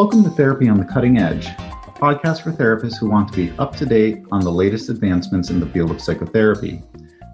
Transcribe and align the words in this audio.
Welcome 0.00 0.24
to 0.24 0.30
Therapy 0.30 0.66
on 0.66 0.78
the 0.78 0.86
Cutting 0.86 1.18
Edge, 1.18 1.48
a 1.48 1.92
podcast 1.94 2.40
for 2.40 2.52
therapists 2.52 2.98
who 2.98 3.10
want 3.10 3.30
to 3.30 3.36
be 3.36 3.58
up 3.58 3.76
to 3.76 3.84
date 3.84 4.22
on 4.32 4.40
the 4.40 4.50
latest 4.50 4.88
advancements 4.88 5.50
in 5.50 5.60
the 5.60 5.66
field 5.66 5.90
of 5.90 6.00
psychotherapy. 6.00 6.82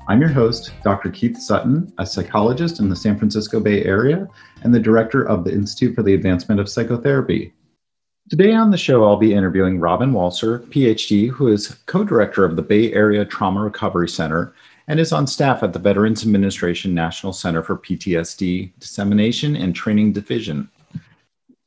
I'm 0.08 0.20
your 0.20 0.30
host, 0.30 0.72
Dr. 0.82 1.10
Keith 1.10 1.38
Sutton, 1.38 1.92
a 1.98 2.04
psychologist 2.04 2.80
in 2.80 2.88
the 2.88 2.96
San 2.96 3.16
Francisco 3.16 3.60
Bay 3.60 3.84
Area 3.84 4.26
and 4.62 4.74
the 4.74 4.80
director 4.80 5.22
of 5.22 5.44
the 5.44 5.52
Institute 5.52 5.94
for 5.94 6.02
the 6.02 6.14
Advancement 6.14 6.60
of 6.60 6.68
Psychotherapy. 6.68 7.54
Today 8.30 8.52
on 8.52 8.72
the 8.72 8.76
show, 8.76 9.04
I'll 9.04 9.16
be 9.16 9.32
interviewing 9.32 9.78
Robyn 9.78 10.10
Walser, 10.10 10.66
PhD, 10.70 11.30
who 11.30 11.46
is 11.46 11.68
co 11.86 12.02
director 12.02 12.44
of 12.44 12.56
the 12.56 12.62
Bay 12.62 12.92
Area 12.92 13.24
Trauma 13.24 13.60
Recovery 13.60 14.08
Center 14.08 14.56
and 14.88 14.98
is 14.98 15.12
on 15.12 15.28
staff 15.28 15.62
at 15.62 15.72
the 15.72 15.78
Veterans 15.78 16.24
Administration 16.24 16.94
National 16.94 17.32
Center 17.32 17.62
for 17.62 17.78
PTSD 17.78 18.72
Dissemination 18.80 19.54
and 19.54 19.72
Training 19.72 20.12
Division. 20.12 20.68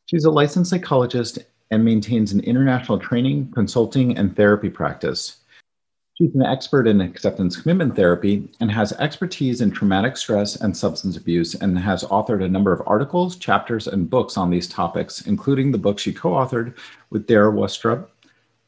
She's 0.10 0.26
a 0.26 0.32
licensed 0.32 0.72
psychologist 0.72 1.38
and 1.70 1.86
maintains 1.86 2.32
an 2.32 2.40
international 2.40 2.98
training, 2.98 3.52
consulting, 3.52 4.18
and 4.18 4.36
therapy 4.36 4.68
practice. 4.68 5.42
She's 6.16 6.34
an 6.34 6.42
expert 6.42 6.88
in 6.88 7.00
acceptance 7.00 7.62
commitment 7.62 7.96
therapy 7.96 8.52
and 8.60 8.72
has 8.72 8.92
expertise 8.94 9.62
in 9.62 9.70
traumatic 9.70 10.18
stress 10.18 10.56
and 10.56 10.76
substance 10.76 11.16
abuse 11.16 11.54
and 11.54 11.78
has 11.78 12.04
authored 12.06 12.44
a 12.44 12.48
number 12.48 12.74
of 12.74 12.82
articles, 12.88 13.36
chapters, 13.36 13.86
and 13.86 14.10
books 14.10 14.36
on 14.36 14.50
these 14.50 14.68
topics, 14.68 15.28
including 15.28 15.72
the 15.72 15.78
book 15.78 16.00
she 16.00 16.12
co 16.12 16.32
authored 16.32 16.76
with 17.12 17.28
Darrah 17.28 17.54
Westrup, 17.54 18.08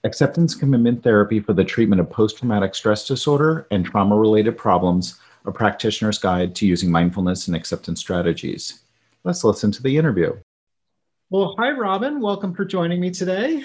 Acceptance 0.03 0.53
Commitment 0.53 1.01
Therapy 1.01 1.39
for 1.39 1.53
the 1.53 1.63
Treatment 1.63 1.99
of 1.99 2.11
Post 2.11 2.37
Traumatic 2.37 2.75
Stress 2.75 3.07
Disorder 3.07 3.65
and 3.71 3.83
Trauma 3.83 4.15
Related 4.15 4.59
Problems, 4.59 5.19
a 5.45 5.51
practitioner's 5.51 6.19
guide 6.19 6.53
to 6.53 6.67
using 6.67 6.91
mindfulness 6.91 7.47
and 7.47 7.55
acceptance 7.55 7.99
strategies. 7.99 8.81
Let's 9.23 9.43
listen 9.43 9.71
to 9.71 9.81
the 9.81 9.97
interview. 9.97 10.37
Well, 11.31 11.55
hi, 11.57 11.71
Robyn. 11.71 12.19
Welcome 12.19 12.53
for 12.53 12.65
joining 12.65 12.99
me 12.99 13.09
today. 13.09 13.63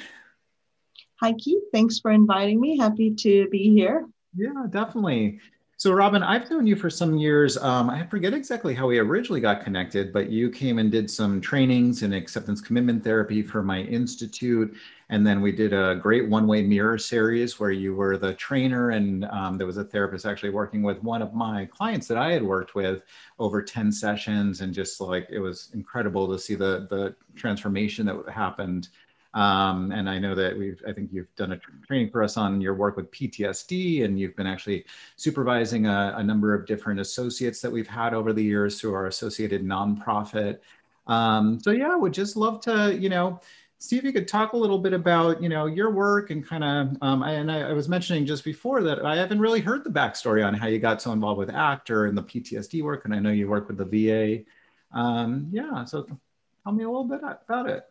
Hi, 1.20 1.32
Keith. 1.32 1.64
Thanks 1.72 1.98
for 1.98 2.12
inviting 2.12 2.60
me. 2.60 2.78
Happy 2.78 3.12
to 3.12 3.48
be 3.48 3.74
here. 3.74 4.06
Yeah, 4.36 4.66
definitely. 4.70 5.40
So, 5.76 5.90
Robyn, 5.90 6.22
I've 6.22 6.48
known 6.48 6.68
you 6.68 6.76
for 6.76 6.88
some 6.88 7.18
years. 7.18 7.56
Um, 7.56 7.90
I 7.90 8.06
forget 8.06 8.32
exactly 8.32 8.72
how 8.72 8.86
we 8.86 9.00
originally 9.00 9.40
got 9.40 9.64
connected, 9.64 10.12
but 10.12 10.30
you 10.30 10.48
came 10.48 10.78
and 10.78 10.92
did 10.92 11.10
some 11.10 11.40
trainings 11.40 12.04
in 12.04 12.12
acceptance 12.12 12.60
commitment 12.60 13.02
therapy 13.02 13.42
for 13.42 13.64
my 13.64 13.80
institute. 13.80 14.72
And 15.08 15.24
then 15.24 15.40
we 15.40 15.52
did 15.52 15.72
a 15.72 15.94
great 15.94 16.28
one 16.28 16.48
way 16.48 16.62
mirror 16.62 16.98
series 16.98 17.60
where 17.60 17.70
you 17.70 17.94
were 17.94 18.16
the 18.16 18.34
trainer, 18.34 18.90
and 18.90 19.24
um, 19.26 19.56
there 19.56 19.66
was 19.66 19.76
a 19.76 19.84
therapist 19.84 20.26
actually 20.26 20.50
working 20.50 20.82
with 20.82 21.00
one 21.02 21.22
of 21.22 21.32
my 21.32 21.66
clients 21.66 22.08
that 22.08 22.18
I 22.18 22.32
had 22.32 22.42
worked 22.42 22.74
with 22.74 23.02
over 23.38 23.62
10 23.62 23.92
sessions. 23.92 24.62
And 24.62 24.74
just 24.74 25.00
like 25.00 25.28
it 25.30 25.38
was 25.38 25.70
incredible 25.74 26.26
to 26.28 26.38
see 26.38 26.56
the, 26.56 26.88
the 26.90 27.14
transformation 27.36 28.06
that 28.06 28.28
happened. 28.28 28.88
Um, 29.34 29.92
and 29.92 30.08
I 30.08 30.18
know 30.18 30.34
that 30.34 30.56
we've, 30.56 30.82
I 30.88 30.92
think 30.92 31.10
you've 31.12 31.32
done 31.36 31.52
a 31.52 31.60
training 31.86 32.10
for 32.10 32.22
us 32.22 32.36
on 32.36 32.60
your 32.60 32.74
work 32.74 32.96
with 32.96 33.10
PTSD, 33.10 34.02
and 34.04 34.18
you've 34.18 34.34
been 34.34 34.46
actually 34.46 34.86
supervising 35.16 35.86
a, 35.86 36.14
a 36.16 36.24
number 36.24 36.54
of 36.54 36.66
different 36.66 36.98
associates 36.98 37.60
that 37.60 37.70
we've 37.70 37.86
had 37.86 38.14
over 38.14 38.32
the 38.32 38.42
years 38.42 38.80
through 38.80 38.94
our 38.94 39.06
associated 39.06 39.62
nonprofit. 39.62 40.60
Um, 41.06 41.60
so 41.60 41.70
yeah, 41.70 41.94
would 41.94 42.14
just 42.14 42.34
love 42.36 42.60
to, 42.62 42.96
you 42.98 43.10
know, 43.10 43.40
see 43.78 43.98
if 43.98 44.04
you 44.04 44.12
could 44.12 44.26
talk 44.26 44.52
a 44.52 44.56
little 44.56 44.78
bit 44.78 44.92
about 44.92 45.42
you 45.42 45.48
know 45.48 45.66
your 45.66 45.90
work 45.90 46.30
and 46.30 46.46
kind 46.46 46.64
of 46.64 46.96
um, 47.02 47.22
and 47.22 47.50
I, 47.50 47.70
I, 47.70 47.72
was 47.72 47.88
mentioning 47.88 48.24
just 48.24 48.44
before 48.44 48.82
that 48.82 49.04
i 49.04 49.16
haven't 49.16 49.38
really 49.38 49.60
heard 49.60 49.84
the 49.84 49.90
backstory 49.90 50.46
on 50.46 50.54
how 50.54 50.66
you 50.66 50.78
got 50.78 51.02
so 51.02 51.12
involved 51.12 51.38
with 51.38 51.50
actor 51.50 52.06
and 52.06 52.16
the 52.16 52.22
ptsd 52.22 52.82
work 52.82 53.04
and 53.04 53.14
i 53.14 53.18
know 53.18 53.30
you 53.30 53.48
work 53.48 53.68
with 53.68 53.76
the 53.76 53.84
va 53.84 54.44
um, 54.98 55.48
yeah 55.52 55.84
so 55.84 56.06
tell 56.64 56.72
me 56.72 56.84
a 56.84 56.88
little 56.88 57.04
bit 57.04 57.20
about 57.22 57.68
it. 57.68 57.84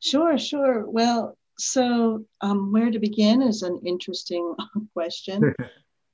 Sure 0.00 0.38
sure. 0.38 0.88
Well 0.88 1.36
so 1.58 2.24
um, 2.40 2.72
where 2.72 2.90
to 2.90 2.98
begin 2.98 3.42
is 3.42 3.62
an 3.62 3.80
interesting 3.84 4.54
question. 4.94 5.54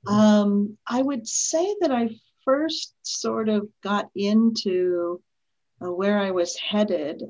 Um, 0.07 0.77
i 0.87 1.01
would 1.01 1.27
say 1.27 1.75
that 1.81 1.91
i 1.91 2.09
first 2.45 2.95
sort 3.01 3.49
of 3.49 3.67
got 3.83 4.09
into 4.15 5.21
uh, 5.83 5.91
where 5.91 6.17
i 6.17 6.31
was 6.31 6.55
headed 6.55 7.21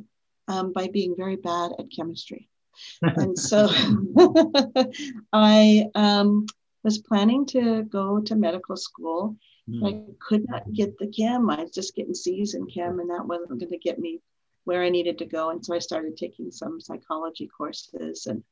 um, 0.49 0.73
by 0.73 0.87
being 0.87 1.15
very 1.15 1.37
bad 1.37 1.71
at 1.79 1.91
chemistry. 1.95 2.49
and 3.01 3.37
so 3.37 3.69
I 5.33 5.85
um, 5.95 6.45
was 6.83 6.97
planning 6.97 7.45
to 7.47 7.83
go 7.83 8.19
to 8.21 8.35
medical 8.35 8.75
school. 8.75 9.37
Mm. 9.69 9.87
I 9.87 10.13
could 10.19 10.49
not 10.49 10.71
get 10.73 10.97
the 10.97 11.07
chem. 11.07 11.49
I 11.49 11.63
was 11.63 11.71
just 11.71 11.95
getting 11.95 12.13
C's 12.13 12.55
in 12.55 12.67
chem, 12.67 12.99
and 12.99 13.09
that 13.09 13.25
wasn't 13.25 13.59
going 13.59 13.71
to 13.71 13.77
get 13.77 13.99
me 13.99 14.21
where 14.63 14.83
I 14.83 14.89
needed 14.89 15.17
to 15.19 15.25
go. 15.25 15.49
And 15.49 15.63
so 15.63 15.75
I 15.75 15.79
started 15.79 16.17
taking 16.17 16.51
some 16.51 16.81
psychology 16.81 17.47
courses 17.47 18.27
and 18.27 18.43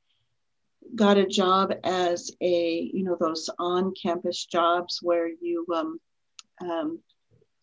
got 0.96 1.18
a 1.18 1.26
job 1.26 1.74
as 1.84 2.32
a, 2.42 2.90
you 2.94 3.04
know, 3.04 3.18
those 3.20 3.50
on 3.60 3.94
campus 4.02 4.46
jobs 4.46 5.00
where 5.02 5.28
you 5.28 5.66
um, 5.74 6.00
um, 6.62 7.00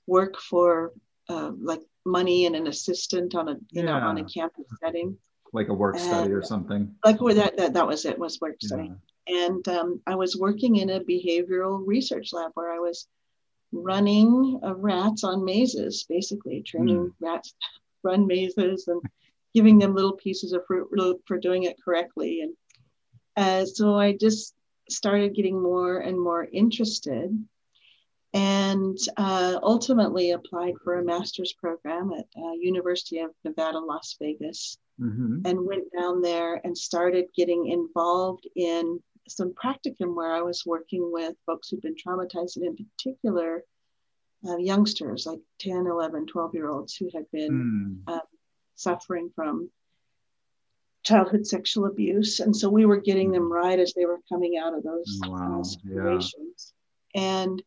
work 0.06 0.39
for 0.39 0.93
uh, 1.28 1.53
like 1.59 1.81
money 2.04 2.47
and 2.47 2.56
an 2.56 2.66
assistant 2.66 3.34
on 3.34 3.48
a 3.48 3.53
you 3.53 3.82
yeah. 3.82 3.82
know 3.82 3.92
on 3.94 4.19
a 4.19 4.25
campus 4.25 4.66
setting 4.82 5.16
like 5.53 5.69
a 5.69 5.75
work 5.75 5.94
and, 5.94 6.04
study 6.04 6.32
or 6.32 6.42
something 6.42 6.92
like 7.04 7.20
where 7.20 7.34
that, 7.34 7.56
that 7.56 7.72
that 7.72 7.87
was 7.87 8.04
it 8.04 8.19
was 8.19 8.41
work 8.41 8.56
yeah. 8.60 8.66
study 8.66 8.92
and 9.28 9.66
um, 9.69 10.00
i 10.06 10.14
was 10.14 10.37
working 10.37 10.76
in 10.76 10.91
a 10.91 11.00
behavioral 11.00 11.82
research 11.87 12.32
lab 12.32 12.50
where 12.54 12.72
i 12.72 12.78
was 12.78 13.06
running 13.72 14.60
uh, 14.64 14.75
rats 14.75 15.25
on 15.25 15.44
mazes 15.44 16.04
basically 16.09 16.62
training 16.62 16.98
mm. 16.98 17.12
rats 17.20 17.54
run 18.03 18.26
mazes 18.26 18.87
and 18.88 19.00
giving 19.54 19.78
them 19.78 19.94
little 19.94 20.12
pieces 20.12 20.53
of 20.53 20.66
fruit 20.66 20.88
loop 20.93 21.20
for 21.26 21.38
doing 21.38 21.62
it 21.62 21.76
correctly 21.82 22.43
and 22.43 22.54
uh, 23.37 23.64
so 23.64 23.98
i 23.98 24.12
just 24.12 24.54
started 24.91 25.34
getting 25.34 25.60
more 25.60 25.98
and 26.00 26.20
more 26.20 26.47
interested 26.53 27.32
and 28.34 28.99
uh, 29.17 29.61
ultimately 29.62 30.33
applied 30.33 30.75
for 30.83 30.99
a 30.99 31.05
master's 31.05 31.53
program 31.53 32.12
at 32.12 32.27
uh, 32.37 32.53
University 32.53 33.21
of 33.21 33.31
Nevada, 33.45 33.78
Las 33.78 34.17
Vegas, 34.21 34.77
mm-hmm. 35.00 35.39
and 35.45 35.67
went 35.67 35.84
down 35.97 36.21
there 36.21 36.61
and 36.65 36.77
started 36.77 37.27
getting 37.37 37.69
involved 37.69 38.49
in 38.56 39.00
some 39.28 39.55
practicum 39.55 40.17
where 40.17 40.33
I 40.33 40.43
was 40.43 40.65
working 40.67 41.11
with 41.12 41.37
folks 41.47 41.69
who've 41.69 41.81
been 41.81 41.94
traumatized, 41.94 42.56
and 42.56 42.67
in 42.67 42.77
particular, 42.77 43.62
uh, 44.47 44.56
youngsters 44.56 45.27
like 45.27 45.41
10, 45.61 45.87
11, 45.87 46.27
12 46.27 46.55
year 46.55 46.69
olds 46.69 46.97
who 46.97 47.09
had 47.15 47.31
been 47.31 48.03
mm. 48.06 48.21
suffering 48.75 49.31
from 49.34 49.71
childhood 51.05 51.47
sexual 51.47 51.87
abuse. 51.87 52.41
And 52.41 52.55
so 52.55 52.69
we 52.69 52.84
were 52.84 53.00
getting 53.00 53.31
them 53.31 53.50
right 53.50 53.78
as 53.78 53.94
they 53.94 54.06
were 54.06 54.21
coming 54.28 54.59
out 54.59 54.75
of 54.75 54.83
those 54.83 55.21
uh, 55.25 55.31
wow. 55.31 55.62
situations. 55.62 56.73
Yeah. 57.15 57.23
And 57.23 57.62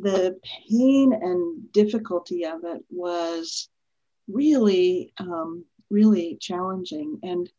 the 0.00 0.38
pain 0.68 1.12
and 1.12 1.72
difficulty 1.72 2.44
of 2.44 2.64
it 2.64 2.82
was 2.90 3.68
really, 4.28 5.12
um, 5.18 5.64
really 5.90 6.36
challenging. 6.40 7.18
And 7.22 7.50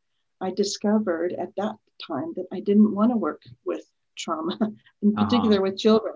I 0.42 0.52
discovered 0.52 1.34
at 1.34 1.56
that 1.58 1.76
time 2.06 2.34
that 2.36 2.46
I 2.52 2.60
didn't 2.60 2.94
want 2.94 3.12
to 3.12 3.18
work 3.18 3.42
with 3.66 3.90
trauma, 4.16 4.58
in 5.02 5.14
particular 5.16 5.58
uh-huh. 5.58 5.64
with 5.64 5.78
children. 5.78 6.16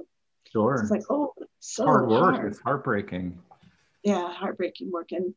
Sure. 0.52 0.76
It's 0.76 0.92
like, 0.92 1.04
oh, 1.10 1.34
it's 1.38 1.76
so 1.76 1.86
hard 1.86 2.10
work. 2.10 2.36
Hard. 2.36 2.51
It's 2.51 2.60
heartbreaking. 2.60 3.40
Yeah, 4.04 4.31
heartbreaking 4.34 4.92
work. 4.92 5.12
And 5.12 5.34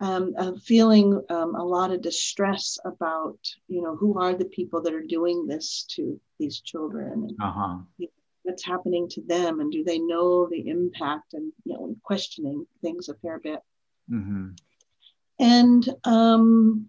um, 0.00 0.58
feeling 0.58 1.20
um, 1.30 1.54
a 1.54 1.64
lot 1.64 1.90
of 1.90 2.02
distress 2.02 2.78
about, 2.84 3.38
you 3.68 3.82
know, 3.82 3.96
who 3.96 4.20
are 4.20 4.34
the 4.34 4.44
people 4.44 4.82
that 4.82 4.92
are 4.92 5.02
doing 5.02 5.46
this 5.46 5.84
to 5.90 6.20
these 6.38 6.60
children? 6.60 7.12
And, 7.12 7.36
uh-huh 7.42 7.78
what's 8.44 8.64
happening 8.64 9.08
to 9.08 9.22
them 9.22 9.60
and 9.60 9.72
do 9.72 9.82
they 9.82 9.98
know 9.98 10.46
the 10.48 10.68
impact 10.68 11.32
and 11.32 11.52
you 11.64 11.74
know 11.74 11.96
questioning 12.02 12.66
things 12.82 13.08
a 13.08 13.14
fair 13.14 13.40
bit 13.40 13.60
mm-hmm. 14.10 14.50
and 15.40 15.88
um, 16.04 16.88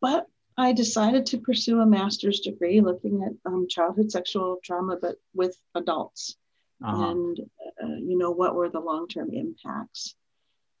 but 0.00 0.26
i 0.56 0.72
decided 0.72 1.26
to 1.26 1.38
pursue 1.38 1.80
a 1.80 1.86
master's 1.86 2.40
degree 2.40 2.80
looking 2.80 3.22
at 3.22 3.50
um, 3.50 3.66
childhood 3.68 4.10
sexual 4.10 4.58
trauma 4.64 4.96
but 5.00 5.16
with 5.34 5.56
adults 5.74 6.36
uh-huh. 6.84 7.10
and 7.10 7.40
uh, 7.82 7.86
you 7.86 8.18
know 8.18 8.30
what 8.30 8.54
were 8.54 8.70
the 8.70 8.80
long-term 8.80 9.30
impacts 9.32 10.14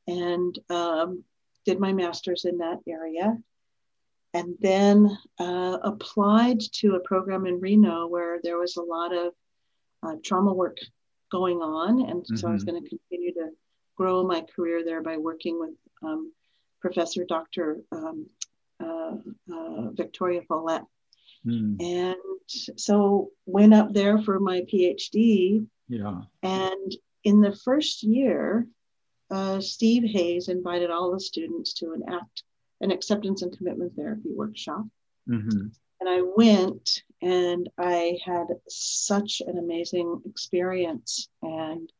and 0.08 0.58
um, 0.70 1.22
did 1.66 1.78
my 1.78 1.92
master's 1.92 2.46
in 2.46 2.58
that 2.58 2.78
area 2.88 3.36
and 4.32 4.54
then 4.60 5.18
uh, 5.38 5.78
applied 5.82 6.60
to 6.60 6.94
a 6.94 7.00
program 7.00 7.46
in 7.46 7.60
Reno 7.60 8.06
where 8.06 8.38
there 8.42 8.58
was 8.58 8.76
a 8.76 8.82
lot 8.82 9.12
of 9.12 9.32
uh, 10.02 10.14
trauma 10.24 10.52
work 10.52 10.78
going 11.30 11.58
on. 11.58 12.00
And 12.00 12.22
mm-hmm. 12.22 12.36
so 12.36 12.48
I 12.48 12.52
was 12.52 12.64
mm-hmm. 12.64 12.70
going 12.72 12.82
to 12.82 12.88
continue 12.88 13.32
to 13.34 13.50
grow 13.96 14.24
my 14.24 14.44
career 14.54 14.84
there 14.84 15.02
by 15.02 15.16
working 15.16 15.58
with 15.58 15.74
um, 16.02 16.32
Professor 16.80 17.24
Dr. 17.24 17.78
Um, 17.92 18.26
uh, 18.82 19.16
uh, 19.52 19.90
Victoria 19.92 20.42
Follette. 20.48 20.86
Mm. 21.46 21.82
And 21.82 22.16
so 22.78 23.30
went 23.46 23.74
up 23.74 23.92
there 23.92 24.20
for 24.22 24.40
my 24.40 24.62
PhD. 24.62 25.66
Yeah. 25.88 26.22
And 26.42 26.96
in 27.24 27.40
the 27.40 27.54
first 27.64 28.02
year, 28.02 28.66
uh, 29.30 29.60
Steve 29.60 30.04
Hayes 30.10 30.48
invited 30.48 30.90
all 30.90 31.12
the 31.12 31.20
students 31.20 31.74
to 31.74 31.92
an 31.92 32.02
ACT 32.08 32.42
an 32.80 32.90
acceptance 32.90 33.42
and 33.42 33.56
commitment 33.56 33.94
therapy 33.94 34.30
workshop. 34.34 34.86
Mm-hmm. 35.28 35.68
And 36.00 36.08
I 36.08 36.22
went 36.22 37.02
and 37.22 37.68
I 37.78 38.18
had 38.24 38.46
such 38.68 39.42
an 39.46 39.58
amazing 39.58 40.22
experience 40.24 41.28
and 41.42 41.92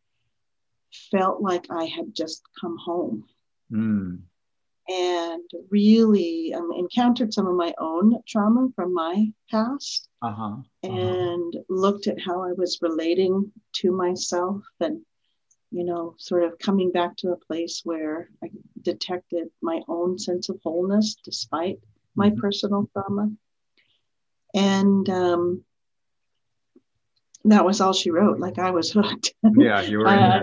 felt 1.10 1.42
like 1.42 1.66
I 1.70 1.84
had 1.84 2.14
just 2.14 2.42
come 2.60 2.76
home. 2.78 3.24
Mm. 3.70 4.20
And 4.88 5.50
really 5.70 6.52
um, 6.52 6.70
encountered 6.76 7.32
some 7.32 7.46
of 7.46 7.54
my 7.54 7.72
own 7.78 8.20
trauma 8.26 8.70
from 8.74 8.92
my 8.92 9.30
past 9.48 10.08
uh-huh. 10.20 10.56
Uh-huh. 10.82 10.90
and 10.90 11.56
looked 11.68 12.08
at 12.08 12.20
how 12.20 12.42
I 12.42 12.52
was 12.52 12.80
relating 12.82 13.52
to 13.74 13.92
myself 13.92 14.64
and, 14.80 15.02
you 15.70 15.84
know, 15.84 16.14
sort 16.18 16.42
of 16.42 16.58
coming 16.58 16.90
back 16.90 17.16
to 17.18 17.28
a 17.28 17.36
place 17.36 17.82
where 17.84 18.30
I 18.42 18.48
detected 18.82 19.48
my 19.62 19.80
own 19.86 20.18
sense 20.18 20.48
of 20.48 20.58
wholeness 20.64 21.14
despite 21.24 21.76
mm-hmm. 21.76 22.20
my 22.22 22.30
personal 22.30 22.90
trauma. 22.92 23.30
And 24.54 25.08
um, 25.08 25.64
that 27.44 27.64
was 27.64 27.80
all 27.80 27.92
she 27.92 28.10
wrote. 28.10 28.38
Like 28.38 28.58
I 28.58 28.70
was 28.70 28.90
hooked. 28.92 29.34
Yeah, 29.56 29.80
you 29.82 29.98
were. 29.98 30.08
uh, 30.08 30.42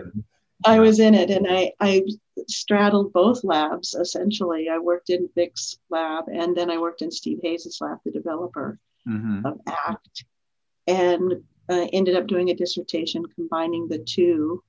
I 0.65 0.79
was 0.79 0.99
in 0.99 1.13
it, 1.13 1.29
and 1.29 1.45
I 1.49 1.71
I 1.79 2.03
straddled 2.47 3.13
both 3.13 3.43
labs 3.43 3.93
essentially. 3.93 4.69
I 4.69 4.79
worked 4.79 5.09
in 5.09 5.29
Vic's 5.35 5.77
lab, 5.89 6.25
and 6.27 6.55
then 6.55 6.71
I 6.71 6.77
worked 6.77 7.01
in 7.01 7.11
Steve 7.11 7.39
Hayes' 7.43 7.77
lab, 7.79 7.99
the 8.03 8.11
developer 8.11 8.79
mm-hmm. 9.07 9.45
of 9.45 9.59
ACT, 9.67 10.25
and 10.87 11.43
uh, 11.69 11.87
ended 11.93 12.15
up 12.15 12.27
doing 12.27 12.49
a 12.49 12.55
dissertation 12.55 13.25
combining 13.35 13.87
the 13.87 13.99
two, 13.99 14.63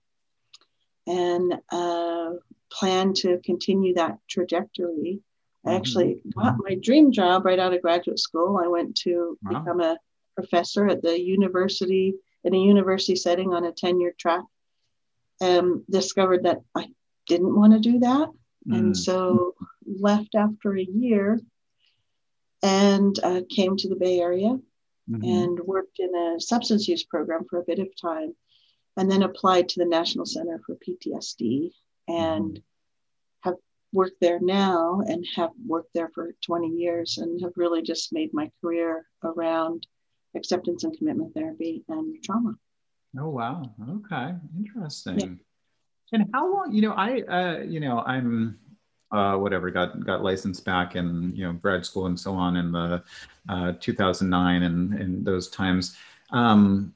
and 1.07 1.55
uh, 1.73 2.33
plan 2.71 3.15
to 3.15 3.41
continue 3.45 3.95
that 3.95 4.19
trajectory. 4.29 5.21
I 5.67 5.75
actually 5.75 6.15
mm-hmm. 6.15 6.41
got 6.41 6.57
my 6.59 6.77
dream 6.77 7.13
job 7.13 7.45
right 7.45 7.59
out 7.59 7.75
of 7.75 7.83
graduate 7.83 8.19
school. 8.19 8.61
I 8.63 8.69
went 8.69 8.97
to 8.99 9.37
wow. 9.43 9.59
become 9.59 9.81
a 9.81 9.99
professor 10.37 10.87
at 10.87 11.03
the 11.03 11.21
university 11.21 12.15
in 12.45 12.55
a 12.55 12.59
university 12.59 13.17
setting 13.17 13.53
on 13.53 13.65
a 13.65 13.73
tenure 13.73 14.15
track. 14.19 14.45
And 15.41 15.83
discovered 15.89 16.45
that 16.45 16.59
I 16.75 16.89
didn't 17.29 17.55
want 17.55 17.73
to 17.73 17.79
do 17.79 18.01
that, 18.01 18.29
mm. 18.69 18.77
and 18.77 18.97
so 18.97 19.55
left 19.87 20.35
after 20.35 20.77
a 20.77 20.83
year 20.83 21.41
and 22.61 23.17
uh, 23.23 23.43
came 23.49 23.77
to 23.77 23.89
the 23.89 23.95
Bay 23.95 24.19
Area 24.19 24.59
mm-hmm. 25.09 25.23
and 25.23 25.61
worked 25.61 26.01
in 26.01 26.13
a 26.13 26.41
substance 26.41 26.89
use 26.89 27.05
program 27.05 27.45
for 27.49 27.61
a 27.61 27.65
bit 27.65 27.79
of 27.79 27.87
time, 28.03 28.35
and 28.97 29.09
then 29.09 29.23
applied 29.23 29.69
to 29.69 29.79
the 29.79 29.89
National 29.89 30.27
Center 30.27 30.61
for 30.67 30.77
PTSD 30.77 31.71
and 32.09 32.55
mm-hmm 32.55 32.63
work 33.93 34.13
there 34.21 34.39
now 34.41 35.01
and 35.07 35.25
have 35.35 35.51
worked 35.67 35.91
there 35.95 36.11
for 36.15 36.35
20 36.45 36.69
years 36.69 37.19
and 37.19 37.41
have 37.41 37.53
really 37.57 37.83
just 37.83 38.13
made 38.13 38.33
my 38.33 38.51
career 38.61 39.07
around 39.25 39.87
acceptance 40.37 40.85
and 40.85 40.97
commitment 40.97 41.35
therapy 41.35 41.85
and 41.89 42.23
trauma. 42.23 42.55
Oh 43.19 43.31
wow. 43.31 43.63
Okay. 43.91 44.35
Interesting. 44.57 45.19
Yeah. 45.19 46.21
And 46.21 46.31
how 46.33 46.53
long, 46.53 46.73
you 46.73 46.83
know, 46.83 46.93
I 46.93 47.21
uh, 47.23 47.59
you 47.61 47.81
know, 47.81 48.01
I'm 48.01 48.59
uh, 49.11 49.37
whatever 49.37 49.71
got 49.71 50.05
got 50.05 50.23
licensed 50.23 50.65
back 50.65 50.97
in 50.97 51.35
you 51.35 51.45
know 51.45 51.53
grad 51.53 51.85
school 51.85 52.07
and 52.07 52.19
so 52.19 52.35
on 52.35 52.57
in 52.57 52.73
the 52.73 53.03
uh, 53.49 53.73
2009 53.81 54.63
and 54.63 55.01
in 55.01 55.25
those 55.25 55.49
times 55.49 55.97
um, 56.31 56.95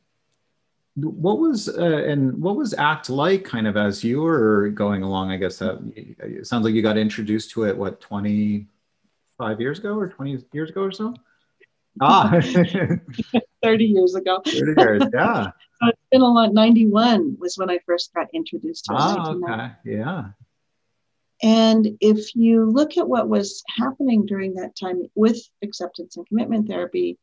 what 0.95 1.39
was 1.39 1.69
uh, 1.69 2.05
and 2.07 2.41
what 2.41 2.57
was 2.57 2.75
act 2.75 3.09
like 3.09 3.45
kind 3.45 3.67
of 3.67 3.77
as 3.77 4.05
you 4.05 4.21
were 4.21 4.69
going 4.69 5.03
along 5.03 5.31
i 5.31 5.37
guess 5.37 5.59
that 5.59 5.81
it 5.97 6.47
sounds 6.47 6.65
like 6.65 6.75
you 6.75 6.83
got 6.83 6.99
introduced 6.99 7.51
to 7.51 7.65
it 7.65 7.77
what 7.77 8.01
25 8.01 9.61
years 9.61 9.79
ago 9.79 9.95
or 9.95 10.09
20 10.09 10.45
years 10.53 10.71
ago 10.71 10.83
or 10.83 10.93
so? 10.93 11.15
Ah. 12.01 12.31
30 13.63 13.85
years 13.85 14.15
ago. 14.15 14.41
30 14.45 14.81
years 14.81 15.03
yeah. 15.15 15.51
So 15.83 15.89
it's 15.89 15.99
been 16.13 16.21
a 16.21 16.29
lot 16.29 16.53
91 16.53 17.37
was 17.41 17.57
when 17.57 17.69
i 17.69 17.79
first 17.85 18.15
got 18.15 18.29
introduced 18.33 18.85
to 18.85 18.93
it 18.93 18.97
ah, 19.01 19.31
okay 19.33 19.73
yeah. 19.85 20.25
And 21.45 21.99
if 22.01 22.37
you 22.37 22.67
look 22.71 22.97
at 22.97 23.09
what 23.09 23.29
was 23.29 23.65
happening 23.77 24.27
during 24.27 24.55
that 24.55 24.77
time 24.77 25.11
with 25.17 25.43
acceptance 25.61 26.17
and 26.17 26.25
commitment 26.29 26.69
therapy 26.69 27.19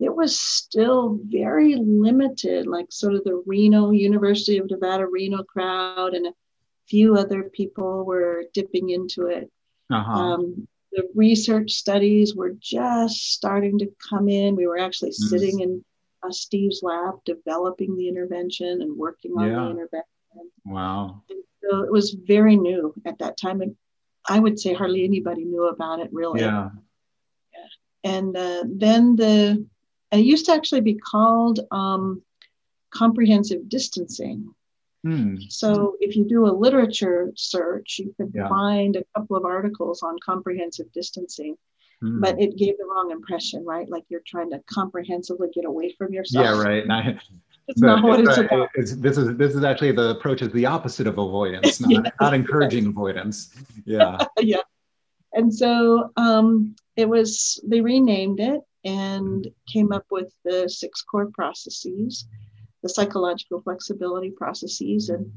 it 0.00 0.14
was 0.14 0.38
still 0.38 1.18
very 1.22 1.76
limited, 1.76 2.66
like 2.66 2.86
sort 2.90 3.14
of 3.14 3.24
the 3.24 3.42
Reno, 3.46 3.90
University 3.90 4.58
of 4.58 4.68
Nevada, 4.70 5.06
Reno 5.06 5.42
crowd, 5.42 6.14
and 6.14 6.26
a 6.26 6.32
few 6.88 7.16
other 7.16 7.44
people 7.44 8.04
were 8.04 8.44
dipping 8.52 8.90
into 8.90 9.26
it. 9.26 9.50
Uh-huh. 9.90 10.12
Um, 10.12 10.68
the 10.92 11.08
research 11.14 11.72
studies 11.72 12.34
were 12.34 12.54
just 12.60 13.32
starting 13.32 13.78
to 13.78 13.92
come 14.08 14.28
in. 14.28 14.56
We 14.56 14.66
were 14.66 14.78
actually 14.78 15.10
mm. 15.10 15.28
sitting 15.28 15.60
in 15.60 15.84
uh, 16.22 16.30
Steve's 16.30 16.82
lab 16.82 17.16
developing 17.24 17.96
the 17.96 18.08
intervention 18.08 18.82
and 18.82 18.96
working 18.96 19.32
on 19.32 19.48
yeah. 19.48 19.54
the 19.54 19.70
intervention. 19.70 20.50
Wow. 20.64 21.22
And 21.30 21.42
so 21.62 21.82
it 21.82 21.92
was 21.92 22.16
very 22.26 22.56
new 22.56 22.94
at 23.06 23.18
that 23.18 23.36
time. 23.36 23.60
And 23.60 23.76
I 24.28 24.38
would 24.38 24.58
say 24.58 24.72
hardly 24.72 25.04
anybody 25.04 25.44
knew 25.44 25.66
about 25.66 26.00
it 26.00 26.10
really. 26.12 26.40
Yeah. 26.40 26.70
yeah. 27.52 28.10
And 28.12 28.36
uh, 28.36 28.64
then 28.68 29.16
the 29.16 29.66
and 30.14 30.20
it 30.20 30.26
used 30.26 30.46
to 30.46 30.52
actually 30.52 30.80
be 30.80 30.94
called 30.94 31.58
um, 31.72 32.22
comprehensive 32.92 33.68
distancing. 33.68 34.54
Mm. 35.04 35.50
So 35.50 35.96
if 35.98 36.14
you 36.14 36.24
do 36.24 36.46
a 36.46 36.54
literature 36.54 37.32
search, 37.34 37.98
you 37.98 38.14
can 38.16 38.30
yeah. 38.32 38.48
find 38.48 38.94
a 38.94 39.02
couple 39.16 39.36
of 39.36 39.44
articles 39.44 40.04
on 40.04 40.16
comprehensive 40.24 40.86
distancing. 40.92 41.56
Mm. 42.00 42.20
But 42.20 42.40
it 42.40 42.56
gave 42.56 42.78
the 42.78 42.84
wrong 42.84 43.10
impression, 43.10 43.64
right? 43.64 43.90
Like 43.90 44.04
you're 44.08 44.22
trying 44.24 44.50
to 44.50 44.62
comprehensively 44.72 45.48
get 45.52 45.64
away 45.64 45.92
from 45.98 46.12
yourself. 46.12 46.44
Yeah, 46.44 46.62
right. 46.62 46.88
I, 46.88 47.18
it's 47.66 47.80
not 47.80 48.04
what 48.04 48.20
it's, 48.20 48.38
about. 48.38 48.68
It's, 48.76 48.94
this 48.94 49.18
is 49.18 49.36
this 49.36 49.56
is 49.56 49.64
actually 49.64 49.90
the 49.90 50.10
approach 50.10 50.42
is 50.42 50.52
the 50.52 50.66
opposite 50.66 51.08
of 51.08 51.18
avoidance, 51.18 51.80
not, 51.80 51.90
yes, 52.04 52.12
not 52.20 52.34
encouraging 52.34 52.86
avoidance. 52.86 53.52
Yeah. 53.84 54.18
yeah. 54.38 54.62
And 55.32 55.52
so 55.52 56.12
um, 56.16 56.76
it 56.94 57.08
was 57.08 57.60
they 57.66 57.80
renamed 57.80 58.38
it 58.38 58.60
and 58.84 59.46
came 59.66 59.92
up 59.92 60.04
with 60.10 60.32
the 60.44 60.68
six 60.68 61.02
core 61.02 61.30
processes, 61.32 62.26
the 62.82 62.88
psychological 62.88 63.62
flexibility 63.62 64.30
processes. 64.30 65.08
And 65.08 65.32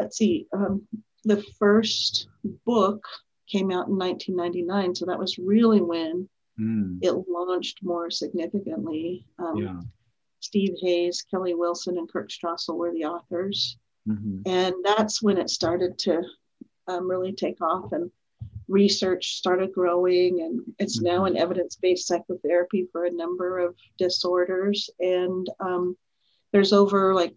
let's 0.00 0.16
see, 0.16 0.46
um, 0.52 0.86
the 1.24 1.42
first 1.58 2.28
book 2.64 3.04
came 3.48 3.70
out 3.70 3.88
in 3.88 3.96
1999. 3.98 4.94
So 4.94 5.06
that 5.06 5.18
was 5.18 5.38
really 5.38 5.80
when 5.80 6.28
mm. 6.58 6.98
it 7.02 7.12
launched 7.28 7.78
more 7.82 8.10
significantly. 8.10 9.26
Um, 9.38 9.56
yeah. 9.56 9.80
Steve 10.40 10.74
Hayes, 10.80 11.22
Kelly 11.22 11.54
Wilson, 11.54 11.98
and 11.98 12.10
Kirk 12.10 12.30
Strosahl 12.30 12.76
were 12.76 12.92
the 12.92 13.04
authors. 13.04 13.76
Mm-hmm. 14.08 14.42
And 14.46 14.74
that's 14.84 15.22
when 15.22 15.38
it 15.38 15.50
started 15.50 15.98
to 16.00 16.22
um, 16.86 17.10
really 17.10 17.32
take 17.32 17.60
off. 17.60 17.92
And 17.92 18.10
research 18.68 19.36
started 19.36 19.72
growing 19.72 20.40
and 20.42 20.60
it's 20.78 21.00
now 21.00 21.24
an 21.24 21.34
mm-hmm. 21.34 21.42
evidence-based 21.42 22.06
psychotherapy 22.06 22.86
for 22.90 23.04
a 23.04 23.12
number 23.12 23.58
of 23.58 23.74
disorders 23.98 24.90
and 24.98 25.48
um, 25.60 25.96
there's 26.52 26.72
over 26.72 27.14
like 27.14 27.34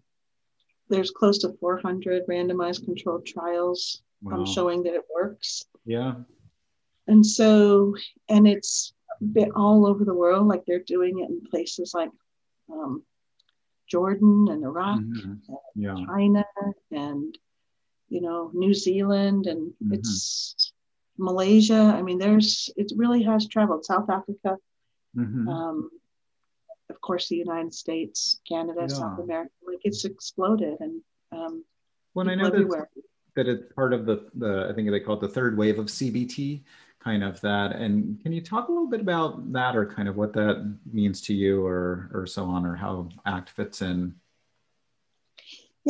there's 0.88 1.10
close 1.10 1.38
to 1.38 1.52
400 1.60 2.26
randomized 2.26 2.84
controlled 2.84 3.26
trials 3.26 4.02
um, 4.26 4.32
wow. 4.32 4.38
um, 4.38 4.46
showing 4.46 4.82
that 4.82 4.94
it 4.94 5.04
works 5.14 5.64
yeah 5.84 6.14
and 7.06 7.24
so 7.24 7.94
and 8.28 8.48
it's 8.48 8.92
been 9.32 9.52
all 9.52 9.86
over 9.86 10.04
the 10.04 10.14
world 10.14 10.48
like 10.48 10.64
they're 10.66 10.80
doing 10.80 11.20
it 11.20 11.30
in 11.30 11.40
places 11.48 11.92
like 11.94 12.10
um, 12.72 13.04
jordan 13.88 14.48
and 14.50 14.64
iraq 14.64 14.98
mm-hmm. 14.98 15.30
and 15.30 15.40
yeah. 15.76 15.94
china 16.06 16.44
and 16.90 17.38
you 18.08 18.20
know 18.20 18.50
new 18.52 18.74
zealand 18.74 19.46
and 19.46 19.70
mm-hmm. 19.70 19.94
it's 19.94 20.69
Malaysia. 21.20 21.94
I 21.96 22.02
mean, 22.02 22.18
there's 22.18 22.70
it 22.76 22.92
really 22.96 23.22
has 23.22 23.46
traveled. 23.46 23.84
South 23.84 24.08
Africa, 24.10 24.56
mm-hmm. 25.16 25.48
um, 25.48 25.90
of 26.88 27.00
course, 27.00 27.28
the 27.28 27.36
United 27.36 27.74
States, 27.74 28.40
Canada, 28.48 28.80
yeah. 28.82 28.86
South 28.88 29.20
America. 29.20 29.52
Like 29.64 29.80
it's 29.84 30.04
exploded, 30.04 30.78
and 30.80 31.00
um, 31.30 31.64
well, 32.14 32.28
I 32.28 32.34
know 32.34 32.50
that, 32.50 32.86
that 33.36 33.48
it's 33.48 33.72
part 33.74 33.92
of 33.92 34.06
the 34.06 34.28
the 34.34 34.66
I 34.70 34.74
think 34.74 34.90
they 34.90 35.00
call 35.00 35.16
it 35.16 35.20
the 35.20 35.28
third 35.28 35.56
wave 35.56 35.78
of 35.78 35.86
CBT, 35.86 36.62
kind 36.98 37.22
of 37.22 37.40
that. 37.42 37.76
And 37.76 38.20
can 38.22 38.32
you 38.32 38.40
talk 38.40 38.68
a 38.68 38.72
little 38.72 38.88
bit 38.88 39.00
about 39.00 39.52
that, 39.52 39.76
or 39.76 39.86
kind 39.86 40.08
of 40.08 40.16
what 40.16 40.32
that 40.32 40.76
means 40.90 41.20
to 41.22 41.34
you, 41.34 41.64
or 41.64 42.10
or 42.12 42.26
so 42.26 42.44
on, 42.44 42.64
or 42.64 42.74
how 42.74 43.08
ACT 43.26 43.50
fits 43.50 43.82
in? 43.82 44.14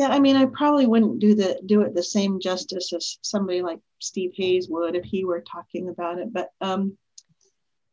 Yeah, 0.01 0.07
I 0.07 0.19
mean, 0.19 0.35
I 0.35 0.45
probably 0.45 0.87
wouldn't 0.87 1.19
do 1.19 1.35
the 1.35 1.61
do 1.63 1.81
it 1.81 1.93
the 1.93 2.01
same 2.01 2.39
justice 2.39 2.91
as 2.91 3.19
somebody 3.21 3.61
like 3.61 3.77
Steve 3.99 4.31
Hayes 4.33 4.67
would 4.67 4.95
if 4.95 5.05
he 5.05 5.25
were 5.25 5.41
talking 5.41 5.89
about 5.89 6.17
it. 6.17 6.33
But 6.33 6.49
um, 6.59 6.97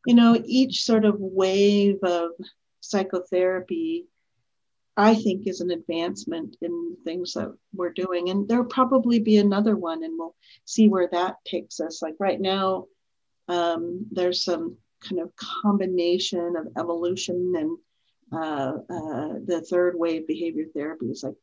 you 0.07 0.15
know, 0.15 0.43
each 0.47 0.85
sort 0.85 1.05
of 1.05 1.17
wave 1.21 1.99
of 2.03 2.31
psychotherapy, 2.81 4.07
I 4.97 5.17
think, 5.17 5.47
is 5.47 5.61
an 5.61 5.71
advancement 5.71 6.57
in 6.63 6.97
things 7.05 7.35
that 7.35 7.55
we're 7.75 7.93
doing, 7.93 8.31
and 8.31 8.49
there'll 8.49 8.65
probably 8.65 9.19
be 9.19 9.37
another 9.37 9.77
one, 9.77 10.03
and 10.03 10.19
we'll 10.19 10.35
see 10.65 10.89
where 10.89 11.11
that 11.13 11.37
takes 11.45 11.79
us. 11.79 12.01
Like 12.01 12.15
right 12.19 12.41
now, 12.41 12.87
um, 13.49 14.07
there's 14.11 14.43
some 14.45 14.79
kind 15.07 15.21
of 15.21 15.37
combination 15.37 16.57
of 16.57 16.69
evolution 16.79 17.53
and 17.55 17.79
uh, 18.33 18.79
uh, 18.89 19.35
the 19.45 19.63
third 19.69 19.95
wave 19.95 20.27
behavior 20.27 20.65
therapies 20.75 21.23
like 21.23 21.35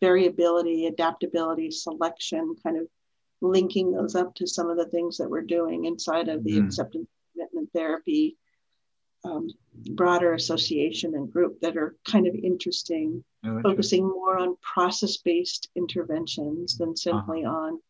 variability, 0.00 0.86
adaptability, 0.86 1.70
selection, 1.70 2.54
kind 2.62 2.78
of 2.78 2.86
linking 3.40 3.92
those 3.92 4.14
up 4.14 4.34
to 4.34 4.46
some 4.46 4.70
of 4.70 4.76
the 4.76 4.86
things 4.86 5.16
that 5.18 5.28
we're 5.28 5.42
doing 5.42 5.84
inside 5.84 6.28
of 6.28 6.44
the 6.44 6.52
mm-hmm. 6.52 6.66
acceptance 6.66 7.08
commitment 7.32 7.68
therapy 7.74 8.36
um, 9.26 9.48
broader 9.90 10.34
association 10.34 11.14
and 11.14 11.32
group 11.32 11.60
that 11.60 11.76
are 11.76 11.96
kind 12.04 12.26
of 12.26 12.34
interesting, 12.34 13.24
oh, 13.44 13.60
focusing 13.62 14.04
more 14.06 14.38
on 14.38 14.56
process-based 14.60 15.68
interventions 15.74 16.78
than 16.78 16.96
simply 16.96 17.44
uh-huh. 17.44 17.56
on, 17.56 17.80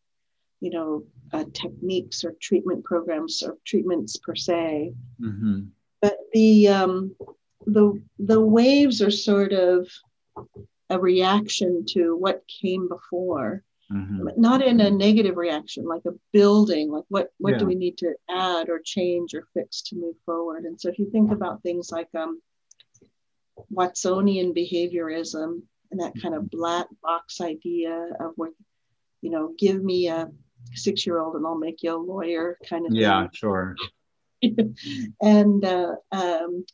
you 0.59 0.71
know, 0.71 1.03
uh, 1.33 1.45
techniques 1.53 2.23
or 2.23 2.35
treatment 2.41 2.83
programs 2.83 3.43
or 3.43 3.57
treatments 3.65 4.17
per 4.17 4.35
se. 4.35 4.93
Mm-hmm. 5.21 5.61
But 6.01 6.17
the 6.33 6.67
um, 6.67 7.15
the 7.65 8.01
the 8.19 8.39
waves 8.39 9.01
are 9.01 9.11
sort 9.11 9.51
of 9.51 9.87
a 10.89 10.99
reaction 10.99 11.85
to 11.85 12.15
what 12.15 12.43
came 12.47 12.87
before 12.87 13.63
mm-hmm. 13.91 14.27
not 14.37 14.61
in 14.61 14.79
a 14.79 14.91
negative 14.91 15.37
reaction, 15.37 15.85
like 15.85 16.03
a 16.05 16.11
building, 16.33 16.91
like 16.91 17.05
what 17.09 17.29
what 17.37 17.53
yeah. 17.53 17.59
do 17.59 17.65
we 17.65 17.75
need 17.75 17.97
to 17.99 18.13
add 18.29 18.69
or 18.69 18.79
change 18.83 19.33
or 19.33 19.47
fix 19.53 19.81
to 19.83 19.95
move 19.95 20.15
forward? 20.25 20.65
And 20.65 20.79
so 20.79 20.89
if 20.89 20.99
you 20.99 21.09
think 21.11 21.31
about 21.31 21.63
things 21.63 21.91
like 21.91 22.09
um, 22.15 22.41
Watsonian 23.73 24.55
behaviorism 24.55 25.61
and 25.91 25.99
that 25.99 26.13
kind 26.21 26.35
of 26.35 26.43
mm-hmm. 26.43 26.57
black 26.57 26.87
box 27.01 27.41
idea 27.41 28.09
of 28.19 28.33
what, 28.35 28.51
you 29.21 29.29
know, 29.29 29.53
give 29.57 29.83
me 29.83 30.07
a 30.07 30.29
six 30.73 31.05
year 31.05 31.19
old 31.19 31.35
and 31.35 31.45
I'll 31.45 31.57
make 31.57 31.83
you 31.83 31.95
a 31.95 31.97
lawyer 31.97 32.57
kind 32.67 32.85
of 32.85 32.93
yeah, 32.93 33.21
thing. 33.21 33.29
sure. 33.33 33.75
and 35.21 35.65
uh, 35.65 35.95
um, 36.11 36.65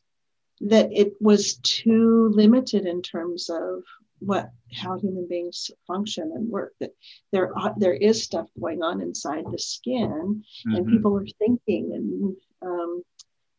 that 0.60 0.92
it 0.92 1.14
was 1.20 1.56
too 1.56 2.30
limited 2.34 2.86
in 2.86 3.02
terms 3.02 3.48
of 3.48 3.82
what 4.24 4.50
how 4.72 4.98
human 4.98 5.26
beings 5.28 5.70
function 5.86 6.32
and 6.34 6.48
work 6.48 6.72
that 6.80 6.90
there 7.32 7.56
are, 7.56 7.74
there 7.76 7.94
is 7.94 8.22
stuff 8.22 8.48
going 8.58 8.82
on 8.82 9.00
inside 9.00 9.44
the 9.50 9.58
skin 9.58 10.42
mm-hmm. 10.66 10.74
and 10.74 10.86
people 10.86 11.16
are 11.16 11.26
thinking 11.38 11.92
and 11.94 12.36
um, 12.62 13.02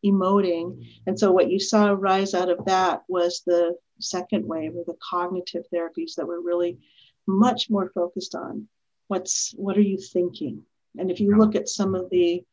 emoting. 0.05 0.86
And 1.07 1.17
so 1.17 1.31
what 1.31 1.50
you 1.50 1.60
saw 1.60 1.95
rise 1.98 2.34
out 2.34 2.50
of 2.50 2.65
that 2.65 3.03
was 3.07 3.43
the 3.45 3.75
second 4.00 4.45
wave 4.45 4.75
or 4.75 4.84
the 4.86 4.98
cognitive 5.10 5.63
therapies 5.74 6.15
that 6.15 6.27
were 6.27 6.41
really 6.41 6.79
much 7.27 7.69
more 7.69 7.89
focused 7.93 8.36
on 8.36 8.67
what's 9.07 9.53
what 9.55 9.77
are 9.77 9.81
you 9.81 9.98
thinking? 9.98 10.63
And 10.98 11.12
if 11.12 11.19
you 11.19 11.38
look 11.38 11.55
at 11.55 11.69
some 11.69 11.95
of 11.95 12.10
the 12.10 12.43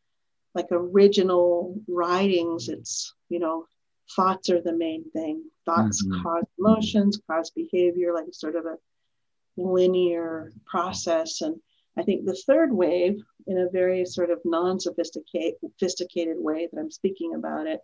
like 0.54 0.68
original 0.70 1.80
writings 1.88 2.68
it's 2.68 3.14
you 3.30 3.38
know 3.38 3.66
thoughts 4.14 4.50
are 4.50 4.60
the 4.60 4.76
main 4.76 5.10
thing. 5.12 5.44
Thoughts 5.64 6.04
mm-hmm. 6.04 6.22
cause 6.22 6.44
emotions, 6.58 7.20
cause 7.30 7.50
behavior, 7.50 8.12
like 8.12 8.26
sort 8.32 8.56
of 8.56 8.66
a 8.66 8.76
linear 9.56 10.52
process. 10.66 11.40
And 11.40 11.56
I 11.96 12.02
think 12.02 12.24
the 12.24 12.40
third 12.46 12.72
wave, 12.72 13.18
in 13.46 13.58
a 13.58 13.70
very 13.70 14.04
sort 14.06 14.30
of 14.30 14.40
non-sophisticated 14.44 16.36
way 16.38 16.68
that 16.72 16.78
I'm 16.78 16.90
speaking 16.90 17.34
about 17.34 17.66
it, 17.66 17.80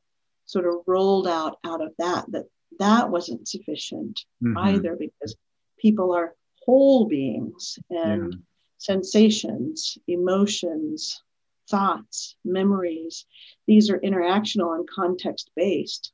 sort 0.46 0.66
of 0.66 0.76
rolled 0.86 1.28
out 1.28 1.58
out 1.64 1.82
of 1.82 1.92
that 1.98 2.24
that 2.32 2.46
that 2.78 3.10
wasn't 3.10 3.46
sufficient 3.46 4.24
mm-hmm. 4.42 4.56
either 4.58 4.96
because 4.96 5.36
people 5.78 6.12
are 6.12 6.34
whole 6.64 7.06
beings 7.06 7.78
and 7.90 8.32
yeah. 8.32 8.38
sensations, 8.78 9.98
emotions, 10.06 11.22
thoughts, 11.70 12.36
memories. 12.44 13.26
These 13.66 13.90
are 13.90 13.98
interactional 13.98 14.74
and 14.74 14.88
context 14.88 15.50
based. 15.54 16.12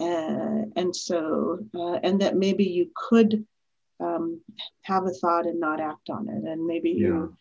Uh, 0.00 0.66
and 0.74 0.94
so, 0.94 1.58
uh, 1.74 1.98
and 2.02 2.20
that 2.20 2.36
maybe 2.36 2.64
you 2.64 2.90
could 2.94 3.46
um, 4.00 4.40
have 4.82 5.06
a 5.06 5.10
thought 5.10 5.46
and 5.46 5.60
not 5.60 5.80
act 5.80 6.10
on 6.10 6.28
it. 6.28 6.42
And 6.44 6.66
maybe 6.66 6.90
yeah. 6.90 7.06
you, 7.06 7.36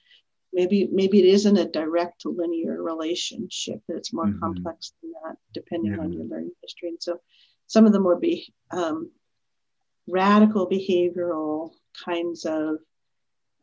maybe, 0.53 0.87
maybe 0.91 1.19
it 1.19 1.25
isn't 1.25 1.57
a 1.57 1.65
direct 1.65 2.25
linear 2.25 2.81
relationship, 2.83 3.81
that 3.87 3.97
it's 3.97 4.13
more 4.13 4.27
mm-hmm. 4.27 4.39
complex 4.39 4.93
than 5.01 5.11
that, 5.23 5.37
depending 5.53 5.93
yeah. 5.93 6.01
on 6.01 6.13
your 6.13 6.25
learning 6.25 6.51
history. 6.61 6.89
And 6.89 7.01
so 7.01 7.19
some 7.67 7.85
of 7.85 7.93
the 7.93 7.99
more 7.99 8.19
be, 8.19 8.53
um, 8.71 9.11
radical 10.07 10.69
behavioral 10.69 11.71
kinds 12.05 12.45
of 12.45 12.77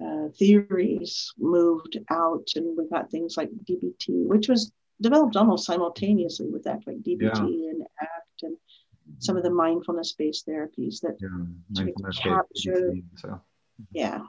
uh, 0.04 0.28
theories 0.38 1.32
moved 1.38 1.98
out, 2.10 2.48
and 2.56 2.76
we 2.76 2.88
got 2.88 3.10
things 3.10 3.36
like 3.36 3.50
DBT, 3.64 4.26
which 4.26 4.48
was 4.48 4.72
developed 5.00 5.36
almost 5.36 5.66
simultaneously 5.66 6.48
with 6.48 6.64
that, 6.64 6.80
like 6.86 6.98
DBT 6.98 7.20
yeah. 7.20 7.70
and 7.70 7.82
ACT 8.00 8.42
and 8.42 8.56
some 9.18 9.36
of 9.36 9.42
the 9.42 9.50
mindfulness 9.50 10.12
based 10.12 10.46
therapies 10.46 11.00
that 11.00 11.16
yeah, 11.20 12.10
capture. 12.12 12.92
So. 13.16 13.40
Yeah. 13.92 14.20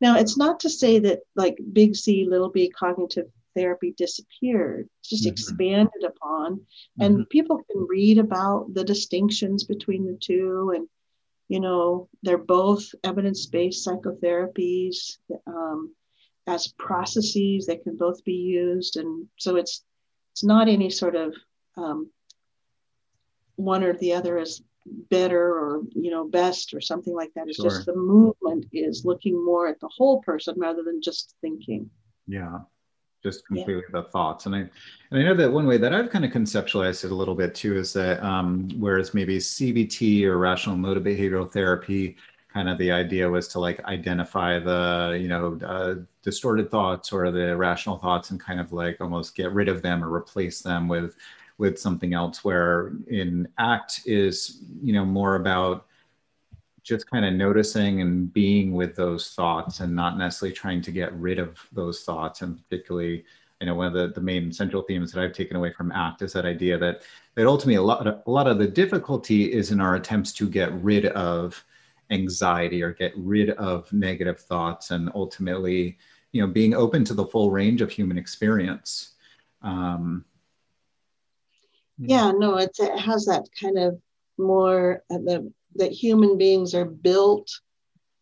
Now, 0.00 0.18
it's 0.18 0.36
not 0.36 0.60
to 0.60 0.70
say 0.70 0.98
that 1.00 1.20
like 1.34 1.58
big 1.72 1.96
C, 1.96 2.26
little 2.28 2.50
b 2.50 2.70
cognitive 2.70 3.26
therapy 3.54 3.94
disappeared, 3.96 4.88
it's 5.00 5.10
just 5.10 5.24
mm-hmm. 5.24 5.32
expanded 5.32 6.04
upon. 6.04 6.60
And 7.00 7.14
mm-hmm. 7.14 7.22
people 7.30 7.62
can 7.70 7.86
read 7.88 8.18
about 8.18 8.72
the 8.74 8.84
distinctions 8.84 9.64
between 9.64 10.06
the 10.06 10.18
two 10.20 10.72
and 10.74 10.88
you 11.52 11.60
know, 11.60 12.08
they're 12.22 12.38
both 12.38 12.82
evidence 13.04 13.44
based 13.44 13.86
psychotherapies 13.86 15.18
um, 15.46 15.94
as 16.46 16.68
processes. 16.78 17.66
They 17.66 17.76
can 17.76 17.94
both 17.98 18.24
be 18.24 18.32
used. 18.32 18.96
And 18.96 19.26
so 19.36 19.56
it's, 19.56 19.84
it's 20.32 20.42
not 20.42 20.66
any 20.66 20.88
sort 20.88 21.14
of 21.14 21.34
um, 21.76 22.08
one 23.56 23.84
or 23.84 23.92
the 23.92 24.14
other 24.14 24.38
is 24.38 24.62
better 25.10 25.38
or 25.38 25.82
you 25.90 26.10
know 26.10 26.26
best 26.26 26.74
or 26.74 26.80
something 26.80 27.14
like 27.14 27.30
that 27.34 27.46
it's 27.46 27.54
sure. 27.54 27.70
just 27.70 27.86
the 27.86 27.94
movement 27.94 28.66
is 28.72 29.04
looking 29.04 29.44
more 29.44 29.68
at 29.68 29.78
the 29.78 29.88
whole 29.96 30.20
person 30.22 30.56
rather 30.58 30.82
than 30.82 31.00
just 31.00 31.36
thinking 31.40 31.88
yeah 32.26 32.58
just 33.22 33.46
completely 33.46 33.82
yeah. 33.92 34.00
the 34.00 34.08
thoughts. 34.08 34.46
And 34.46 34.54
I 34.54 34.58
and 34.58 35.20
I 35.20 35.22
know 35.22 35.34
that 35.34 35.52
one 35.52 35.66
way 35.66 35.76
that 35.78 35.94
I've 35.94 36.10
kind 36.10 36.24
of 36.24 36.30
conceptualized 36.30 37.04
it 37.04 37.12
a 37.12 37.14
little 37.14 37.34
bit 37.34 37.54
too 37.54 37.76
is 37.76 37.92
that 37.92 38.22
um, 38.22 38.68
whereas 38.78 39.14
maybe 39.14 39.38
CBT 39.38 40.24
or 40.24 40.38
rational 40.38 40.76
emotive 40.76 41.04
behavioral 41.04 41.50
therapy, 41.50 42.16
kind 42.52 42.68
of 42.68 42.78
the 42.78 42.90
idea 42.90 43.28
was 43.28 43.48
to 43.48 43.60
like 43.60 43.82
identify 43.84 44.58
the 44.58 45.18
you 45.20 45.28
know 45.28 45.58
uh, 45.64 45.94
distorted 46.22 46.70
thoughts 46.70 47.12
or 47.12 47.30
the 47.30 47.56
rational 47.56 47.98
thoughts 47.98 48.30
and 48.30 48.40
kind 48.40 48.60
of 48.60 48.72
like 48.72 49.00
almost 49.00 49.34
get 49.34 49.52
rid 49.52 49.68
of 49.68 49.82
them 49.82 50.02
or 50.02 50.14
replace 50.14 50.60
them 50.60 50.88
with 50.88 51.16
with 51.58 51.78
something 51.78 52.14
else. 52.14 52.44
Where 52.44 52.92
in 53.08 53.48
ACT 53.58 54.02
is 54.06 54.62
you 54.82 54.92
know 54.92 55.04
more 55.04 55.36
about 55.36 55.86
just 56.82 57.08
kind 57.08 57.24
of 57.24 57.32
noticing 57.32 58.00
and 58.00 58.32
being 58.32 58.72
with 58.72 58.96
those 58.96 59.30
thoughts 59.30 59.80
and 59.80 59.94
not 59.94 60.18
necessarily 60.18 60.54
trying 60.54 60.82
to 60.82 60.90
get 60.90 61.12
rid 61.14 61.38
of 61.38 61.58
those 61.72 62.02
thoughts. 62.02 62.42
And 62.42 62.60
particularly 62.68 63.24
you 63.62 63.66
know 63.66 63.76
one 63.76 63.86
of 63.86 63.92
the, 63.92 64.08
the 64.08 64.20
main 64.20 64.52
central 64.52 64.82
themes 64.82 65.12
that 65.12 65.22
i've 65.22 65.32
taken 65.32 65.56
away 65.56 65.72
from 65.72 65.92
act 65.92 66.20
is 66.20 66.32
that 66.32 66.44
idea 66.44 66.76
that 66.76 67.02
that 67.36 67.46
ultimately 67.46 67.76
a 67.76 67.82
lot 67.82 68.04
of, 68.08 68.20
a 68.26 68.30
lot 68.30 68.48
of 68.48 68.58
the 68.58 68.66
difficulty 68.66 69.52
is 69.52 69.70
in 69.70 69.80
our 69.80 69.94
attempts 69.94 70.32
to 70.32 70.48
get 70.48 70.72
rid 70.82 71.06
of 71.06 71.64
anxiety 72.10 72.82
or 72.82 72.92
get 72.92 73.12
rid 73.16 73.50
of 73.50 73.90
negative 73.92 74.40
thoughts 74.40 74.90
and 74.90 75.10
ultimately 75.14 75.96
you 76.32 76.40
know 76.40 76.46
being 76.48 76.74
open 76.74 77.04
to 77.04 77.14
the 77.14 77.24
full 77.24 77.50
range 77.50 77.80
of 77.80 77.90
human 77.90 78.18
experience. 78.18 79.14
Um, 79.62 80.24
yeah 81.98 82.32
no 82.32 82.56
it 82.56 82.76
has 82.98 83.26
that 83.26 83.46
kind 83.58 83.78
of 83.78 84.00
more 84.38 85.04
uh, 85.08 85.18
the 85.18 85.52
that 85.76 85.92
human 85.92 86.38
beings 86.38 86.74
are 86.74 86.84
built 86.84 87.48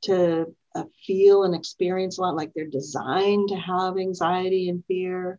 to 0.02 0.46
uh, 0.74 0.84
feel 1.06 1.44
and 1.44 1.54
experience 1.54 2.18
a 2.18 2.22
lot 2.22 2.36
like 2.36 2.52
they're 2.54 2.66
designed 2.66 3.48
to 3.48 3.56
have 3.56 3.98
anxiety 3.98 4.68
and 4.68 4.84
fear 4.86 5.38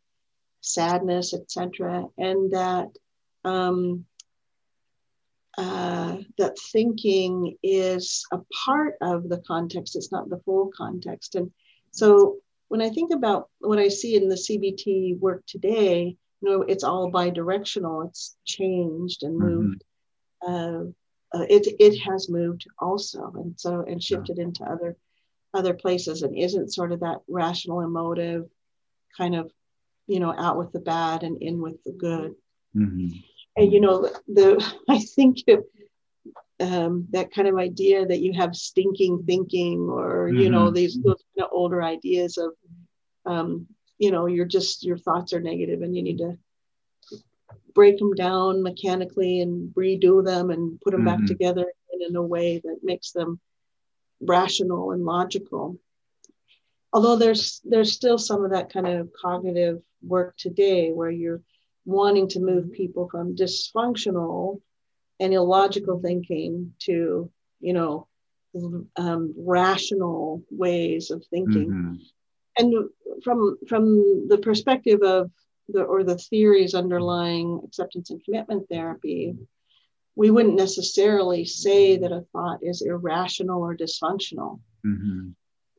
sadness 0.60 1.34
etc 1.34 2.06
and 2.18 2.52
that 2.52 2.88
um, 3.44 4.06
uh, 5.58 6.18
that 6.38 6.58
thinking 6.72 7.58
is 7.64 8.24
a 8.32 8.40
part 8.66 8.96
of 9.02 9.28
the 9.28 9.40
context. 9.40 9.96
It's 9.96 10.12
not 10.12 10.30
the 10.30 10.40
full 10.46 10.72
context. 10.78 11.36
And 11.36 11.52
so 11.92 12.38
when 12.70 12.82
i 12.82 12.90
think 12.90 13.12
about 13.14 13.50
what 13.60 13.80
i 13.80 13.90
see 13.90 14.16
in 14.16 14.30
the 14.30 14.36
cbt 14.36 15.20
work 15.20 15.44
today 15.46 16.16
you 16.42 16.50
know 16.50 16.62
it's 16.64 16.84
all 16.84 17.10
bi-directional. 17.10 18.02
It's 18.04 18.36
changed 18.46 19.24
and 19.24 19.38
moved 19.38 19.84
mm-hmm. 20.44 20.88
uh, 20.88 20.92
uh, 21.34 21.46
it 21.50 21.68
it 21.80 21.98
has 22.00 22.30
moved 22.30 22.68
also, 22.80 23.32
and 23.36 23.60
so 23.60 23.84
and 23.88 24.04
shifted 24.04 24.38
yeah. 24.38 24.46
into 24.46 24.64
other 24.64 24.98
other 25.54 25.74
places, 25.74 26.24
and 26.24 26.38
isn't 26.38 26.74
sort 26.74 26.92
of 26.92 27.02
that 27.02 27.20
rational 27.28 27.82
emotive 27.82 28.50
kind 29.18 29.36
of 29.36 29.52
you 30.08 30.20
know 30.20 30.34
out 30.38 30.58
with 30.58 30.72
the 30.72 30.80
bad 30.80 31.24
and 31.24 31.42
in 31.42 31.62
with 31.62 31.82
the 31.84 31.94
good. 31.94 32.36
Mm-hmm. 32.76 33.18
And 33.58 33.74
you 33.74 33.82
know 33.82 34.10
the 34.28 34.64
I 34.90 35.00
think 35.00 35.38
um, 36.60 37.08
that 37.12 37.34
kind 37.34 37.48
of 37.48 37.58
idea 37.58 38.06
that 38.06 38.22
you 38.22 38.34
have 38.34 38.56
stinking 38.56 39.24
thinking, 39.26 39.80
or 39.90 40.28
mm-hmm. 40.28 40.40
you 40.40 40.50
know 40.50 40.66
mm-hmm. 40.66 40.76
these 40.76 41.02
those 41.02 41.24
kind 41.38 41.46
of 41.46 41.54
older 41.54 41.82
ideas 41.82 42.38
of 42.38 42.52
um, 43.26 43.68
you 43.98 44.12
know 44.12 44.26
you're 44.26 44.46
just 44.46 44.84
your 44.84 44.98
thoughts 44.98 45.34
are 45.34 45.40
negative 45.40 45.82
and 45.82 45.96
you 45.96 46.04
need 46.04 46.18
to 46.18 46.38
break 47.74 47.98
them 47.98 48.14
down 48.14 48.64
mechanically 48.64 49.42
and 49.42 49.74
redo 49.76 50.24
them 50.24 50.50
and 50.50 50.80
put 50.82 50.92
them 50.92 51.06
mm-hmm. 51.06 51.22
back 51.22 51.26
together 51.28 51.66
in, 52.00 52.16
a 52.16 52.22
way 52.22 52.60
that 52.64 52.80
makes 52.82 53.12
them 53.12 53.40
rational 54.22 54.92
and 54.92 55.06
logical 55.06 55.78
although 56.94 57.16
there's 57.16 57.62
there's 57.64 57.92
still 57.92 58.18
some 58.18 58.44
of 58.44 58.52
that 58.52 58.72
kind 58.72 58.88
of 58.88 59.10
cognitive 59.14 59.82
work 60.02 60.36
today 60.38 60.92
where 60.92 61.10
you're 61.10 61.42
wanting 61.86 62.28
to 62.28 62.40
move 62.40 62.72
people 62.72 63.08
from 63.10 63.36
dysfunctional 63.36 64.62
and 65.20 65.34
illogical 65.34 66.00
thinking 66.00 66.74
to 66.80 67.32
you 67.60 67.74
know 67.74 68.08
um, 68.98 69.34
rational 69.38 70.44
ways 70.50 71.12
of 71.12 71.24
thinking 71.30 71.70
mm-hmm. 71.70 71.96
and 72.58 72.90
from 73.24 73.58
from 73.68 74.28
the 74.28 74.38
perspective 74.38 75.02
of 75.04 75.32
the 75.70 75.84
or 75.84 76.04
the 76.04 76.18
theories 76.18 76.74
underlying 76.74 77.62
acceptance 77.64 78.10
and 78.10 78.24
commitment 78.24 78.68
therapy 78.70 79.36
we 80.16 80.30
wouldn't 80.30 80.56
necessarily 80.56 81.46
say 81.46 81.98
that 81.98 82.12
a 82.12 82.26
thought 82.34 82.60
is 82.62 82.82
irrational 82.82 83.62
or 83.62 83.76
dysfunctional 83.76 84.60
mm-hmm. 84.86 85.30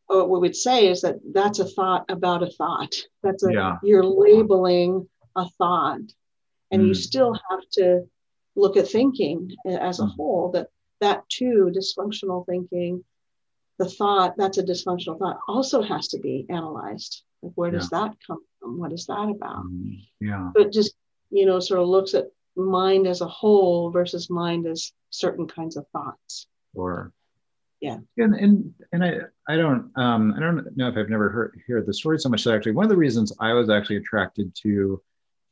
what 0.07 0.31
we 0.31 0.39
would 0.39 0.57
say 0.57 0.89
is 0.89 1.03
that 1.03 1.17
that's 1.33 1.59
a 1.59 1.67
thought 1.67 2.05
about 2.09 2.43
a 2.43 2.51
thought 2.51 2.95
that's 3.23 3.45
a 3.45 3.53
yeah. 3.53 3.77
you're 3.83 4.05
labeling 4.05 5.07
a 5.37 5.49
thought 5.59 6.01
and 6.71 6.83
mm. 6.83 6.89
you 6.89 6.95
still 6.95 7.35
have 7.51 7.61
to 7.73 8.03
look 8.57 8.77
at 8.77 8.89
thinking 8.89 9.51
as 9.67 10.01
a 10.01 10.05
mm. 10.05 10.15
whole 10.17 10.51
that 10.53 10.69
that 11.01 11.29
too 11.29 11.73
dysfunctional 11.75 12.47
thinking 12.47 13.05
the 13.79 13.89
thought 13.89 14.35
that's 14.37 14.59
a 14.59 14.63
dysfunctional 14.63 15.19
thought 15.19 15.39
also 15.49 15.83
has 15.83 16.09
to 16.09 16.19
be 16.19 16.47
analyzed 16.49 17.23
where 17.43 17.71
does 17.71 17.91
that 17.91 18.15
come 18.27 18.39
from? 18.61 18.79
What 18.79 18.93
is 18.93 19.07
that 19.07 19.29
about? 19.29 19.65
Mm, 19.65 20.01
yeah. 20.21 20.51
But 20.55 20.73
just 20.73 20.95
you 21.31 21.47
know 21.47 21.61
sort 21.61 21.81
of 21.81 21.89
looks 21.89 22.15
at 22.15 22.27
mind 22.57 23.07
as 23.07 23.21
a 23.21 23.29
whole 23.29 23.91
versus 23.91 24.31
mind 24.31 24.67
as 24.67 24.93
certain 25.11 25.47
kinds 25.47 25.77
of 25.77 25.87
thoughts. 25.93 26.47
Or 26.75 27.13
yeah. 27.83 27.99
And 28.17 28.35
and, 28.35 28.75
and 28.93 29.05
i 29.05 29.15
i 29.49 29.57
don't 29.57 29.91
um 29.97 30.33
i 30.37 30.41
don't 30.41 30.77
know 30.77 30.89
if 30.89 30.97
i've 30.97 31.11
never 31.11 31.29
heard 31.29 31.61
heard 31.67 31.85
the 31.85 31.93
story 31.93 32.19
so 32.19 32.29
much 32.29 32.43
so 32.43 32.55
actually 32.55 32.73
one 32.73 32.85
of 32.85 32.91
the 32.91 32.97
reasons 32.97 33.33
i 33.41 33.53
was 33.53 33.69
actually 33.69 33.97
attracted 33.97 34.55
to 34.63 35.03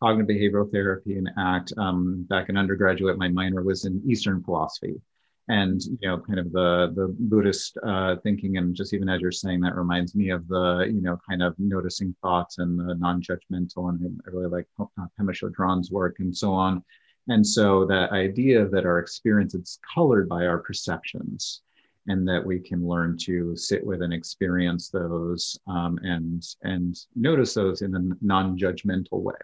cognitive 0.00 0.28
behavioral 0.28 0.70
therapy 0.70 1.18
and 1.18 1.28
act 1.36 1.72
um, 1.76 2.24
back 2.30 2.48
in 2.48 2.56
undergraduate 2.56 3.18
my 3.18 3.28
minor 3.28 3.62
was 3.62 3.84
in 3.84 4.00
eastern 4.06 4.42
philosophy 4.44 5.00
and 5.48 5.82
you 5.82 6.08
know 6.08 6.18
kind 6.18 6.38
of 6.38 6.52
the 6.52 6.92
the 6.94 7.14
buddhist 7.18 7.76
uh, 7.86 8.16
thinking 8.22 8.56
and 8.56 8.74
just 8.74 8.92
even 8.92 9.08
as 9.08 9.20
you're 9.20 9.32
saying 9.32 9.60
that 9.60 9.74
reminds 9.74 10.14
me 10.14 10.30
of 10.30 10.46
the 10.48 10.90
you 10.92 11.00
know 11.00 11.18
kind 11.28 11.42
of 11.42 11.54
noticing 11.58 12.14
thoughts 12.22 12.58
and 12.58 12.78
the 12.78 12.94
non-judgmental 12.94 13.88
and 13.88 14.20
i 14.26 14.30
really 14.30 14.48
like 14.48 14.66
uh, 14.78 15.06
pema 15.18 15.32
chodron's 15.32 15.90
work 15.90 16.16
and 16.20 16.36
so 16.36 16.52
on. 16.52 16.82
And 17.28 17.46
so 17.46 17.84
that 17.86 18.10
idea 18.12 18.66
that 18.68 18.86
our 18.86 18.98
experience 18.98 19.54
is 19.54 19.78
colored 19.94 20.28
by 20.28 20.46
our 20.46 20.58
perceptions 20.58 21.62
and 22.06 22.26
that 22.26 22.44
we 22.44 22.58
can 22.58 22.86
learn 22.86 23.16
to 23.18 23.54
sit 23.56 23.84
with 23.84 24.02
and 24.02 24.12
experience 24.12 24.88
those 24.88 25.58
um, 25.66 25.98
and 26.02 26.42
and 26.62 26.96
notice 27.14 27.54
those 27.54 27.82
in 27.82 27.94
a 27.94 28.00
non-judgmental 28.20 29.20
way. 29.20 29.34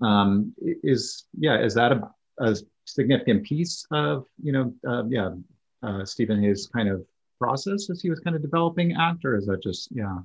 Um, 0.00 0.54
is 0.60 1.24
yeah 1.38 1.60
is 1.60 1.74
that 1.74 1.92
a, 1.92 2.08
a 2.38 2.56
significant 2.94 3.44
piece 3.44 3.86
of 3.90 4.26
you 4.42 4.52
know 4.52 4.72
uh, 4.88 5.04
yeah 5.08 5.30
uh, 5.82 6.04
Steven 6.04 6.42
Hayes' 6.42 6.68
kind 6.74 6.88
of 6.88 7.04
process 7.38 7.88
as 7.90 8.00
he 8.02 8.10
was 8.10 8.20
kind 8.20 8.34
of 8.34 8.42
developing 8.42 8.94
ACT 8.94 9.24
or 9.24 9.36
is 9.36 9.46
that 9.46 9.62
just 9.62 9.88
yeah? 9.92 10.18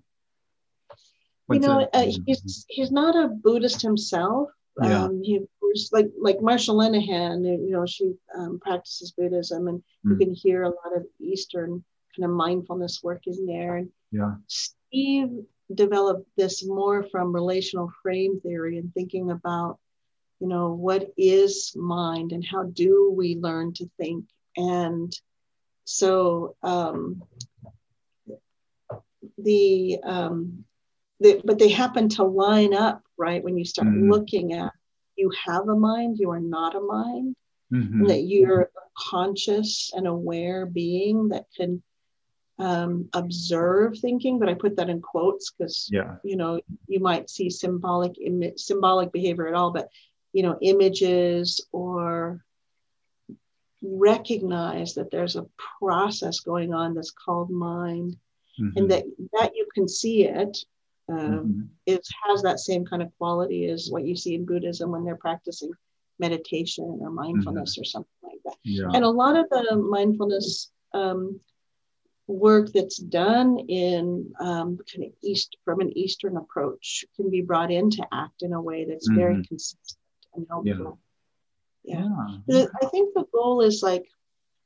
You 1.52 1.60
know 1.60 1.88
uh, 1.94 2.12
he's 2.26 2.66
he's 2.70 2.92
not 2.92 3.16
a 3.16 3.28
Buddhist 3.28 3.82
himself. 3.82 4.50
Yeah. 4.82 5.04
Um, 5.04 5.22
he 5.22 5.40
was 5.62 5.90
like 5.92 6.08
like 6.20 6.38
Marsha 6.40 6.74
Linehan 6.74 7.46
you 7.46 7.72
know 7.72 7.86
she 7.86 8.14
um, 8.36 8.60
practices 8.60 9.12
Buddhism 9.12 9.68
and 9.68 9.84
mm. 10.06 10.12
you 10.12 10.16
can 10.18 10.34
hear 10.34 10.64
a 10.64 10.70
lot 10.70 10.96
of 10.96 11.06
Eastern 11.20 11.84
kind 12.16 12.30
of 12.30 12.36
mindfulness 12.36 13.02
work 13.04 13.24
in 13.28 13.46
there. 13.46 13.78
And 13.78 13.90
yeah. 14.12 14.36
Steve 14.48 15.30
developed 15.74 16.28
this 16.38 16.66
more 16.66 17.04
from 17.12 17.34
relational 17.34 17.92
frame 18.02 18.40
theory 18.42 18.78
and 18.78 18.94
thinking 18.94 19.32
about 19.32 19.80
you 20.44 20.50
know 20.50 20.74
what 20.74 21.10
is 21.16 21.72
mind 21.74 22.34
and 22.34 22.46
how 22.46 22.64
do 22.64 23.14
we 23.16 23.38
learn 23.38 23.72
to 23.72 23.90
think 23.98 24.26
and 24.58 25.18
so 25.86 26.58
um, 26.64 27.24
the, 29.38 30.00
um, 30.04 30.66
the 31.22 31.42
but 31.46 31.60
they 31.60 31.70
happen 31.70 32.10
to 32.10 32.26
line 32.26 32.74
up 32.74 33.02
right 33.18 33.42
when 33.42 33.58
you 33.58 33.64
start 33.64 33.88
mm-hmm. 33.88 34.12
looking 34.12 34.52
at 34.52 34.74
you 35.16 35.32
have 35.46 35.70
a 35.70 35.76
mind 35.76 36.18
you 36.20 36.30
are 36.32 36.42
not 36.42 36.76
a 36.76 36.82
mind 36.82 37.38
mm-hmm. 37.72 38.06
that 38.08 38.24
you're 38.24 38.64
a 38.64 38.68
conscious 38.98 39.92
and 39.96 40.08
aware 40.08 40.66
being 40.66 41.30
that 41.30 41.46
can 41.56 41.82
um, 42.60 43.10
observe 43.14 43.98
thinking, 43.98 44.38
but 44.38 44.48
I 44.48 44.54
put 44.54 44.76
that 44.76 44.88
in 44.88 45.02
quotes 45.02 45.52
because 45.52 45.90
yeah. 45.92 46.18
you 46.24 46.36
know 46.36 46.62
you 46.88 47.00
might 47.00 47.28
see 47.28 47.50
symbolic 47.50 48.14
Im- 48.22 48.58
symbolic 48.58 49.12
behavior 49.12 49.48
at 49.48 49.56
all, 49.56 49.72
but 49.72 49.90
you 50.34 50.44
know, 50.44 50.58
images 50.62 51.66
or 51.72 52.44
recognize 53.84 54.94
that 54.96 55.12
there's 55.12 55.36
a 55.36 55.46
process 55.80 56.40
going 56.40 56.74
on 56.74 56.94
that's 56.94 57.12
called 57.12 57.50
mind 57.50 58.16
mm-hmm. 58.60 58.78
and 58.78 58.90
that 58.90 59.04
that 59.34 59.52
you 59.56 59.68
can 59.74 59.88
see 59.88 60.26
it 60.26 60.58
um, 61.10 61.18
mm-hmm. 61.20 61.62
it 61.86 62.08
has 62.26 62.42
that 62.42 62.60
same 62.60 62.86
kind 62.86 63.02
of 63.02 63.12
quality 63.18 63.66
as 63.66 63.90
what 63.92 64.06
you 64.06 64.16
see 64.16 64.36
in 64.36 64.46
buddhism 64.46 64.92
when 64.92 65.04
they're 65.04 65.18
practicing 65.18 65.72
meditation 66.18 66.98
or 67.02 67.12
mindfulness 67.12 67.74
mm-hmm. 67.74 67.82
or 67.82 67.86
something 67.86 68.10
like 68.24 68.40
that 68.46 68.56
yeah. 68.64 68.88
and 68.94 69.04
a 69.04 69.10
lot 69.10 69.36
of 69.36 69.50
the 69.50 69.76
mindfulness 69.76 70.72
um, 70.94 71.40
work 72.28 72.72
that's 72.72 72.98
done 72.98 73.60
in 73.68 74.32
um, 74.40 74.78
kind 74.94 75.06
of 75.06 75.12
east 75.22 75.58
from 75.66 75.82
an 75.82 75.96
eastern 75.98 76.38
approach 76.38 77.04
can 77.18 77.30
be 77.30 77.42
brought 77.42 77.70
into 77.70 78.02
act 78.14 78.44
in 78.44 78.54
a 78.54 78.62
way 78.62 78.86
that's 78.86 79.10
very 79.10 79.34
mm-hmm. 79.34 79.42
consistent 79.42 79.98
and 80.36 80.46
helpful. 80.50 81.00
Yeah. 81.84 82.08
yeah. 82.48 82.66
I 82.82 82.86
think 82.88 83.14
the 83.14 83.26
goal 83.34 83.62
is 83.62 83.84
like 83.84 84.06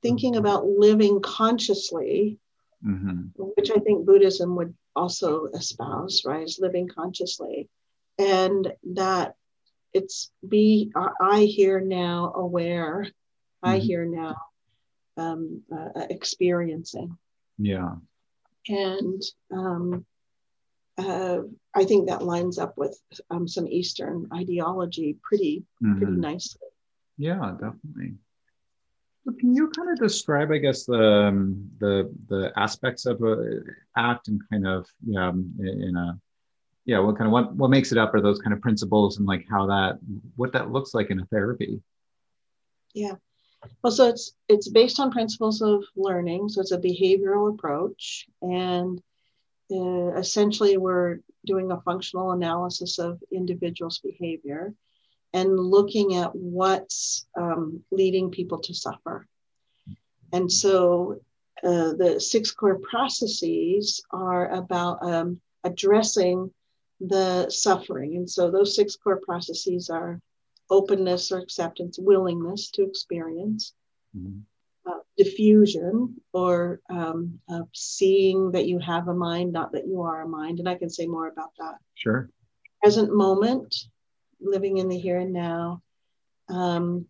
thinking 0.02 0.34
mm-hmm. 0.34 0.40
about 0.40 0.66
living 0.66 1.22
consciously, 1.22 2.38
mm-hmm. 2.86 3.24
which 3.36 3.72
I 3.72 3.80
think 3.80 4.06
Buddhism 4.06 4.56
would 4.56 4.74
also 4.96 5.46
espouse, 5.48 6.24
right? 6.26 6.44
Is 6.44 6.60
living 6.60 6.88
consciously. 6.88 7.70
And 8.20 8.72
that 8.94 9.36
it's 9.94 10.32
be 10.48 10.92
I 11.22 11.42
here 11.42 11.80
now 11.80 12.34
aware, 12.36 13.04
mm-hmm. 13.04 13.70
I 13.70 13.78
here 13.80 14.06
now 14.06 14.36
um, 15.18 15.64
uh, 15.72 16.06
experiencing. 16.10 17.18
Yeah. 17.58 17.96
And 18.70 19.22
um, 19.52 20.06
uh, 20.98 21.40
I 21.74 21.86
think 21.86 22.08
that 22.08 22.24
lines 22.24 22.58
up 22.58 22.78
with 22.78 23.00
um, 23.30 23.48
some 23.48 23.68
Eastern 23.68 24.28
ideology 24.34 25.18
pretty 25.22 25.64
mm-hmm. 25.84 25.98
pretty 25.98 26.14
nicely. 26.14 26.68
Yeah, 27.18 27.52
definitely. 27.60 28.16
So 29.26 29.34
can 29.34 29.54
you 29.54 29.70
kind 29.70 29.90
of 29.92 30.00
describe, 30.00 30.52
I 30.52 30.58
guess, 30.58 30.86
the 30.86 31.28
um, 31.28 31.70
the 31.80 32.14
the 32.30 32.52
aspects 32.56 33.06
of 33.06 33.22
a 33.22 33.62
act 33.96 34.28
and 34.30 34.42
kind 34.50 34.66
of 34.66 34.88
yeah, 35.06 35.28
um, 35.28 35.54
in 35.60 35.96
a 35.96 36.20
yeah, 36.86 37.00
what 37.00 37.18
kind 37.18 37.28
of 37.28 37.34
what 37.34 37.54
what 37.56 37.70
makes 37.70 37.92
it 37.92 37.98
up 37.98 38.14
are 38.14 38.22
those 38.22 38.40
kind 38.40 38.54
of 38.54 38.62
principles 38.62 39.18
and 39.18 39.28
like 39.28 39.46
how 39.50 39.68
that 39.68 40.00
what 40.36 40.54
that 40.54 40.72
looks 40.72 40.94
like 40.94 41.10
in 41.10 41.20
a 41.20 41.26
therapy. 41.26 41.82
Yeah. 42.94 43.16
Well, 43.84 43.92
so 43.92 44.08
it's 44.08 44.34
it's 44.48 44.70
based 44.70 45.00
on 45.00 45.12
principles 45.12 45.62
of 45.62 45.84
learning. 45.96 46.50
So 46.50 46.62
it's 46.62 46.72
a 46.72 46.78
behavioral 46.78 47.54
approach, 47.54 48.28
and 48.42 49.02
uh, 49.72 50.16
essentially 50.16 50.78
we're 50.78 51.20
doing 51.46 51.72
a 51.72 51.82
functional 51.82 52.32
analysis 52.32 53.00
of 53.00 53.22
individuals' 53.32 54.00
behavior 54.00 54.74
and 55.34 55.60
looking 55.60 56.16
at 56.16 56.34
what's 56.36 57.28
um, 57.38 57.84
leading 57.92 58.32
people 58.32 58.60
to 58.60 58.74
suffer. 58.74 59.28
And 60.32 60.52
so 60.52 61.20
uh, 61.64 61.94
the 61.94 62.20
six 62.20 62.52
core 62.52 62.80
processes 62.80 64.02
are 64.12 64.50
about 64.52 65.04
um, 65.04 65.42
addressing 65.64 66.52
the 67.00 67.50
suffering. 67.50 68.16
And 68.16 68.30
so 68.30 68.50
those 68.50 68.76
six 68.76 68.96
core 68.96 69.22
processes 69.24 69.90
are 69.90 70.22
openness 70.70 71.32
or 71.32 71.40
acceptance, 71.40 71.98
willingness 72.00 72.72
to 72.72 72.84
experience, 72.84 73.74
mm-hmm 74.18 74.40
defusion 75.20 76.14
or 76.34 76.80
um, 76.90 77.40
uh, 77.50 77.62
seeing 77.74 78.52
that 78.52 78.68
you 78.68 78.80
have 78.80 79.08
a 79.08 79.14
mind, 79.14 79.52
not 79.52 79.72
that 79.72 79.88
you 79.88 80.02
are 80.02 80.22
a 80.22 80.28
mind. 80.28 80.60
And 80.60 80.70
I 80.70 80.76
can 80.76 80.90
say 80.90 81.08
more 81.08 81.28
about 81.28 81.52
that. 81.60 81.76
Sure. 81.96 82.30
Present 82.82 83.14
moment, 83.14 83.76
living 84.40 84.78
in 84.78 84.88
the 84.88 84.98
here 84.98 85.20
and 85.20 85.34
now, 85.34 85.82
um, 86.50 87.06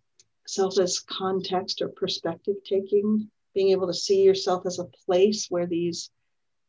self 0.48 0.80
as 0.80 1.00
context 1.00 1.82
or 1.82 1.90
perspective 1.90 2.56
taking, 2.64 3.30
being 3.54 3.70
able 3.70 3.88
to 3.88 3.94
see 3.94 4.24
yourself 4.24 4.66
as 4.66 4.80
a 4.80 4.90
place 5.06 5.48
where 5.50 5.68
these 5.68 6.10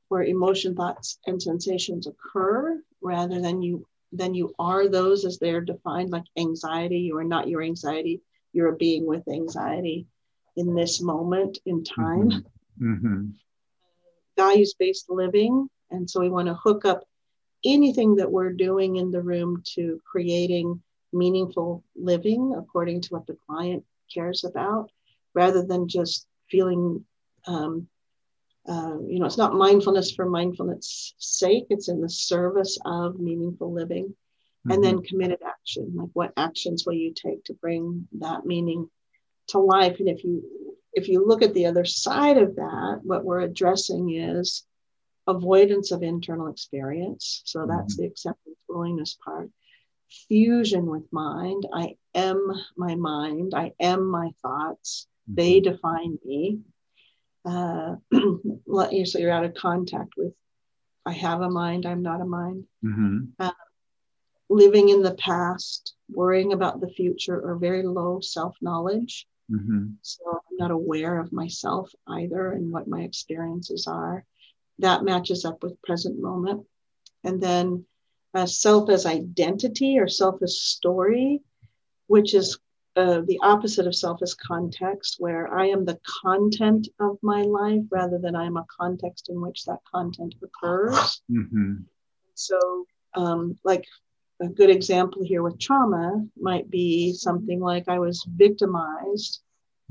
where 0.08 0.22
emotion, 0.22 0.74
thoughts, 0.74 1.18
and 1.26 1.40
sensations 1.40 2.06
occur 2.06 2.82
rather 3.00 3.40
than 3.40 3.62
you 3.62 3.86
than 4.12 4.34
you 4.34 4.54
are 4.58 4.88
those 4.88 5.24
as 5.24 5.38
they're 5.38 5.60
defined 5.60 6.10
like 6.10 6.24
anxiety 6.36 6.98
you 6.98 7.16
are 7.18 7.24
not 7.24 7.46
your 7.46 7.62
anxiety 7.62 8.22
you're 8.54 8.72
a 8.72 8.76
being 8.76 9.06
with 9.06 9.22
anxiety 9.28 10.06
in 10.58 10.74
this 10.74 11.00
moment 11.00 11.58
in 11.66 11.84
time 11.84 12.30
mm-hmm. 12.30 12.92
Mm-hmm. 12.92 13.24
values 14.36 14.74
based 14.78 15.06
living 15.08 15.68
and 15.90 16.08
so 16.08 16.20
we 16.20 16.28
want 16.28 16.48
to 16.48 16.54
hook 16.54 16.84
up 16.84 17.04
anything 17.64 18.16
that 18.16 18.30
we're 18.30 18.52
doing 18.52 18.96
in 18.96 19.10
the 19.10 19.22
room 19.22 19.62
to 19.74 20.00
creating 20.04 20.82
meaningful 21.12 21.84
living 21.96 22.54
according 22.58 23.00
to 23.02 23.08
what 23.10 23.26
the 23.26 23.36
client 23.46 23.84
cares 24.12 24.44
about 24.44 24.90
rather 25.34 25.64
than 25.64 25.88
just 25.88 26.26
feeling 26.50 27.04
um, 27.46 27.86
uh, 28.68 28.98
you 29.06 29.18
know 29.18 29.26
it's 29.26 29.38
not 29.38 29.54
mindfulness 29.54 30.12
for 30.12 30.28
mindfulness 30.28 31.14
sake 31.18 31.66
it's 31.70 31.88
in 31.88 32.00
the 32.00 32.08
service 32.08 32.78
of 32.84 33.18
meaningful 33.20 33.72
living 33.72 34.06
mm-hmm. 34.06 34.72
and 34.72 34.82
then 34.82 34.96
mm-hmm. 34.96 35.06
committed 35.06 35.38
action 35.46 35.90
like 35.94 36.10
what 36.14 36.32
actions 36.36 36.84
will 36.84 36.94
you 36.94 37.14
take 37.14 37.42
to 37.44 37.54
bring 37.54 38.06
that 38.18 38.44
meaning 38.44 38.90
to 39.48 39.58
life. 39.58 39.96
And 40.00 40.08
if 40.08 40.24
you 40.24 40.42
if 40.92 41.08
you 41.08 41.26
look 41.26 41.42
at 41.42 41.54
the 41.54 41.66
other 41.66 41.84
side 41.84 42.38
of 42.38 42.56
that 42.56 43.00
what 43.02 43.24
we're 43.24 43.40
addressing 43.40 44.14
is 44.14 44.64
avoidance 45.26 45.90
of 45.90 46.02
internal 46.02 46.48
experience. 46.48 47.42
So 47.44 47.66
that's 47.66 47.94
mm-hmm. 47.94 48.02
the 48.02 48.08
acceptance 48.08 48.56
willingness 48.68 49.16
part. 49.22 49.50
Fusion 50.26 50.86
with 50.86 51.12
mind. 51.12 51.66
I 51.74 51.96
am 52.14 52.50
my 52.76 52.94
mind. 52.94 53.52
I 53.54 53.72
am 53.78 54.06
my 54.06 54.30
thoughts. 54.42 55.06
Mm-hmm. 55.28 55.34
they 55.34 55.60
define 55.60 56.18
me. 56.24 56.60
Uh, 57.44 57.96
so 58.12 59.18
you're 59.18 59.30
out 59.30 59.44
of 59.44 59.54
contact 59.54 60.14
with 60.16 60.34
i 61.06 61.12
have 61.12 61.40
a 61.40 61.48
mind 61.50 61.86
i'm 61.86 62.02
not 62.02 62.20
a 62.20 62.24
mind. 62.24 62.64
Mm-hmm. 62.84 63.18
uh, 63.38 63.52
living 64.50 64.88
in 64.88 65.02
the 65.02 65.14
past 65.14 65.94
worrying 66.10 66.52
about 66.52 66.80
the 66.80 66.88
future 66.88 67.40
or 67.40 67.56
very 67.56 67.82
low 67.82 68.20
self-knowledge 68.20 69.26
mm-hmm. 69.50 69.86
so 70.02 70.22
i'm 70.30 70.56
not 70.58 70.70
aware 70.70 71.18
of 71.18 71.32
myself 71.32 71.90
either 72.08 72.52
and 72.52 72.70
what 72.70 72.88
my 72.88 73.02
experiences 73.02 73.86
are 73.86 74.24
that 74.78 75.04
matches 75.04 75.44
up 75.44 75.62
with 75.62 75.80
present 75.82 76.20
moment 76.20 76.64
and 77.24 77.40
then 77.42 77.84
uh, 78.34 78.46
self 78.46 78.90
as 78.90 79.06
identity 79.06 79.98
or 79.98 80.08
self 80.08 80.42
as 80.42 80.60
story 80.60 81.40
which 82.06 82.34
is 82.34 82.58
uh, 82.98 83.20
the 83.28 83.38
opposite 83.42 83.86
of 83.86 83.94
self 83.94 84.20
as 84.22 84.34
context, 84.34 85.16
where 85.20 85.54
I 85.54 85.66
am 85.66 85.84
the 85.84 86.00
content 86.22 86.88
of 86.98 87.16
my 87.22 87.42
life 87.42 87.82
rather 87.90 88.18
than 88.18 88.34
I 88.34 88.44
am 88.44 88.56
a 88.56 88.66
context 88.76 89.28
in 89.28 89.40
which 89.40 89.64
that 89.66 89.78
content 89.94 90.34
occurs. 90.42 91.22
Mm-hmm. 91.30 91.74
So, 92.34 92.86
um, 93.14 93.56
like 93.62 93.84
a 94.40 94.48
good 94.48 94.70
example 94.70 95.22
here 95.24 95.42
with 95.42 95.58
trauma 95.58 96.24
might 96.40 96.70
be 96.70 97.12
something 97.12 97.60
like 97.60 97.88
I 97.88 97.98
was 97.98 98.24
victimized 98.28 99.40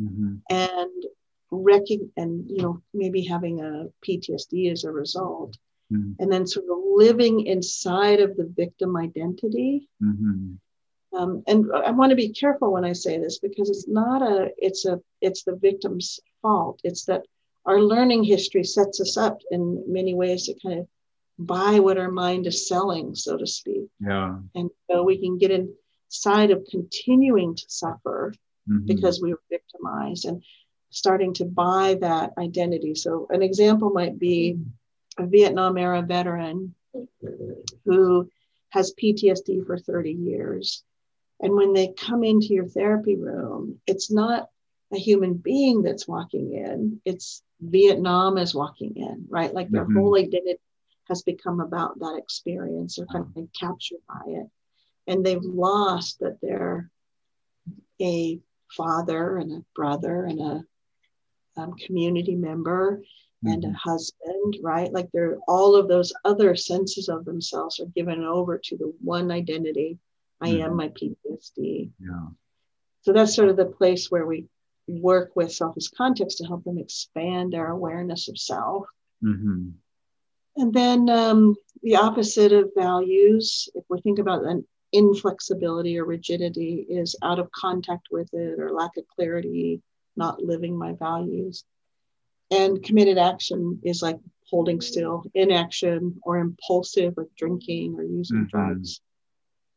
mm-hmm. 0.02 0.36
and 0.50 1.04
wrecking, 1.52 2.12
and 2.18 2.50
you 2.50 2.62
know 2.62 2.82
maybe 2.94 3.24
having 3.24 3.62
a 3.62 3.88
PTSD 4.06 4.72
as 4.72 4.84
a 4.84 4.92
result. 4.92 5.58
Mm-hmm. 5.92 6.22
And 6.22 6.30
then 6.30 6.46
sort 6.46 6.66
of 6.70 6.80
living 6.84 7.48
inside 7.48 8.20
of 8.20 8.36
the 8.36 8.52
victim 8.54 8.98
identity 8.98 9.88
mm-hmm. 10.04 10.56
Um, 11.14 11.44
and 11.48 11.72
I 11.74 11.92
want 11.92 12.12
to 12.12 12.16
be 12.16 12.30
careful 12.30 12.72
when 12.72 12.86
I 12.86 12.94
say 12.94 13.18
this 13.18 13.40
because 13.40 13.70
it's 13.70 13.88
not 13.88 14.22
a, 14.22 14.50
it's 14.58 14.86
a, 14.86 15.00
it's 15.22 15.44
the 15.44 15.56
victim's 15.56 16.20
fault. 16.42 16.82
It's 16.84 17.06
that 17.06 17.24
our 17.66 17.82
learning 17.82 18.24
history 18.24 18.64
sets 18.64 19.02
us 19.02 19.18
up 19.18 19.40
in 19.52 19.84
many 19.88 20.14
ways 20.14 20.46
to 20.46 20.56
kind 20.62 20.80
of 20.80 20.88
buy 21.40 21.80
what 21.80 21.98
our 21.98 22.12
mind 22.12 22.48
is 22.48 22.68
selling, 22.68 23.16
so 23.16 23.38
to 23.38 23.48
speak. 23.48 23.90
Yeah. 24.00 24.38
And 24.56 24.70
so 24.90 25.04
we 25.04 25.20
can 25.20 25.38
get 25.38 25.52
inside 25.52 26.52
of 26.52 26.66
continuing 26.70 27.56
to 27.56 27.66
suffer 27.68 28.34
mm-hmm. 28.70 28.86
because 28.86 29.22
we 29.22 29.32
were 29.32 29.42
victimized 29.50 30.26
and 30.26 30.44
starting 30.90 31.34
to 31.36 31.46
buy 31.46 31.98
that 32.02 32.32
identity. 32.38 32.96
So 32.96 33.28
an 33.30 33.44
example 33.44 33.90
might 33.92 34.18
be 34.18 34.58
a 35.18 35.26
Vietnam 35.26 35.78
era 35.78 36.02
veteran 36.02 36.74
who 37.86 38.30
has 38.70 38.94
PTSD 39.00 39.66
for 39.66 39.78
30 39.78 40.12
years 40.12 40.84
and 41.40 41.54
when 41.54 41.74
they 41.74 41.94
come 41.94 42.24
into 42.24 42.48
your 42.48 42.68
therapy 42.68 43.16
room, 43.16 43.80
it's 43.86 44.12
not 44.12 44.50
a 44.94 44.98
human 44.98 45.36
being 45.36 45.84
that's 45.84 46.08
walking 46.08 46.54
in, 46.54 47.02
it's 47.06 47.44
Vietnam 47.60 48.38
is 48.38 48.56
walking 48.56 48.96
in, 48.96 49.26
right? 49.30 49.54
Like 49.54 49.70
their 49.70 49.84
mm-hmm. 49.86 49.98
whole 49.98 50.18
identity 50.18 50.60
has 51.08 51.22
become 51.24 51.60
about 51.60 52.00
that 52.00 52.18
experience 52.18 53.00
or 53.00 53.06
kind 53.08 53.26
of 53.36 53.48
captured 53.60 54.00
by 54.08 54.22
it. 54.28 54.48
And 55.08 55.26
they've 55.26 55.44
lost 55.44 56.20
that 56.20 56.38
they're 56.42 56.90
a 58.02 58.40
father 58.72 59.38
and 59.38 59.52
a 59.52 59.66
brother 59.76 60.26
and 60.26 60.40
a 60.40 60.66
um, 61.58 61.74
community 61.74 62.36
member 62.36 62.98
mm-hmm. 62.98 63.54
and 63.54 63.64
a 63.64 63.68
mm-hmm. 63.68 63.76
husband, 63.76 64.58
right? 64.62 64.92
Like 64.92 65.10
they're 65.14 65.38
all 65.48 65.76
of 65.76 65.88
those 65.88 66.14
other 66.26 66.56
senses 66.56 67.10
of 67.10 67.26
themselves 67.26 67.80
are 67.80 67.86
given 67.96 68.24
over 68.24 68.60
to 68.66 68.78
the 68.78 68.94
one 69.02 69.32
identity 69.32 69.98
I 70.42 70.50
mm-hmm. 70.50 70.62
am 70.64 70.76
my 70.76 70.90
PTSD. 70.90 71.92
Yeah. 72.00 72.28
So 73.02 73.14
that's 73.14 73.36
sort 73.36 73.50
of 73.50 73.58
the 73.58 73.66
place 73.66 74.12
where 74.12 74.26
we 74.26 74.46
work 74.88 75.36
with 75.36 75.52
self 75.52 75.76
as 75.78 75.88
context 75.88 76.38
to 76.38 76.46
help 76.46 76.64
them 76.64 76.78
expand 76.78 77.54
their 77.54 77.68
awareness 77.68 78.28
of 78.28 78.38
self. 78.38 78.86
Mm-hmm. 79.24 79.70
And 80.58 80.74
then 80.74 81.10
um, 81.10 81.56
the 81.84 81.96
opposite 81.96 82.52
of 82.52 82.72
values, 82.76 83.70
if 83.76 83.84
we 83.90 84.02
think 84.02 84.20
about 84.20 84.44
an 84.44 84.66
inflexibility 84.92 85.98
or 86.00 86.06
rigidity, 86.06 86.86
is 86.90 87.16
out 87.24 87.40
of 87.40 87.52
contact 87.52 88.08
with 88.12 88.30
it 88.34 88.60
or 88.60 88.72
lack 88.72 88.98
of 88.98 89.08
clarity, 89.08 89.82
not 90.16 90.44
living 90.44 90.78
my 90.78 90.94
values. 90.94 91.64
And 92.50 92.82
committed 92.82 93.18
action 93.18 93.80
is 93.84 94.02
like 94.02 94.18
holding 94.50 94.82
still, 94.82 95.24
inaction, 95.34 96.20
or 96.24 96.38
impulsive, 96.38 97.14
like 97.18 97.28
drinking 97.38 97.96
or 97.96 98.04
using 98.04 98.38
mm-hmm. 98.38 98.58
drugs. 98.58 99.02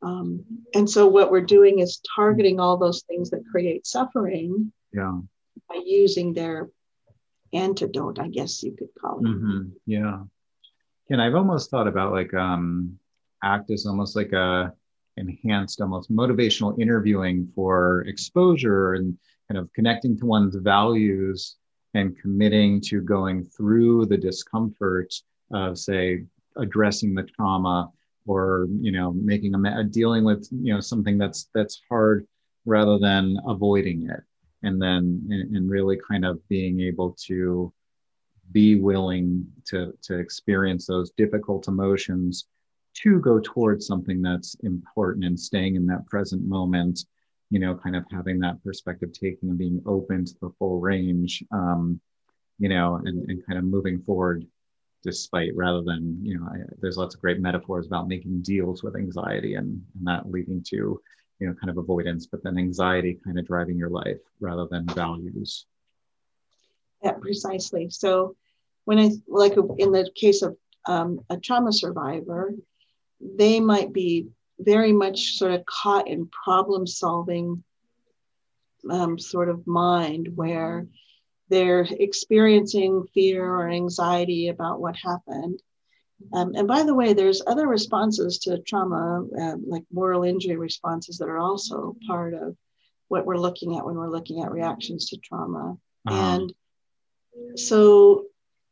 Um, 0.02 0.44
and 0.74 0.88
so 0.88 1.06
what 1.06 1.30
we're 1.30 1.42
doing 1.42 1.80
is 1.80 2.00
targeting 2.16 2.58
all 2.58 2.78
those 2.78 3.02
things 3.02 3.30
that 3.30 3.44
create 3.50 3.86
suffering 3.86 4.72
yeah. 4.94 5.18
by 5.68 5.82
using 5.84 6.32
their 6.32 6.70
antidote, 7.52 8.18
I 8.18 8.28
guess 8.28 8.62
you 8.62 8.72
could 8.72 8.88
call 8.98 9.18
it. 9.18 9.24
Mm-hmm. 9.24 9.68
Yeah. 9.86 10.20
And 11.10 11.20
I've 11.20 11.34
almost 11.34 11.70
thought 11.70 11.88
about 11.88 12.12
like 12.12 12.32
um, 12.34 12.98
ACT 13.42 13.70
as 13.72 13.86
almost 13.86 14.14
like 14.14 14.32
a 14.32 14.72
enhanced, 15.16 15.80
almost 15.80 16.10
motivational 16.10 16.80
interviewing 16.80 17.50
for 17.54 18.02
exposure 18.02 18.94
and 18.94 19.18
kind 19.48 19.58
of 19.58 19.72
connecting 19.72 20.16
to 20.18 20.26
one's 20.26 20.54
values 20.54 21.56
and 21.94 22.16
committing 22.18 22.80
to 22.80 23.02
going 23.02 23.44
through 23.44 24.06
the 24.06 24.16
discomfort 24.16 25.12
of, 25.52 25.76
say, 25.76 26.24
addressing 26.56 27.14
the 27.14 27.24
trauma 27.24 27.90
or 28.26 28.68
you 28.80 28.92
know 28.92 29.12
making 29.12 29.54
a 29.54 29.84
dealing 29.84 30.24
with 30.24 30.46
you 30.52 30.74
know 30.74 30.80
something 30.80 31.16
that's 31.16 31.48
that's 31.54 31.80
hard 31.88 32.26
rather 32.66 32.98
than 32.98 33.36
avoiding 33.46 34.08
it. 34.08 34.20
And 34.62 34.80
then 34.80 35.26
and, 35.30 35.56
and 35.56 35.70
really 35.70 35.98
kind 36.08 36.24
of 36.24 36.46
being 36.48 36.80
able 36.80 37.16
to 37.26 37.72
be 38.52 38.76
willing 38.76 39.46
to 39.66 39.92
to 40.02 40.18
experience 40.18 40.86
those 40.86 41.10
difficult 41.12 41.68
emotions 41.68 42.46
to 42.94 43.20
go 43.20 43.38
towards 43.38 43.86
something 43.86 44.20
that's 44.20 44.56
important 44.62 45.24
and 45.24 45.38
staying 45.38 45.76
in 45.76 45.86
that 45.86 46.06
present 46.06 46.42
moment 46.46 47.04
you 47.50 47.58
know 47.58 47.74
kind 47.74 47.96
of 47.96 48.04
having 48.10 48.38
that 48.38 48.62
perspective 48.64 49.12
taking 49.12 49.48
and 49.48 49.58
being 49.58 49.82
open 49.86 50.24
to 50.24 50.34
the 50.40 50.50
full 50.58 50.80
range 50.80 51.44
um, 51.52 52.00
you 52.58 52.68
know 52.68 53.00
and, 53.04 53.28
and 53.28 53.46
kind 53.46 53.58
of 53.58 53.64
moving 53.64 54.00
forward 54.02 54.46
despite 55.02 55.50
rather 55.54 55.82
than 55.82 56.18
you 56.22 56.38
know 56.38 56.46
I, 56.46 56.58
there's 56.80 56.96
lots 56.96 57.14
of 57.14 57.20
great 57.20 57.40
metaphors 57.40 57.86
about 57.86 58.08
making 58.08 58.42
deals 58.42 58.82
with 58.82 58.96
anxiety 58.96 59.54
and, 59.54 59.82
and 59.98 60.06
that 60.06 60.30
leading 60.30 60.62
to 60.68 61.00
you 61.38 61.46
know 61.46 61.54
kind 61.54 61.70
of 61.70 61.78
avoidance 61.78 62.26
but 62.26 62.42
then 62.42 62.58
anxiety 62.58 63.18
kind 63.24 63.38
of 63.38 63.46
driving 63.46 63.78
your 63.78 63.90
life 63.90 64.18
rather 64.40 64.66
than 64.70 64.86
values 64.86 65.66
yeah 67.02 67.12
precisely 67.12 67.88
so 67.90 68.34
when 68.84 68.98
i 68.98 69.10
like 69.28 69.54
in 69.78 69.92
the 69.92 70.08
case 70.14 70.42
of 70.42 70.56
um, 70.86 71.20
a 71.28 71.36
trauma 71.36 71.72
survivor 71.72 72.54
they 73.20 73.60
might 73.60 73.92
be 73.92 74.28
very 74.58 74.92
much 74.92 75.36
sort 75.36 75.52
of 75.52 75.64
caught 75.66 76.08
in 76.08 76.28
problem 76.44 76.86
solving 76.86 77.62
um, 78.88 79.18
sort 79.18 79.48
of 79.48 79.66
mind 79.66 80.28
where 80.34 80.86
they're 81.48 81.86
experiencing 81.90 83.04
fear 83.12 83.44
or 83.44 83.68
anxiety 83.68 84.48
about 84.48 84.80
what 84.80 84.96
happened. 84.96 85.60
Um, 86.32 86.54
and 86.54 86.68
by 86.68 86.82
the 86.82 86.94
way, 86.94 87.12
there's 87.12 87.42
other 87.46 87.66
responses 87.66 88.38
to 88.40 88.58
trauma, 88.60 89.26
uh, 89.38 89.56
like 89.66 89.84
moral 89.92 90.22
injury 90.22 90.56
responses, 90.56 91.18
that 91.18 91.28
are 91.28 91.38
also 91.38 91.96
part 92.06 92.34
of 92.34 92.56
what 93.08 93.26
we're 93.26 93.38
looking 93.38 93.76
at 93.76 93.84
when 93.84 93.96
we're 93.96 94.10
looking 94.10 94.42
at 94.42 94.52
reactions 94.52 95.08
to 95.08 95.16
trauma. 95.16 95.76
Uh-huh. 96.06 96.14
And 96.14 96.54
so, 97.56 98.26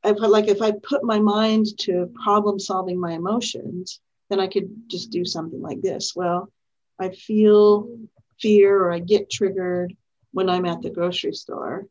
I 0.04 0.12
put, 0.12 0.31
like 0.31 0.48
if 0.48 0.62
I 0.62 0.72
put 0.72 1.04
my 1.04 1.18
mind 1.18 1.66
to 1.81 2.11
problem 2.22 2.59
solving 2.59 3.00
my 3.00 3.12
emotions, 3.12 4.00
then 4.31 4.40
I 4.40 4.46
could 4.46 4.68
just 4.88 5.11
do 5.11 5.24
something 5.24 5.61
like 5.61 5.81
this. 5.81 6.14
Well, 6.14 6.52
I 6.98 7.11
feel 7.11 7.88
fear 8.40 8.85
or 8.85 8.92
I 8.92 9.00
get 9.00 9.31
triggered 9.31 9.96
when 10.33 10.48
I'm 10.48 10.66
at 10.66 10.83
the 10.83 10.90
grocery 10.90 11.35
store. 11.35 11.87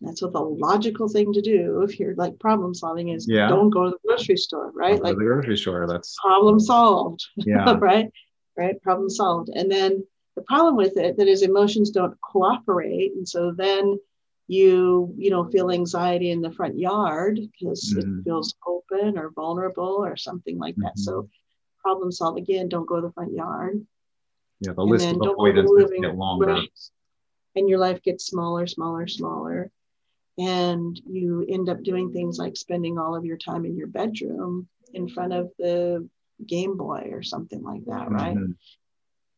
That's 0.00 0.22
what 0.22 0.32
the 0.32 0.40
logical 0.40 1.08
thing 1.08 1.32
to 1.32 1.40
do 1.40 1.82
if 1.82 1.98
you're 1.98 2.14
like 2.16 2.38
problem 2.38 2.74
solving 2.74 3.08
is 3.08 3.26
yeah. 3.28 3.48
don't 3.48 3.70
go 3.70 3.84
to 3.84 3.90
the 3.90 4.08
grocery 4.08 4.36
store, 4.36 4.70
right? 4.74 5.00
like 5.02 5.16
the 5.16 5.24
grocery 5.24 5.56
store. 5.56 5.86
That's 5.86 6.16
problem 6.20 6.60
solved. 6.60 7.24
Yeah. 7.36 7.76
right. 7.78 8.10
Right. 8.56 8.80
Problem 8.82 9.08
solved. 9.08 9.48
And 9.48 9.70
then 9.70 10.04
the 10.36 10.42
problem 10.42 10.76
with 10.76 10.96
it 10.96 11.16
that 11.16 11.28
is 11.28 11.42
emotions 11.42 11.90
don't 11.90 12.20
cooperate. 12.20 13.12
And 13.14 13.28
so 13.28 13.52
then 13.52 13.98
you, 14.46 15.14
you 15.16 15.30
know, 15.30 15.48
feel 15.50 15.70
anxiety 15.70 16.30
in 16.30 16.40
the 16.40 16.52
front 16.52 16.78
yard 16.78 17.38
because 17.52 17.94
mm-hmm. 17.94 18.20
it 18.20 18.24
feels 18.24 18.54
open 18.66 19.18
or 19.18 19.30
vulnerable 19.30 20.04
or 20.04 20.16
something 20.16 20.58
like 20.58 20.76
that. 20.76 20.96
Mm-hmm. 20.96 21.02
So 21.02 21.28
problem 21.80 22.12
solve 22.12 22.36
again, 22.36 22.68
don't 22.68 22.88
go 22.88 22.96
to 22.96 23.06
the 23.06 23.12
front 23.12 23.32
yard. 23.32 23.86
Yeah, 24.60 24.72
the 24.72 24.82
list 24.82 25.06
of 25.06 25.16
avoidances 25.16 26.00
get 26.00 26.16
longer. 26.16 26.46
Right. 26.46 26.68
And 27.56 27.68
your 27.68 27.78
life 27.78 28.02
gets 28.02 28.26
smaller, 28.26 28.66
smaller, 28.66 29.06
smaller 29.06 29.70
and 30.38 31.00
you 31.08 31.46
end 31.48 31.68
up 31.68 31.82
doing 31.82 32.12
things 32.12 32.38
like 32.38 32.56
spending 32.56 32.98
all 32.98 33.14
of 33.14 33.24
your 33.24 33.36
time 33.36 33.64
in 33.64 33.76
your 33.76 33.86
bedroom 33.86 34.68
in 34.92 35.08
front 35.08 35.32
of 35.32 35.50
the 35.58 36.08
Game 36.44 36.76
Boy 36.76 37.10
or 37.12 37.22
something 37.22 37.62
like 37.62 37.84
that, 37.86 38.10
right? 38.10 38.36
Mm-hmm. 38.36 38.52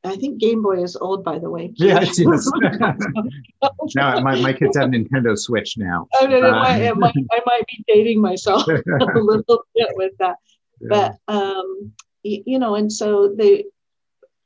I 0.07 0.17
think 0.17 0.39
Game 0.39 0.63
Boy 0.63 0.83
is 0.83 0.97
old, 0.97 1.25
by 1.25 1.39
the 1.39 1.51
way. 1.51 1.73
Yeah, 1.77 2.01
it 2.01 2.19
is. 2.19 2.53
now 3.95 4.21
my, 4.21 4.41
my 4.41 4.53
kids 4.53 4.77
have 4.77 4.91
Nintendo 4.91 5.39
Switch 5.39 5.77
now. 5.77 6.07
I, 6.21 6.27
know, 6.27 6.41
uh, 6.41 6.53
I, 6.53 6.93
might, 6.93 7.15
I 7.33 7.41
might 7.45 7.67
be 7.69 7.85
dating 7.87 8.21
myself 8.21 8.67
a 8.69 9.19
little 9.19 9.65
bit 9.75 9.89
with 9.95 10.13
that, 10.19 10.37
yeah. 10.81 10.89
but 10.89 11.33
um, 11.33 11.93
you 12.23 12.59
know, 12.59 12.75
and 12.75 12.93
so 12.93 13.29
the 13.29 13.65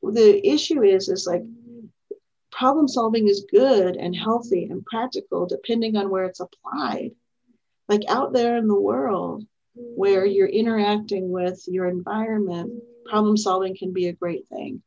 the 0.03 0.46
issue 0.46 0.83
is 0.83 1.09
is 1.09 1.27
like 1.27 1.42
problem 2.51 2.88
solving 2.88 3.29
is 3.29 3.46
good 3.51 3.96
and 3.96 4.14
healthy 4.14 4.64
and 4.64 4.85
practical 4.85 5.46
depending 5.46 5.96
on 5.96 6.11
where 6.11 6.25
it's 6.25 6.40
applied. 6.40 7.12
Like 7.88 8.03
out 8.09 8.33
there 8.33 8.57
in 8.57 8.68
the 8.68 8.81
world 8.81 9.44
where 9.75 10.25
you're 10.25 10.49
interacting 10.49 11.31
with 11.31 11.62
your 11.66 11.87
environment, 11.87 12.73
problem 13.07 13.37
solving 13.37 13.77
can 13.77 13.92
be 13.92 14.09
a 14.09 14.12
great 14.12 14.46
thing. 14.49 14.83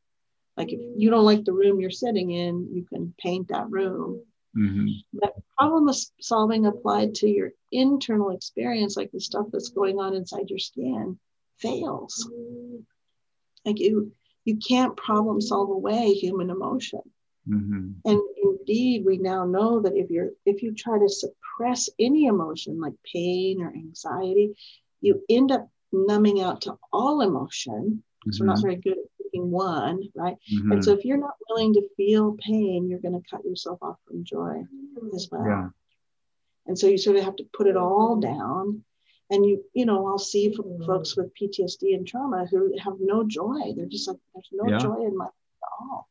Like 0.58 0.72
if 0.72 0.80
you 0.98 1.10
don't 1.10 1.26
like 1.26 1.46
the 1.46 1.54
room 1.54 1.80
you're 1.80 1.92
sitting 1.92 2.32
in, 2.32 2.70
you 2.74 2.86
can 2.86 3.14
paint 3.20 3.48
that 3.50 3.70
room. 3.70 4.22
Mm-hmm. 4.56 4.88
But 5.14 5.34
problem 5.58 5.94
solving 6.22 6.66
applied 6.66 7.16
to 7.16 7.28
your 7.28 7.52
internal 7.72 8.32
experience, 8.32 8.96
like 8.96 9.12
the 9.12 9.20
stuff 9.20 9.48
that's 9.52 9.70
going 9.70 10.00
on 10.00 10.14
inside 10.14 10.50
your 10.50 10.60
skin, 10.60 11.18
fails. 11.58 12.30
Like 13.66 13.80
you, 13.80 14.12
you 14.46 14.58
can't 14.58 14.96
problem 14.96 15.42
solve 15.42 15.70
away 15.70 16.14
human 16.14 16.52
emotion. 16.52 17.02
Mm-hmm. 17.50 17.92
And 18.06 18.22
indeed, 18.44 19.06
we 19.06 19.18
now 19.18 19.46
know 19.46 19.82
that 19.82 19.96
if 19.96 20.10
you're 20.10 20.30
if 20.46 20.64
you 20.64 20.74
try 20.74 20.98
to 20.98 21.10
suppress 21.10 21.90
any 22.00 22.26
emotion 22.28 22.80
like 22.80 22.94
pain 23.12 23.62
or 23.62 23.74
anxiety, 23.74 24.56
you 25.02 25.24
end 25.30 25.52
up 25.52 25.70
numbing 25.92 26.42
out 26.42 26.62
to 26.62 26.78
all 26.92 27.22
emotion 27.22 28.04
because 28.24 28.38
mm-hmm. 28.38 28.44
we're 28.44 28.48
not 28.48 28.58
mm-hmm. 28.58 28.68
very 28.68 28.76
good 28.78 28.94
at 28.94 29.12
picking 29.34 29.52
one, 29.52 30.04
right? 30.16 30.36
Mm-hmm. 30.54 30.72
And 30.72 30.86
so 30.86 30.92
if 30.94 31.06
you're 31.06 31.18
not 31.18 31.36
willing 31.50 31.74
to 31.74 31.88
feel 31.98 32.38
pain, 32.40 32.88
you're 32.90 33.00
going 33.00 33.20
to 33.20 33.30
cut 33.30 33.46
yourself 33.46 33.80
off 33.82 33.98
from 34.08 34.24
joy 34.24 34.64
as 35.16 35.28
well. 35.32 35.46
Yeah. 35.46 35.70
And 36.68 36.78
so 36.78 36.88
you 36.88 36.98
sort 36.98 37.18
of 37.18 37.24
have 37.24 37.36
to 37.38 37.46
put 37.54 37.68
it 37.68 37.76
all 37.76 38.18
down. 38.18 38.84
And 39.30 39.46
you, 39.46 39.64
you 39.74 39.86
know, 39.86 40.08
I'll 40.08 40.20
see 40.20 40.54
from 40.54 40.84
folks 40.86 41.18
with 41.18 41.34
PTSD 41.36 41.96
and 41.96 42.08
trauma 42.08 42.46
who 42.50 42.74
have 42.80 42.94
no 43.00 43.24
joy. 43.24 43.74
They're 43.76 43.86
just 43.86 44.08
like, 44.08 44.18
there's 44.34 44.50
no 44.52 44.72
yeah. 44.72 44.78
joy 44.78 45.06
in 45.06 45.18
my 45.18 45.26
at 45.26 45.70
all 45.80 46.10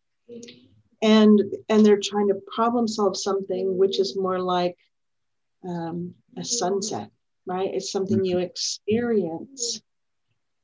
and 1.02 1.42
and 1.68 1.84
they're 1.84 2.00
trying 2.00 2.28
to 2.28 2.40
problem 2.54 2.86
solve 2.88 3.16
something 3.16 3.76
which 3.76 3.98
is 4.00 4.16
more 4.16 4.38
like 4.38 4.76
um, 5.68 6.14
a 6.38 6.44
sunset 6.44 7.10
right 7.46 7.74
it's 7.74 7.92
something 7.92 8.24
you 8.24 8.38
experience 8.38 9.82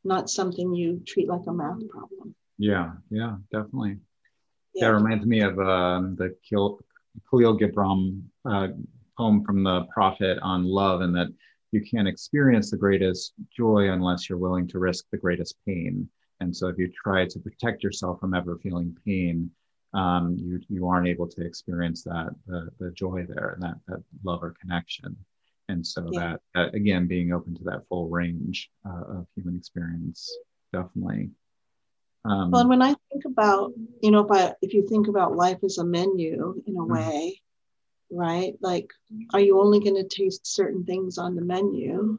not 0.04 0.30
something 0.30 0.74
you 0.74 1.02
treat 1.06 1.28
like 1.28 1.46
a 1.48 1.52
math 1.52 1.86
problem 1.88 2.34
yeah 2.58 2.92
yeah 3.10 3.36
definitely 3.52 3.96
yeah. 4.74 4.88
that 4.88 4.94
reminds 4.94 5.24
me 5.24 5.40
of 5.40 5.58
um, 5.58 6.16
the 6.16 6.34
kahlil 6.50 7.58
gibran 7.58 8.22
uh, 8.44 8.68
poem 9.16 9.44
from 9.44 9.62
the 9.62 9.84
prophet 9.92 10.38
on 10.42 10.64
love 10.64 11.00
and 11.00 11.14
that 11.14 11.28
you 11.70 11.82
can't 11.82 12.08
experience 12.08 12.70
the 12.70 12.76
greatest 12.76 13.34
joy 13.54 13.90
unless 13.90 14.28
you're 14.28 14.38
willing 14.38 14.66
to 14.66 14.78
risk 14.78 15.06
the 15.10 15.18
greatest 15.18 15.54
pain 15.66 16.08
and 16.40 16.54
so 16.54 16.68
if 16.68 16.78
you 16.78 16.88
try 16.88 17.26
to 17.26 17.38
protect 17.38 17.82
yourself 17.82 18.20
from 18.20 18.34
ever 18.34 18.58
feeling 18.62 18.96
pain 19.04 19.50
um, 19.94 20.36
you 20.38 20.60
you 20.68 20.86
aren't 20.86 21.08
able 21.08 21.26
to 21.26 21.44
experience 21.44 22.02
that 22.02 22.28
the, 22.46 22.68
the 22.78 22.90
joy 22.90 23.24
there 23.28 23.50
and 23.54 23.62
that 23.62 23.76
that 23.86 24.02
love 24.24 24.42
or 24.42 24.54
connection 24.60 25.16
and 25.68 25.86
so 25.86 26.06
yeah. 26.12 26.20
that, 26.20 26.40
that 26.54 26.74
again 26.74 27.06
being 27.06 27.32
open 27.32 27.54
to 27.54 27.64
that 27.64 27.86
full 27.88 28.08
range 28.08 28.70
uh, 28.86 29.18
of 29.18 29.26
human 29.34 29.56
experience 29.56 30.30
definitely 30.72 31.30
um, 32.28 32.50
well 32.50 32.60
and 32.60 32.70
when 32.70 32.82
i 32.82 32.94
think 33.10 33.24
about 33.24 33.72
you 34.02 34.10
know 34.10 34.20
if 34.20 34.30
i 34.30 34.54
if 34.62 34.74
you 34.74 34.86
think 34.86 35.08
about 35.08 35.36
life 35.36 35.58
as 35.64 35.78
a 35.78 35.84
menu 35.84 36.60
in 36.66 36.76
a 36.76 36.78
mm-hmm. 36.78 36.92
way 36.92 37.40
right 38.10 38.54
like 38.60 38.90
are 39.32 39.40
you 39.40 39.60
only 39.60 39.80
going 39.80 39.94
to 39.94 40.08
taste 40.08 40.46
certain 40.46 40.84
things 40.84 41.18
on 41.18 41.34
the 41.34 41.42
menu 41.42 42.18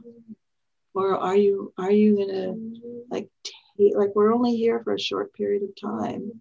or 0.94 1.18
are 1.18 1.36
you 1.36 1.74
are 1.78 1.92
you 1.92 2.16
going 2.16 2.28
to 2.28 3.04
like 3.10 3.30
t- 3.44 3.94
like 3.96 4.10
we're 4.16 4.34
only 4.34 4.56
here 4.56 4.82
for 4.84 4.94
a 4.94 5.00
short 5.00 5.34
period 5.34 5.64
of 5.64 5.70
time 5.80 6.32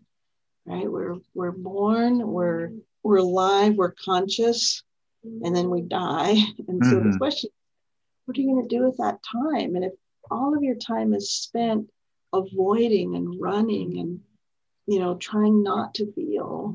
right? 0.68 0.90
We're 0.90 1.16
we're 1.34 1.52
born, 1.52 2.26
we're 2.26 2.70
we're 3.02 3.16
alive, 3.16 3.74
we're 3.74 3.92
conscious, 3.92 4.82
and 5.24 5.56
then 5.56 5.70
we 5.70 5.82
die. 5.82 6.36
And 6.68 6.84
so 6.84 6.96
mm-hmm. 6.96 7.12
the 7.12 7.18
question, 7.18 7.50
what 8.26 8.36
are 8.36 8.40
you 8.40 8.54
going 8.54 8.68
to 8.68 8.76
do 8.76 8.84
with 8.84 8.98
that 8.98 9.20
time? 9.22 9.74
And 9.74 9.84
if 9.84 9.92
all 10.30 10.54
of 10.54 10.62
your 10.62 10.74
time 10.74 11.14
is 11.14 11.32
spent 11.32 11.90
avoiding 12.32 13.14
and 13.14 13.40
running 13.40 13.98
and 13.98 14.20
you 14.86 14.98
know 14.98 15.16
trying 15.16 15.62
not 15.62 15.94
to 15.94 16.12
feel, 16.12 16.74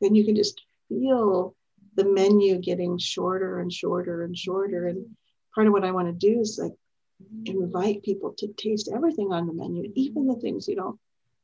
then 0.00 0.14
you 0.14 0.24
can 0.24 0.36
just 0.36 0.60
feel 0.88 1.54
the 1.96 2.04
menu 2.04 2.58
getting 2.58 2.98
shorter 2.98 3.60
and 3.60 3.72
shorter 3.72 4.24
and 4.24 4.36
shorter. 4.36 4.88
And 4.88 5.16
part 5.54 5.66
of 5.66 5.72
what 5.72 5.84
I 5.84 5.90
want 5.90 6.08
to 6.08 6.12
do 6.12 6.40
is 6.40 6.58
like 6.62 6.74
invite 7.44 8.02
people 8.02 8.34
to 8.38 8.48
taste 8.56 8.90
everything 8.92 9.32
on 9.32 9.46
the 9.46 9.52
menu, 9.52 9.90
even 9.94 10.26
the 10.26 10.36
things 10.36 10.68
you 10.68 10.76
don't 10.76 10.98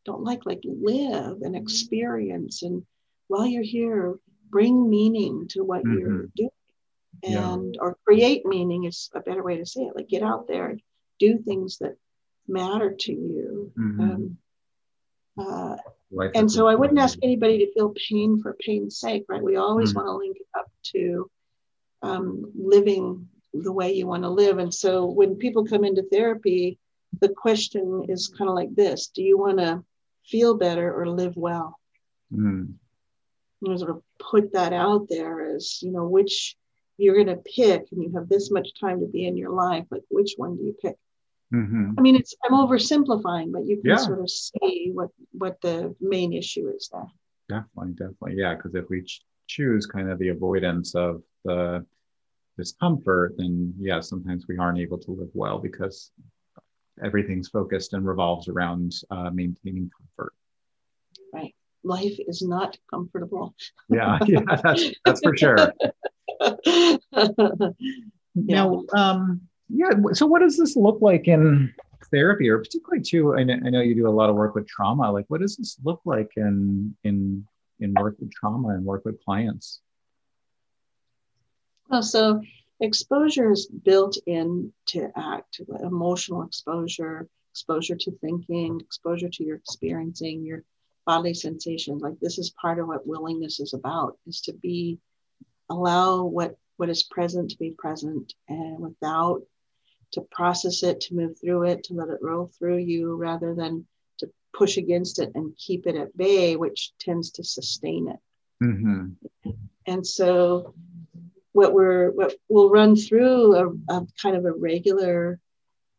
don't 0.06 0.22
like 0.22 0.46
like 0.46 0.60
live 0.64 1.42
and 1.42 1.56
experience 1.56 2.62
and 2.62 2.84
while 3.26 3.44
you're 3.44 3.62
here 3.62 4.14
bring 4.48 4.88
meaning 4.88 5.46
to 5.48 5.64
what 5.64 5.82
mm-hmm. 5.82 5.98
you're 5.98 6.28
doing 6.36 6.50
and 7.24 7.74
yeah. 7.74 7.80
or 7.80 7.98
create 8.06 8.46
meaning 8.46 8.84
is 8.84 9.10
a 9.14 9.20
better 9.20 9.42
way 9.42 9.58
to 9.58 9.66
say 9.66 9.82
it 9.82 9.96
like 9.96 10.08
get 10.08 10.22
out 10.22 10.46
there 10.46 10.68
and 10.68 10.80
do 11.18 11.38
things 11.38 11.78
that 11.78 11.96
matter 12.48 12.94
to 12.98 13.12
you 13.12 13.72
mm-hmm. 13.78 14.00
um, 14.00 14.38
uh, 15.38 15.76
and 16.34 16.50
so 16.50 16.66
i 16.66 16.74
wouldn't 16.74 16.98
ask 16.98 17.18
anybody 17.22 17.58
to 17.58 17.72
feel 17.72 17.92
pain 18.08 18.40
for 18.40 18.56
pain's 18.60 18.98
sake 18.98 19.24
right 19.28 19.42
we 19.42 19.56
always 19.56 19.90
mm-hmm. 19.90 19.98
want 19.98 20.08
to 20.08 20.16
link 20.16 20.36
it 20.36 20.58
up 20.58 20.70
to 20.82 21.30
um, 22.02 22.52
living 22.54 23.26
the 23.52 23.72
way 23.72 23.92
you 23.92 24.06
want 24.06 24.22
to 24.22 24.28
live 24.28 24.58
and 24.58 24.72
so 24.72 25.06
when 25.06 25.36
people 25.36 25.64
come 25.64 25.84
into 25.84 26.02
therapy 26.12 26.78
the 27.20 27.28
question 27.30 28.04
is 28.08 28.28
kind 28.28 28.48
of 28.48 28.54
like 28.54 28.74
this 28.74 29.08
do 29.08 29.22
you 29.22 29.38
want 29.38 29.58
to 29.58 29.82
feel 30.26 30.56
better 30.56 30.92
or 30.92 31.08
live 31.08 31.36
well. 31.36 31.78
Mm. 32.32 32.74
You 33.60 33.70
know, 33.70 33.76
sort 33.76 33.90
of 33.90 34.02
put 34.18 34.52
that 34.52 34.72
out 34.72 35.06
there 35.08 35.54
as, 35.54 35.82
you 35.82 35.92
know, 35.92 36.06
which 36.06 36.56
you're 36.98 37.14
going 37.14 37.26
to 37.26 37.36
pick 37.36 37.86
and 37.92 38.02
you 38.02 38.12
have 38.14 38.28
this 38.28 38.50
much 38.50 38.68
time 38.78 39.00
to 39.00 39.06
be 39.06 39.26
in 39.26 39.36
your 39.36 39.50
life, 39.50 39.84
but 39.90 40.00
which 40.08 40.34
one 40.36 40.56
do 40.56 40.64
you 40.64 40.76
pick? 40.80 40.96
Mm-hmm. 41.54 41.92
I 41.96 42.00
mean, 42.00 42.16
it's 42.16 42.34
I'm 42.44 42.52
oversimplifying, 42.52 43.52
but 43.52 43.64
you 43.66 43.76
can 43.76 43.90
yeah. 43.90 43.96
sort 43.96 44.20
of 44.20 44.28
see 44.28 44.90
what 44.92 45.10
what 45.32 45.60
the 45.60 45.94
main 46.00 46.32
issue 46.32 46.68
is 46.74 46.90
there. 46.92 47.06
Definitely, 47.48 47.92
definitely, 47.92 48.34
yeah. 48.36 48.54
Because 48.54 48.74
if 48.74 48.88
we 48.88 49.02
ch- 49.02 49.22
choose 49.46 49.86
kind 49.86 50.10
of 50.10 50.18
the 50.18 50.28
avoidance 50.30 50.94
of 50.96 51.22
the 51.44 51.86
discomfort, 52.58 53.34
then 53.36 53.74
yeah, 53.78 54.00
sometimes 54.00 54.46
we 54.48 54.58
aren't 54.58 54.78
able 54.78 54.98
to 54.98 55.12
live 55.12 55.30
well 55.34 55.58
because 55.58 56.10
everything's 57.02 57.48
focused 57.48 57.92
and 57.92 58.06
revolves 58.06 58.48
around 58.48 58.92
uh, 59.10 59.30
maintaining 59.30 59.90
comfort. 59.96 60.32
Right. 61.32 61.54
Life 61.84 62.18
is 62.26 62.42
not 62.42 62.76
comfortable. 62.90 63.54
yeah, 63.88 64.18
yeah, 64.26 64.40
that's, 64.62 64.92
that's 65.04 65.20
for 65.20 65.36
sure. 65.36 65.72
now, 68.34 68.84
um, 68.92 69.42
yeah. 69.68 69.90
So, 70.12 70.26
what 70.26 70.40
does 70.40 70.56
this 70.56 70.76
look 70.76 70.98
like 71.00 71.28
in 71.28 71.74
therapy, 72.10 72.48
or 72.48 72.58
particularly 72.58 73.02
too? 73.02 73.34
I 73.34 73.44
know, 73.44 73.56
I 73.64 73.70
know 73.70 73.80
you 73.80 73.94
do 73.94 74.08
a 74.08 74.10
lot 74.10 74.30
of 74.30 74.36
work 74.36 74.54
with 74.54 74.66
trauma. 74.66 75.10
Like, 75.10 75.26
what 75.28 75.40
does 75.40 75.56
this 75.56 75.78
look 75.84 76.00
like 76.04 76.30
in 76.36 76.96
in 77.04 77.46
in 77.80 77.94
work 77.94 78.16
with 78.18 78.32
trauma 78.32 78.68
and 78.68 78.84
work 78.84 79.04
with 79.04 79.22
clients? 79.24 79.80
Well, 81.88 82.02
so 82.02 82.42
exposure 82.80 83.50
is 83.50 83.66
built 83.66 84.18
in 84.26 84.72
to 84.86 85.10
act 85.16 85.60
emotional 85.82 86.42
exposure 86.42 87.28
exposure 87.52 87.96
to 87.96 88.10
thinking, 88.20 88.78
exposure 88.80 89.30
to 89.30 89.42
your 89.42 89.56
experiencing, 89.56 90.44
your 90.44 90.62
bodily 91.06 91.32
sensations. 91.32 92.02
Like 92.02 92.20
this 92.20 92.36
is 92.36 92.50
part 92.50 92.78
of 92.78 92.86
what 92.86 93.06
willingness 93.06 93.60
is 93.60 93.72
about, 93.72 94.18
is 94.26 94.42
to 94.42 94.52
be 94.52 94.98
allow 95.70 96.24
what 96.24 96.56
what 96.76 96.90
is 96.90 97.02
present 97.02 97.50
to 97.50 97.58
be 97.58 97.70
present 97.70 98.34
and 98.48 98.78
without 98.78 99.42
to 100.12 100.20
process 100.30 100.82
it, 100.82 101.00
to 101.02 101.14
move 101.14 101.38
through 101.40 101.64
it, 101.64 101.84
to 101.84 101.94
let 101.94 102.08
it 102.08 102.18
roll 102.22 102.50
through 102.58 102.78
you 102.78 103.14
rather 103.16 103.54
than 103.54 103.86
to 104.18 104.30
push 104.52 104.76
against 104.76 105.18
it 105.18 105.32
and 105.34 105.56
keep 105.56 105.86
it 105.86 105.96
at 105.96 106.16
bay, 106.16 106.56
which 106.56 106.92
tends 106.98 107.30
to 107.32 107.44
sustain 107.44 108.08
it. 108.08 108.64
Mm-hmm. 108.64 109.50
And 109.86 110.06
so 110.06 110.74
what 111.52 111.72
we're 111.72 112.10
what 112.10 112.34
we'll 112.48 112.70
run 112.70 112.96
through 112.96 113.54
a, 113.54 113.68
a, 113.94 114.06
kind 114.20 114.36
of 114.36 114.44
a 114.44 114.52
regular 114.52 115.38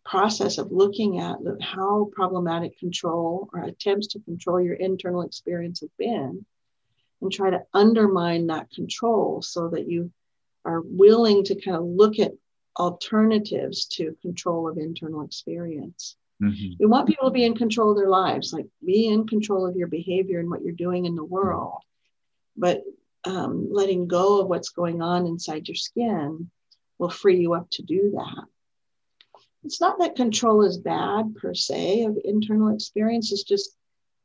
process 0.06 0.58
of 0.58 0.72
looking 0.72 1.20
at 1.20 1.38
how 1.62 2.10
problematic 2.14 2.80
control 2.80 3.50
or 3.54 3.64
attempts 3.64 4.08
to 4.08 4.20
control 4.20 4.62
your 4.62 4.76
internal 4.76 5.24
experience 5.24 5.82
have 5.82 5.98
been 5.98 6.46
and 7.22 7.32
try 7.32 7.50
to 7.50 7.64
undermine 7.74 8.48
that 8.48 8.70
control 8.72 9.42
so 9.42 9.68
that 9.70 9.88
you 9.88 10.12
are 10.64 10.82
willing 10.82 11.44
to 11.44 11.60
kind 11.60 11.76
of 11.76 11.84
look 11.84 12.20
at 12.20 12.32
alternatives 12.80 13.86
to 13.86 14.16
control 14.22 14.68
of 14.68 14.78
internal 14.78 15.24
experience. 15.24 16.16
Mm-hmm. 16.42 16.74
We 16.80 16.86
want 16.86 17.08
people 17.08 17.28
to 17.28 17.34
be 17.34 17.46
in 17.46 17.56
control 17.56 17.92
of 17.92 17.98
their 17.98 18.10
lives, 18.10 18.54
like 18.54 18.68
be 18.86 19.08
in 19.08 19.28
control 19.28 19.66
of 19.66 19.76
your 19.76 19.88
behavior 19.88 20.40
and 20.40 20.50
what 20.50 20.64
you're 20.64 20.74
doing 20.74 21.06
in 21.06 21.16
the 21.16 21.24
world. 21.24 21.82
But 22.56 22.84
um, 23.26 23.70
letting 23.72 24.08
go 24.08 24.42
of 24.42 24.48
what's 24.48 24.70
going 24.70 25.02
on 25.02 25.26
inside 25.26 25.68
your 25.68 25.76
skin 25.76 26.50
will 27.00 27.10
free 27.10 27.40
you 27.40 27.54
up 27.54 27.68
to 27.72 27.84
do 27.84 28.12
that. 28.12 28.46
It's 29.64 29.82
not 29.82 30.00
that 30.00 30.16
control 30.16 30.64
is 30.64 30.78
bad 30.78 31.36
per 31.36 31.54
se 31.54 32.04
of 32.04 32.18
internal 32.24 32.74
experience, 32.74 33.32
it's 33.32 33.44
just 33.44 33.76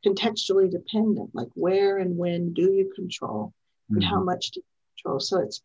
contextually 0.05 0.71
dependent, 0.71 1.31
like 1.35 1.49
where 1.55 1.99
and 1.99 2.17
when 2.17 2.53
do 2.53 2.71
you 2.73 2.93
control 2.95 3.53
mm-hmm. 3.91 3.97
and 3.97 4.05
how 4.05 4.17
mm-hmm. 4.17 4.27
much 4.27 4.51
do 4.51 4.61
you 4.61 4.65
control. 4.97 5.21
So 5.21 5.41
it's 5.41 5.63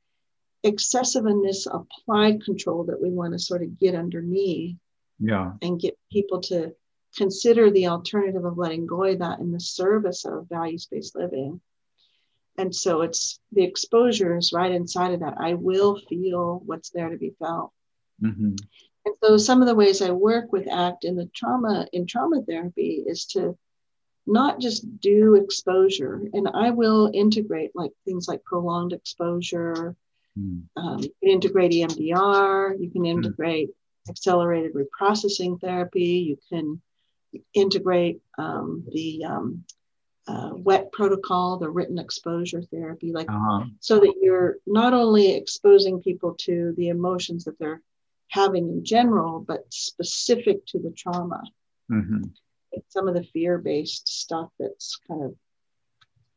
excessive 0.63 1.25
in 1.25 1.41
this 1.41 1.67
applied 1.67 2.43
control 2.43 2.83
that 2.85 3.01
we 3.01 3.09
want 3.09 3.33
to 3.33 3.39
sort 3.39 3.61
of 3.61 3.79
get 3.79 3.95
underneath 3.95 4.77
yeah. 5.19 5.51
and 5.61 5.79
get 5.79 5.97
people 6.11 6.41
to 6.41 6.73
consider 7.15 7.71
the 7.71 7.87
alternative 7.87 8.45
of 8.45 8.57
letting 8.57 8.85
go 8.85 9.03
of 9.03 9.19
that 9.19 9.39
in 9.39 9.51
the 9.51 9.59
service 9.59 10.25
of 10.25 10.47
values-based 10.49 11.15
living. 11.15 11.59
And 12.57 12.73
so 12.73 13.01
it's 13.01 13.39
the 13.51 13.63
exposure 13.63 14.35
is 14.37 14.53
right 14.53 14.71
inside 14.71 15.13
of 15.13 15.19
that. 15.19 15.35
I 15.39 15.53
will 15.53 15.99
feel 16.09 16.61
what's 16.65 16.89
there 16.89 17.09
to 17.09 17.17
be 17.17 17.33
felt. 17.39 17.71
Mm-hmm. 18.23 18.55
and 19.05 19.15
so 19.23 19.37
some 19.37 19.61
of 19.61 19.67
the 19.67 19.75
ways 19.75 20.01
i 20.01 20.09
work 20.09 20.51
with 20.51 20.67
act 20.67 21.03
in 21.03 21.15
the 21.15 21.29
trauma 21.35 21.87
in 21.93 22.07
trauma 22.07 22.41
therapy 22.41 23.03
is 23.05 23.25
to 23.25 23.55
not 24.25 24.59
just 24.59 24.99
do 24.99 25.35
exposure. 25.35 26.23
And 26.33 26.47
i 26.47 26.71
will 26.71 27.11
integrate 27.13 27.75
like 27.75 27.91
things 28.05 28.27
like 28.27 28.43
prolonged 28.43 28.91
exposure 28.91 29.95
Mm. 30.37 30.63
Um, 30.75 30.99
you 30.99 31.09
can 31.21 31.29
integrate 31.31 31.71
EMDR, 31.71 32.79
you 32.79 32.89
can 32.89 33.03
mm. 33.03 33.09
integrate 33.09 33.69
mm. 33.69 34.09
accelerated 34.09 34.73
reprocessing 34.73 35.59
therapy, 35.59 36.27
you 36.29 36.37
can 36.49 36.81
integrate 37.53 38.21
um, 38.37 38.83
the 38.91 39.25
um, 39.25 39.63
uh, 40.27 40.51
WET 40.53 40.91
protocol, 40.91 41.57
the 41.57 41.69
written 41.69 41.97
exposure 41.97 42.61
therapy, 42.61 43.11
like 43.11 43.29
uh-huh. 43.29 43.63
so 43.79 43.99
that 43.99 44.13
you're 44.21 44.57
not 44.65 44.93
only 44.93 45.35
exposing 45.35 46.01
people 46.01 46.35
to 46.39 46.73
the 46.77 46.89
emotions 46.89 47.45
that 47.45 47.57
they're 47.59 47.81
having 48.29 48.67
in 48.69 48.83
general, 48.83 49.39
but 49.39 49.65
specific 49.69 50.65
to 50.65 50.79
the 50.79 50.91
trauma. 50.91 51.41
Mm-hmm. 51.89 52.23
Some 52.89 53.07
of 53.07 53.13
the 53.13 53.23
fear 53.23 53.57
based 53.57 54.07
stuff 54.07 54.49
that's 54.59 54.99
kind 55.07 55.23
of 55.23 55.35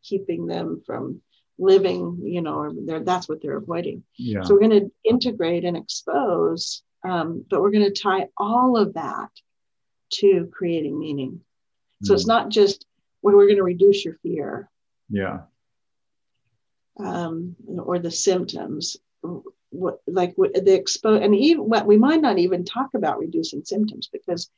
keeping 0.03 0.47
them 0.47 0.83
from 0.87 1.21
living, 1.61 2.19
you 2.23 2.41
know, 2.41 2.59
or 2.59 2.73
that's 3.01 3.29
what 3.29 3.41
they're 3.43 3.59
avoiding. 3.59 4.03
Yeah. 4.17 4.43
So 4.43 4.55
we're 4.55 4.69
going 4.69 4.81
to 4.81 4.91
integrate 5.05 5.65
and 5.65 5.77
expose, 5.77 6.83
um, 7.05 7.45
but 7.49 7.61
we're 7.61 7.71
going 7.71 7.93
to 7.93 8.03
tie 8.03 8.29
all 8.37 8.77
of 8.77 8.95
that 8.95 9.29
to 10.15 10.51
creating 10.53 10.99
meaning. 10.99 11.41
So 12.03 12.13
mm. 12.13 12.17
it's 12.17 12.27
not 12.27 12.49
just 12.49 12.87
when 13.21 13.37
we're 13.37 13.47
going 13.47 13.57
to 13.57 13.63
reduce 13.63 14.05
your 14.05 14.15
fear. 14.23 14.69
Yeah. 15.11 15.41
Um, 16.99 17.57
or 17.79 17.99
the 17.99 18.11
symptoms. 18.11 18.97
What, 19.73 20.01
like 20.09 20.35
the 20.35 20.75
expose, 20.75 21.23
and 21.23 21.33
even 21.33 21.69
what 21.69 21.87
we 21.87 21.97
might 21.97 22.21
not 22.21 22.39
even 22.39 22.65
talk 22.65 22.89
about 22.95 23.21
reducing 23.21 23.65
symptoms 23.65 24.09
because 24.13 24.51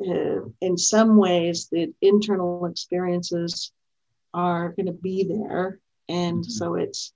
uh, 0.00 0.40
in 0.62 0.78
some 0.78 1.16
ways 1.18 1.68
the 1.70 1.92
internal 2.00 2.64
experiences 2.64 3.72
are 4.32 4.70
going 4.70 4.86
to 4.86 4.92
be 4.92 5.24
there 5.24 5.80
and 6.08 6.38
mm-hmm. 6.38 6.50
so 6.50 6.74
it's 6.74 7.12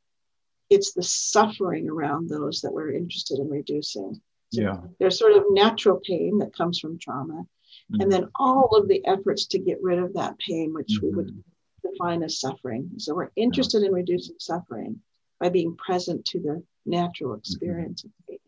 it's 0.70 0.92
the 0.92 1.02
suffering 1.02 1.88
around 1.88 2.28
those 2.28 2.60
that 2.60 2.72
we're 2.72 2.92
interested 2.92 3.38
in 3.38 3.48
reducing 3.48 4.20
so 4.52 4.60
yeah 4.60 4.78
there's 4.98 5.18
sort 5.18 5.32
of 5.32 5.44
natural 5.50 6.00
pain 6.04 6.38
that 6.38 6.54
comes 6.54 6.78
from 6.78 6.98
trauma 6.98 7.42
mm-hmm. 7.42 8.00
and 8.00 8.12
then 8.12 8.28
all 8.34 8.76
of 8.76 8.88
the 8.88 9.04
efforts 9.06 9.46
to 9.46 9.58
get 9.58 9.82
rid 9.82 9.98
of 9.98 10.14
that 10.14 10.38
pain 10.38 10.72
which 10.72 10.88
mm-hmm. 10.96 11.06
we 11.06 11.12
would 11.12 11.28
mm-hmm. 11.28 11.90
define 11.90 12.22
as 12.22 12.40
suffering 12.40 12.90
so 12.96 13.14
we're 13.14 13.30
interested 13.36 13.82
yeah. 13.82 13.88
in 13.88 13.92
reducing 13.92 14.36
suffering 14.38 15.00
by 15.40 15.48
being 15.48 15.76
present 15.76 16.24
to 16.24 16.40
the 16.40 16.62
natural 16.86 17.30
mm-hmm. 17.30 17.40
experience 17.40 18.04
of 18.04 18.10
pain 18.28 18.38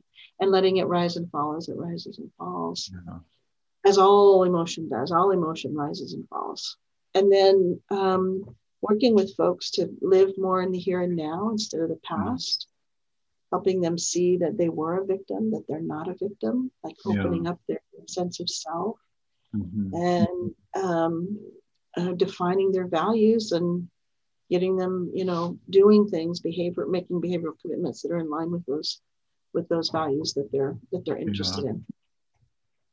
and 0.40 0.50
letting 0.50 0.78
it 0.78 0.86
rise 0.86 1.16
and 1.16 1.30
fall 1.30 1.56
as 1.56 1.68
it 1.68 1.76
rises 1.76 2.18
and 2.18 2.30
falls 2.38 2.90
yeah. 3.06 3.18
as 3.84 3.98
all 3.98 4.44
emotion 4.44 4.88
does 4.88 5.12
all 5.12 5.30
emotion 5.30 5.74
rises 5.74 6.14
and 6.14 6.26
falls 6.28 6.76
and 7.14 7.30
then 7.32 7.80
um, 7.90 8.44
working 8.82 9.14
with 9.14 9.36
folks 9.36 9.70
to 9.72 9.88
live 10.00 10.30
more 10.38 10.62
in 10.62 10.72
the 10.72 10.78
here 10.78 11.00
and 11.00 11.16
now 11.16 11.50
instead 11.50 11.80
of 11.80 11.88
the 11.88 11.94
mm-hmm. 11.96 12.28
past, 12.28 12.66
mm-hmm. 12.66 13.56
helping 13.56 13.80
them 13.80 13.98
see 13.98 14.38
that 14.38 14.56
they 14.56 14.68
were 14.68 14.98
a 14.98 15.06
victim, 15.06 15.50
that 15.52 15.64
they're 15.68 15.80
not 15.80 16.08
a 16.08 16.16
victim, 16.18 16.70
like 16.82 16.96
opening 17.06 17.44
yeah. 17.44 17.50
up 17.50 17.60
their 17.68 17.80
sense 18.06 18.40
of 18.40 18.48
self 18.48 18.96
mm-hmm. 19.54 19.94
and 19.94 20.54
um, 20.82 21.38
uh, 21.96 22.12
defining 22.12 22.72
their 22.72 22.86
values 22.86 23.52
and 23.52 23.88
getting 24.50 24.76
them, 24.76 25.10
you 25.14 25.24
know, 25.24 25.58
doing 25.68 26.08
things, 26.08 26.40
behavior, 26.40 26.86
making 26.86 27.20
behavioral 27.20 27.60
commitments 27.60 28.02
that 28.02 28.12
are 28.12 28.18
in 28.18 28.30
line 28.30 28.50
with 28.50 28.64
those 28.66 29.00
with 29.52 29.68
those 29.68 29.90
values 29.90 30.32
that 30.34 30.48
they're 30.52 30.76
that 30.92 31.04
they're 31.04 31.18
interested 31.18 31.64
yeah. 31.64 31.70
in. 31.70 31.84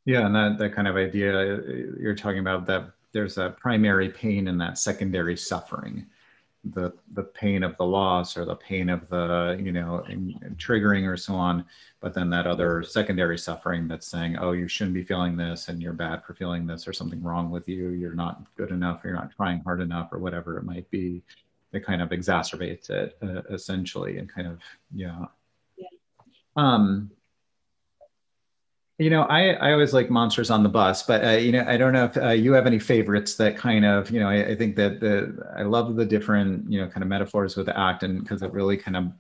Yeah, 0.06 0.26
and 0.26 0.36
that 0.36 0.58
that 0.60 0.74
kind 0.74 0.88
of 0.88 0.96
idea 0.96 1.34
uh, 1.34 1.62
you're 2.00 2.16
talking 2.16 2.40
about 2.40 2.66
that 2.68 2.92
there's 3.14 3.38
a 3.38 3.56
primary 3.60 4.10
pain 4.10 4.48
and 4.48 4.60
that 4.62 4.78
secondary 4.78 5.38
suffering. 5.38 6.06
The 6.72 6.94
the 7.14 7.24
pain 7.24 7.64
of 7.64 7.78
the 7.78 7.86
loss 7.86 8.36
or 8.36 8.44
the 8.44 8.56
pain 8.56 8.90
of 8.90 9.08
the 9.10 9.58
you 9.62 9.72
know 9.72 10.00
in, 10.10 10.38
in 10.42 10.56
triggering 10.56 11.08
or 11.08 11.16
so 11.16 11.34
on 11.34 11.64
but 12.02 12.14
then 12.14 12.30
that 12.32 12.46
other 12.46 12.84
secondary 12.84 13.38
suffering 13.38 13.88
that's 13.88 14.08
saying 14.08 14.38
oh 14.38 14.52
you 14.52 14.68
shouldn't 14.68 14.94
be 14.94 15.04
feeling 15.04 15.38
this 15.38 15.70
and 15.70 15.82
you're 15.82 15.94
bad 15.94 16.24
for 16.26 16.34
feeling 16.34 16.68
this 16.68 16.86
or 16.86 16.92
something 16.92 17.22
wrong 17.24 17.52
with 17.52 17.70
you. 17.70 17.90
You're 17.90 18.16
not 18.16 18.44
good 18.58 18.72
enough. 18.72 19.02
You're 19.04 19.14
not 19.14 19.32
trying 19.32 19.62
hard 19.62 19.80
enough 19.82 20.12
or 20.12 20.20
whatever 20.20 20.58
it 20.58 20.66
might 20.66 20.90
be. 20.92 21.24
It 21.72 21.86
kind 21.86 22.02
of 22.02 22.10
exacerbates 22.10 22.90
it 22.90 23.18
uh, 23.22 23.44
essentially 23.54 24.18
and 24.18 24.28
kind 24.28 24.48
of 24.48 24.60
yeah. 24.94 25.26
yeah. 25.78 25.88
Um 26.58 27.12
you 28.98 29.12
know, 29.12 29.24
I, 29.24 29.52
I 29.52 29.74
always 29.74 29.94
like 29.94 30.10
monsters 30.10 30.50
on 30.50 30.64
the 30.64 30.70
bus, 30.70 31.04
but 31.04 31.24
uh, 31.24 31.32
you 31.32 31.52
know, 31.52 31.64
I 31.68 31.78
don't 31.78 31.94
know 31.94 32.06
if 32.06 32.18
uh, 32.18 32.30
you 32.30 32.54
have 32.54 32.66
any 32.66 32.80
favorites 32.80 33.36
that 33.36 33.56
kind 33.56 33.86
of, 33.86 34.10
you 34.10 34.20
know, 34.20 34.28
I, 34.28 34.48
I, 34.50 34.56
think 34.56 34.76
that 34.78 35.00
the 35.00 35.38
I 35.56 35.62
love 35.62 35.96
the 35.96 36.06
different, 36.06 36.72
you 36.72 36.82
know, 36.82 36.88
kind 36.88 37.04
of 37.04 37.10
metaphors 37.10 37.56
with 37.56 37.70
act, 37.70 38.02
and 38.02 38.22
because 38.22 38.42
it 38.42 38.52
really 38.52 38.76
kind 38.76 38.98
of 38.98 39.12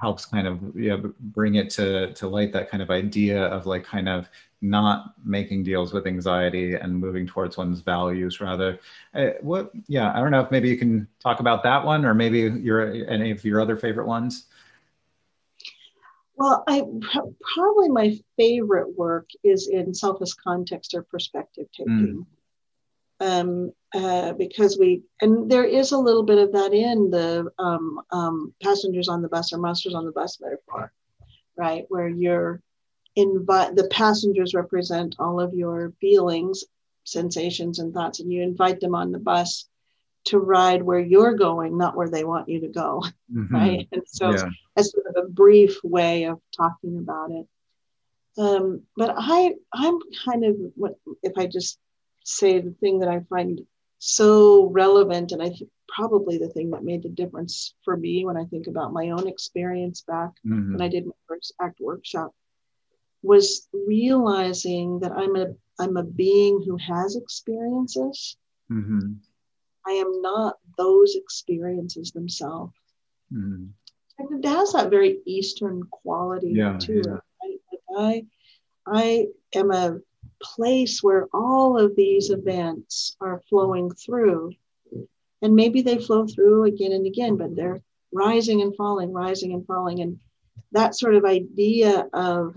helps 0.00 0.24
kind 0.26 0.48
of 0.48 0.60
you 0.74 0.88
know, 0.88 1.14
bring 1.20 1.54
it 1.56 1.70
to 1.70 2.12
to 2.14 2.26
light 2.26 2.52
that 2.52 2.70
kind 2.70 2.82
of 2.82 2.90
idea 2.90 3.44
of 3.44 3.66
like 3.66 3.84
kind 3.84 4.08
of 4.08 4.28
not 4.62 5.14
making 5.24 5.62
deals 5.62 5.92
with 5.92 6.06
anxiety 6.06 6.74
and 6.74 6.96
moving 6.96 7.26
towards 7.26 7.56
one's 7.56 7.80
values 7.80 8.40
rather. 8.40 8.80
Uh, 9.14 9.30
what? 9.42 9.70
Yeah, 9.86 10.12
I 10.12 10.20
don't 10.20 10.32
know 10.32 10.40
if 10.40 10.50
maybe 10.50 10.68
you 10.68 10.76
can 10.76 11.06
talk 11.20 11.38
about 11.38 11.62
that 11.62 11.84
one, 11.84 12.04
or 12.04 12.14
maybe 12.14 12.40
your 12.40 12.92
any 13.08 13.30
of 13.30 13.44
your 13.44 13.60
other 13.60 13.76
favorite 13.76 14.08
ones. 14.08 14.46
Well, 16.42 16.64
I 16.66 16.82
probably 17.54 17.88
my 17.88 18.18
favorite 18.36 18.98
work 18.98 19.28
is 19.44 19.68
in 19.68 19.94
self-as-context 19.94 20.92
or 20.92 21.04
perspective 21.04 21.66
taking. 21.72 22.26
Mm. 23.20 23.40
Um, 23.40 23.72
uh, 23.94 24.32
because 24.32 24.76
we 24.76 25.02
and 25.20 25.48
there 25.48 25.62
is 25.62 25.92
a 25.92 25.98
little 25.98 26.24
bit 26.24 26.38
of 26.38 26.50
that 26.50 26.72
in 26.74 27.10
the 27.12 27.48
um, 27.60 28.00
um, 28.10 28.54
passengers 28.60 29.08
on 29.08 29.22
the 29.22 29.28
bus 29.28 29.52
or 29.52 29.58
monsters 29.58 29.94
on 29.94 30.04
the 30.04 30.10
bus 30.10 30.40
metaphor, 30.40 30.92
right? 31.56 31.84
Where 31.90 32.08
you're 32.08 32.60
invite 33.14 33.76
the 33.76 33.86
passengers 33.86 34.52
represent 34.52 35.14
all 35.20 35.38
of 35.38 35.54
your 35.54 35.92
feelings, 36.00 36.64
sensations, 37.04 37.78
and 37.78 37.94
thoughts, 37.94 38.18
and 38.18 38.32
you 38.32 38.42
invite 38.42 38.80
them 38.80 38.96
on 38.96 39.12
the 39.12 39.20
bus 39.20 39.68
to 40.24 40.38
ride 40.38 40.82
where 40.82 41.00
you're 41.00 41.34
going, 41.34 41.76
not 41.76 41.96
where 41.96 42.08
they 42.08 42.24
want 42.24 42.48
you 42.48 42.60
to 42.60 42.68
go. 42.68 43.02
Mm-hmm. 43.32 43.54
Right. 43.54 43.88
And 43.92 44.02
so, 44.06 44.30
yeah. 44.30 44.50
as 44.76 44.92
sort 44.92 45.06
of 45.06 45.24
a 45.24 45.28
brief 45.28 45.78
way 45.82 46.24
of 46.24 46.38
talking 46.56 46.98
about 46.98 47.30
it. 47.30 47.46
Um, 48.38 48.82
but 48.96 49.14
I, 49.16 49.54
I'm 49.72 49.98
kind 50.24 50.44
of 50.44 50.56
what 50.74 50.94
if 51.22 51.32
I 51.36 51.46
just 51.46 51.78
say 52.24 52.60
the 52.60 52.74
thing 52.80 53.00
that 53.00 53.08
I 53.08 53.20
find 53.28 53.60
so 53.98 54.66
relevant, 54.70 55.32
and 55.32 55.42
I 55.42 55.50
think 55.50 55.70
probably 55.88 56.38
the 56.38 56.48
thing 56.48 56.70
that 56.70 56.82
made 56.82 57.02
the 57.02 57.08
difference 57.08 57.74
for 57.84 57.96
me 57.96 58.24
when 58.24 58.36
I 58.36 58.44
think 58.44 58.66
about 58.66 58.92
my 58.92 59.10
own 59.10 59.28
experience 59.28 60.02
back 60.02 60.30
mm-hmm. 60.46 60.72
when 60.72 60.80
I 60.82 60.88
did 60.88 61.06
my 61.06 61.12
first 61.28 61.54
ACT 61.60 61.80
workshop 61.80 62.34
was 63.22 63.68
realizing 63.72 65.00
that 65.00 65.12
I'm 65.12 65.36
a 65.36 65.54
I'm 65.78 65.96
a 65.96 66.02
being 66.02 66.62
who 66.64 66.76
has 66.76 67.16
experiences. 67.16 68.36
Mm-hmm. 68.70 69.12
I 69.86 69.92
am 69.92 70.22
not 70.22 70.58
those 70.78 71.14
experiences 71.16 72.12
themselves. 72.12 72.72
Mm-hmm. 73.32 73.66
And 74.18 74.44
it 74.44 74.48
has 74.48 74.72
that 74.72 74.90
very 74.90 75.18
Eastern 75.26 75.82
quality 75.84 76.52
yeah, 76.54 76.78
to 76.78 76.94
yeah. 76.94 77.14
it. 77.42 77.60
Right? 77.96 78.26
I, 78.86 78.86
I 78.86 79.26
am 79.54 79.70
a 79.70 79.98
place 80.42 81.02
where 81.02 81.28
all 81.32 81.78
of 81.78 81.96
these 81.96 82.30
events 82.30 83.16
are 83.20 83.42
flowing 83.48 83.90
through. 83.90 84.52
And 85.40 85.54
maybe 85.54 85.82
they 85.82 85.98
flow 85.98 86.26
through 86.26 86.64
again 86.64 86.92
and 86.92 87.06
again, 87.06 87.36
but 87.36 87.56
they're 87.56 87.82
rising 88.12 88.62
and 88.62 88.76
falling, 88.76 89.12
rising 89.12 89.52
and 89.52 89.66
falling. 89.66 90.00
And 90.00 90.20
that 90.72 90.94
sort 90.94 91.14
of 91.14 91.24
idea 91.24 92.06
of 92.12 92.54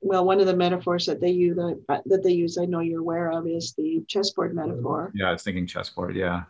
well, 0.00 0.24
one 0.24 0.40
of 0.40 0.46
the 0.46 0.56
metaphors 0.56 1.06
that 1.06 1.20
they 1.20 1.30
use 1.30 1.58
uh, 1.58 1.98
that 2.06 2.22
they 2.22 2.32
use, 2.32 2.58
I 2.58 2.64
know 2.64 2.80
you're 2.80 3.00
aware 3.00 3.30
of, 3.30 3.46
is 3.46 3.74
the 3.74 4.02
chessboard 4.08 4.54
metaphor. 4.54 5.12
Yeah, 5.14 5.28
I 5.28 5.32
was 5.32 5.42
thinking 5.42 5.66
chessboard. 5.66 6.16
Yeah, 6.16 6.44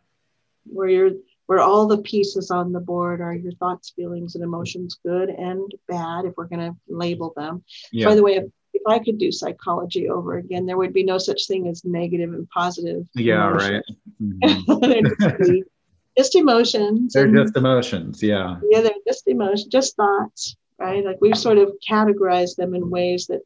where 0.64 0.88
you're 0.88 1.12
where 1.46 1.60
all 1.60 1.88
the 1.88 1.98
pieces 1.98 2.52
on 2.52 2.70
the 2.70 2.78
board 2.78 3.20
are 3.20 3.34
your 3.34 3.50
thoughts, 3.54 3.90
feelings, 3.90 4.36
and 4.36 4.44
emotions, 4.44 5.00
good 5.04 5.30
and 5.30 5.68
bad, 5.88 6.24
if 6.24 6.34
we're 6.36 6.44
going 6.44 6.60
to 6.60 6.76
label 6.88 7.32
them. 7.36 7.64
Yeah. 7.90 8.06
By 8.06 8.14
the 8.14 8.22
way, 8.22 8.36
if, 8.36 8.44
if 8.72 8.82
I 8.86 9.00
could 9.00 9.18
do 9.18 9.32
psychology 9.32 10.08
over 10.08 10.36
again, 10.36 10.64
there 10.64 10.76
would 10.76 10.92
be 10.92 11.02
no 11.02 11.18
such 11.18 11.48
thing 11.48 11.66
as 11.66 11.84
negative 11.84 12.32
and 12.34 12.48
positive. 12.50 13.04
Yeah, 13.16 13.48
emotions. 13.48 13.82
right. 14.20 14.42
Mm-hmm. 14.44 15.56
just 16.16 16.36
emotions. 16.36 17.14
They're 17.14 17.24
and, 17.24 17.34
just 17.34 17.56
emotions. 17.56 18.22
Yeah. 18.22 18.60
Yeah, 18.70 18.82
they're 18.82 18.92
just 19.04 19.26
emotions, 19.26 19.64
just 19.64 19.96
thoughts 19.96 20.54
right? 20.80 21.04
Like 21.04 21.18
we've 21.20 21.38
sort 21.38 21.58
of 21.58 21.72
categorized 21.88 22.56
them 22.56 22.74
in 22.74 22.90
ways 22.90 23.26
that 23.26 23.42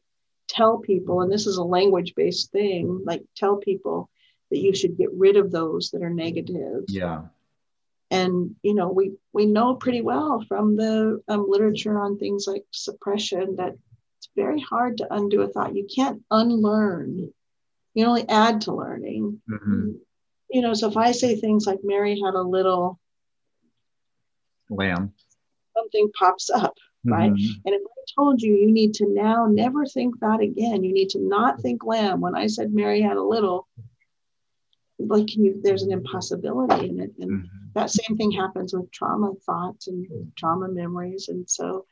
tell 0.47 0.77
people, 0.79 1.21
and 1.21 1.31
this 1.31 1.45
is 1.45 1.57
a 1.57 1.63
language 1.63 2.13
based 2.15 2.51
thing, 2.51 3.01
like 3.05 3.23
tell 3.35 3.57
people 3.57 4.09
that 4.49 4.59
you 4.59 4.73
should 4.73 4.97
get 4.97 5.09
rid 5.13 5.35
of 5.35 5.51
those 5.51 5.91
that 5.91 6.01
are 6.01 6.09
negative. 6.09 6.85
Yeah. 6.87 7.23
And 8.09 8.55
you 8.61 8.73
know, 8.73 8.89
we 8.89 9.13
we 9.33 9.45
know 9.45 9.75
pretty 9.75 10.01
well 10.01 10.43
from 10.47 10.77
the 10.77 11.21
um, 11.27 11.45
literature 11.47 11.99
on 11.99 12.17
things 12.17 12.45
like 12.47 12.63
suppression 12.71 13.57
that 13.57 13.73
it's 14.17 14.29
very 14.35 14.61
hard 14.61 14.97
to 14.97 15.13
undo 15.13 15.41
a 15.41 15.47
thought. 15.47 15.75
You 15.75 15.87
can't 15.93 16.23
unlearn. 16.31 17.33
You 17.93 18.05
only 18.05 18.27
add 18.29 18.61
to 18.61 18.73
learning. 18.73 19.41
Mm-hmm. 19.49 19.91
You 20.51 20.61
know, 20.61 20.73
so 20.73 20.87
if 20.87 20.95
I 20.95 21.11
say 21.11 21.35
things 21.35 21.65
like 21.65 21.79
Mary 21.83 22.19
had 22.23 22.35
a 22.35 22.41
little 22.41 22.99
lamb, 24.69 25.13
something 25.75 26.11
pops 26.17 26.49
up 26.49 26.75
right? 27.05 27.31
Mm-hmm. 27.31 27.61
And 27.65 27.75
if 27.75 27.81
I 27.81 28.01
told 28.15 28.41
you 28.41 28.55
you 28.55 28.71
need 28.71 28.93
to 28.95 29.07
now 29.07 29.45
never 29.45 29.85
think 29.85 30.19
that 30.19 30.41
again, 30.41 30.83
you 30.83 30.93
need 30.93 31.09
to 31.09 31.19
not 31.19 31.61
think 31.61 31.83
lamb. 31.85 32.21
When 32.21 32.35
I 32.35 32.47
said 32.47 32.73
Mary 32.73 33.01
had 33.01 33.17
a 33.17 33.23
little, 33.23 33.67
like 34.99 35.27
can 35.27 35.43
you 35.43 35.59
there's 35.61 35.83
an 35.83 35.91
impossibility 35.91 36.89
in 36.89 36.99
it. 36.99 37.11
And 37.19 37.31
mm-hmm. 37.31 37.67
that 37.73 37.91
same 37.91 38.17
thing 38.17 38.31
happens 38.31 38.73
with 38.73 38.91
trauma 38.91 39.33
thoughts 39.45 39.87
and 39.87 40.31
trauma 40.35 40.67
memories. 40.67 41.27
And 41.29 41.49
so 41.49 41.85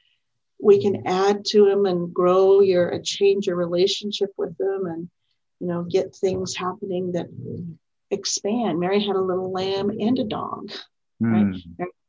we 0.62 0.82
can 0.82 1.06
add 1.06 1.46
to 1.46 1.66
them 1.66 1.86
and 1.86 2.14
grow 2.14 2.62
your 2.62 3.00
change 3.04 3.48
your 3.48 3.58
relationship 3.58 4.32
with 4.38 4.58
them 4.58 4.86
and 4.86 5.10
you 5.60 5.68
know 5.68 5.84
get 5.84 6.16
things 6.16 6.56
happening 6.56 7.12
that 7.14 7.28
expand. 8.12 8.80
Mary 8.80 9.04
had 9.04 9.16
a 9.16 9.22
little 9.22 9.52
lamb 9.52 9.90
and 9.90 10.20
a 10.20 10.24
dog. 10.24 10.72
Right? 11.20 11.56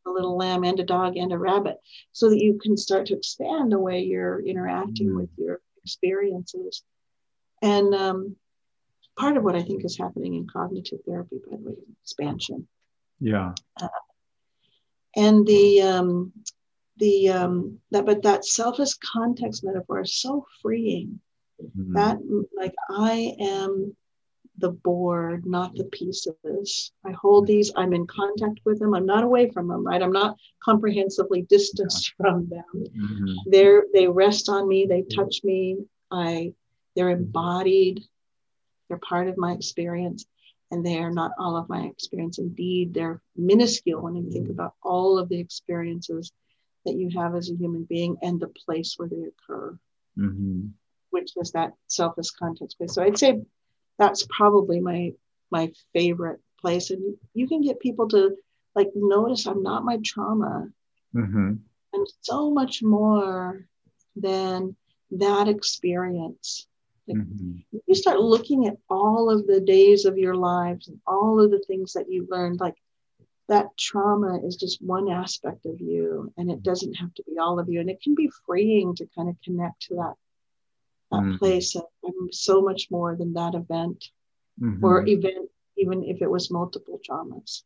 A 0.07 0.11
little 0.11 0.37
lamb 0.37 0.65
and 0.65 0.79
a 0.79 0.85
dog 0.85 1.17
and 1.17 1.33
a 1.33 1.39
rabbit 1.39 1.77
so 2.13 2.31
that 2.31 2.43
you 2.43 2.59
can 2.63 2.77
start 2.77 3.07
to 3.07 3.17
expand 3.17 3.73
the 3.73 3.79
way 3.79 4.03
you're 4.03 4.45
interacting 4.45 5.09
mm. 5.09 5.17
with 5.17 5.31
your 5.37 5.61
experiences. 5.83 6.83
And 7.63 7.95
um, 7.95 8.37
part 9.17 9.37
of 9.37 9.45
what 9.45 9.57
i 9.57 9.63
think 9.63 9.85
is 9.85 9.97
happening 9.97 10.35
in 10.35 10.47
cognitive 10.47 10.99
therapy 11.07 11.37
by 11.49 11.57
the 11.57 11.63
way 11.63 11.75
expansion. 12.03 12.67
Yeah. 13.21 13.53
Uh, 13.81 13.89
and 15.17 15.47
the 15.47 15.83
um, 15.83 16.33
the 16.99 17.31
um, 17.31 17.79
that 17.91 18.07
but 18.07 18.23
that 18.23 18.45
self-as-context 18.45 19.65
metaphor 19.65 20.01
is 20.01 20.17
so 20.21 20.47
freeing. 20.63 21.21
Mm-hmm. 21.63 21.95
that 21.95 22.19
like 22.57 22.75
i 22.91 23.33
am 23.39 23.95
the 24.59 24.71
board, 24.71 25.45
not 25.45 25.75
the 25.75 25.85
pieces. 25.85 26.93
I 27.05 27.11
hold 27.11 27.47
these, 27.47 27.73
I'm 27.77 27.93
in 27.93 28.07
contact 28.07 28.61
with 28.65 28.79
them, 28.79 28.95
I'm 28.95 29.07
not 29.07 29.25
away 29.25 29.51
from 29.51 29.67
them, 29.69 29.85
right? 29.85 30.03
I'm 30.03 30.13
not 30.13 30.37
comprehensively 30.63 31.43
distanced 31.43 32.15
from 32.17 32.49
them. 32.49 32.65
Mm-hmm. 32.75 33.35
They're 33.47 33.85
they 33.93 34.07
rest 34.07 34.49
on 34.49 34.69
me, 34.69 34.87
they 34.87 35.03
touch 35.03 35.41
me, 35.43 35.79
I 36.11 36.53
they're 36.95 37.11
embodied, 37.11 38.05
they're 38.89 38.99
part 38.99 39.27
of 39.29 39.37
my 39.37 39.53
experience, 39.53 40.25
and 40.71 40.87
they 40.87 40.99
are 40.99 41.11
not 41.11 41.33
all 41.39 41.57
of 41.57 41.69
my 41.69 41.87
experience. 41.87 42.39
Indeed, 42.39 42.95
they're 42.95 43.21
minuscule 43.37 44.03
when 44.03 44.15
you 44.15 44.31
think 44.31 44.51
about 44.51 44.75
all 44.83 45.19
of 45.19 45.29
the 45.29 45.41
experiences 45.41 46.31
that 46.85 46.95
you 46.95 47.11
have 47.17 47.35
as 47.35 47.51
a 47.51 47.57
human 47.57 47.85
being 47.85 48.17
and 48.23 48.39
the 48.39 48.53
place 48.65 48.95
where 48.97 49.09
they 49.09 49.25
occur. 49.25 49.77
Mm-hmm. 50.17 50.69
Which 51.11 51.33
is 51.37 51.53
that 51.53 51.73
self-as-context 51.89 52.77
place. 52.77 52.95
So 52.95 53.03
I'd 53.03 53.19
say 53.19 53.41
that's 53.99 54.27
probably 54.31 54.81
my 54.81 55.13
my 55.51 55.71
favorite 55.93 56.41
place 56.61 56.91
and 56.91 57.17
you, 57.35 57.47
can 57.47 57.61
get 57.61 57.79
people 57.79 58.09
to 58.09 58.37
like 58.75 58.91
notice 58.95 59.47
i'm 59.47 59.63
not 59.63 59.85
my 59.85 59.99
trauma 60.05 60.67
mm-hmm. 61.15 61.53
i'm 61.95 62.05
so 62.23 62.51
much 62.51 62.83
more 62.83 63.67
than 64.17 64.75
that 65.11 65.47
experience 65.49 66.67
like, 67.07 67.19
mm-hmm. 67.19 67.79
you 67.87 67.95
start 67.95 68.19
looking 68.19 68.67
at 68.67 68.79
all 68.89 69.31
of 69.31 69.47
the 69.47 69.61
days 69.61 70.07
of 70.07 70.17
your 70.17 70.35
lives 70.35 70.89
and 70.89 70.99
all 71.07 71.41
of 71.41 71.51
the 71.51 71.63
things 71.67 71.93
that 71.93 72.11
you 72.11 72.27
learned 72.31 72.61
like 72.61 72.77
that 73.49 73.67
trauma 73.79 74.41
is 74.43 74.57
just 74.57 74.81
one 74.81 75.11
aspect 75.11 75.67
of 75.67 75.81
you 75.81 76.33
and 76.39 76.51
it 76.51 76.63
doesn't 76.63 76.95
have 76.95 77.13
to 77.15 77.23
be 77.25 77.39
all 77.39 77.61
of 77.61 77.69
you 77.69 77.81
and 77.81 77.91
it 77.91 78.01
can 78.03 78.15
be 78.15 78.31
freeing 78.47 78.95
to 78.97 79.07
kind 79.15 79.29
of 79.29 79.37
connect 79.45 79.83
to 79.83 79.97
that 79.97 80.15
that 81.11 81.21
mm-hmm. 81.21 81.37
place 81.37 81.75
of 81.77 81.85
I'm 82.05 82.33
so 82.33 82.61
much 82.61 82.89
more 82.91 83.17
than 83.17 83.33
that 83.35 83.55
event 83.55 84.05
mm-hmm. 84.61 84.85
or 84.85 85.07
event, 85.07 85.51
even 85.77 86.05
if 86.05 86.23
it 86.23 86.31
was 86.31 86.51
multiple 86.51 87.01
traumas. 87.09 87.63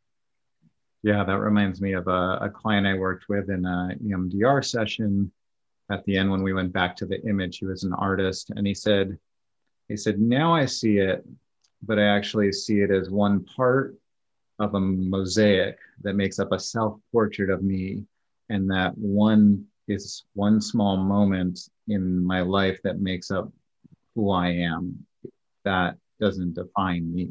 Yeah, 1.01 1.23
that 1.23 1.39
reminds 1.39 1.81
me 1.81 1.93
of 1.93 2.07
a, 2.07 2.39
a 2.41 2.49
client 2.49 2.85
I 2.85 2.95
worked 2.95 3.29
with 3.29 3.49
in 3.49 3.65
a 3.65 3.95
EMDR 4.03 4.65
session. 4.65 5.31
At 5.91 6.03
the 6.05 6.17
end, 6.17 6.29
when 6.29 6.43
we 6.43 6.53
went 6.53 6.73
back 6.73 6.95
to 6.97 7.05
the 7.05 7.21
image, 7.25 7.57
he 7.57 7.65
was 7.65 7.83
an 7.83 7.93
artist, 7.93 8.51
and 8.55 8.67
he 8.67 8.73
said, 8.73 9.17
"He 9.87 9.97
said 9.97 10.19
now 10.19 10.53
I 10.53 10.65
see 10.65 10.97
it, 10.97 11.25
but 11.81 11.97
I 11.97 12.03
actually 12.03 12.51
see 12.51 12.81
it 12.81 12.91
as 12.91 13.09
one 13.09 13.43
part 13.43 13.95
of 14.59 14.75
a 14.75 14.79
mosaic 14.79 15.77
that 16.01 16.15
makes 16.15 16.37
up 16.37 16.51
a 16.51 16.59
self 16.59 16.99
portrait 17.11 17.49
of 17.49 17.63
me, 17.63 18.03
and 18.49 18.69
that 18.69 18.97
one 18.97 19.65
is 19.89 20.25
one 20.33 20.61
small 20.61 20.97
moment 20.97 21.59
in 21.87 22.23
my 22.25 22.41
life 22.41 22.79
that 22.83 23.01
makes 23.01 23.31
up 23.31 23.51
who 24.15 24.31
I 24.31 24.49
am. 24.49 25.05
That 25.65 25.95
doesn't 26.19 26.55
define 26.55 27.13
me. 27.13 27.29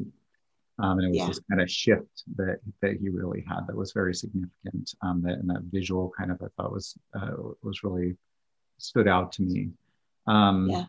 Um, 0.80 0.98
and 0.98 1.06
it 1.06 1.08
was 1.08 1.16
yeah. 1.18 1.26
this 1.26 1.40
kind 1.50 1.60
of 1.60 1.70
shift 1.70 2.22
that 2.36 2.60
that 2.82 2.98
he 3.00 3.08
really 3.08 3.44
had 3.48 3.66
that 3.66 3.76
was 3.76 3.92
very 3.92 4.14
significant. 4.14 4.94
Um, 5.02 5.22
that 5.22 5.38
and 5.38 5.50
that 5.50 5.62
visual 5.72 6.12
kind 6.16 6.30
of 6.30 6.40
I 6.40 6.46
thought 6.56 6.72
was 6.72 6.96
uh, 7.14 7.30
was 7.62 7.82
really 7.82 8.16
stood 8.78 9.08
out 9.08 9.32
to 9.32 9.42
me. 9.42 9.70
Um, 10.26 10.68
yeah. 10.70 10.84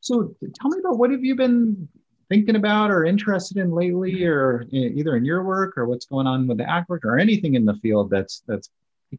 So 0.00 0.34
tell 0.60 0.70
me 0.70 0.78
about 0.80 0.98
what 0.98 1.10
have 1.10 1.24
you 1.24 1.36
been 1.36 1.88
thinking 2.28 2.56
about 2.56 2.90
or 2.90 3.04
interested 3.04 3.56
in 3.56 3.70
lately, 3.70 4.24
or 4.24 4.66
either 4.70 5.16
in 5.16 5.24
your 5.24 5.42
work 5.42 5.78
or 5.78 5.86
what's 5.86 6.06
going 6.06 6.26
on 6.26 6.46
with 6.46 6.58
the 6.58 6.70
ACT 6.70 6.90
work 6.90 7.04
or 7.04 7.18
anything 7.18 7.54
in 7.54 7.64
the 7.64 7.74
field 7.76 8.10
that's 8.10 8.42
that's 8.46 8.68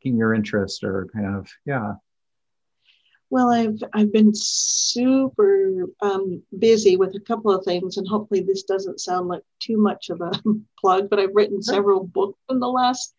your 0.04 0.34
interest 0.34 0.84
or 0.84 1.08
kind 1.14 1.36
of 1.36 1.48
yeah. 1.66 1.94
Well 3.30 3.50
i've 3.50 3.82
i've 3.94 4.14
been 4.14 4.32
super 4.34 5.86
um, 6.02 6.42
busy 6.58 6.96
with 6.96 7.14
a 7.16 7.20
couple 7.20 7.52
of 7.52 7.66
things 7.66 7.98
and 7.98 8.08
hopefully 8.08 8.42
this 8.42 8.64
doesn't 8.64 9.02
sound 9.02 9.28
like 9.28 9.44
too 9.60 9.78
much 9.78 10.10
of 10.10 10.22
a 10.22 10.32
plug 10.80 11.10
but 11.10 11.20
i've 11.20 11.36
written 11.36 11.62
several 11.62 12.06
books 12.06 12.40
in 12.50 12.60
the 12.60 12.70
last 12.70 13.14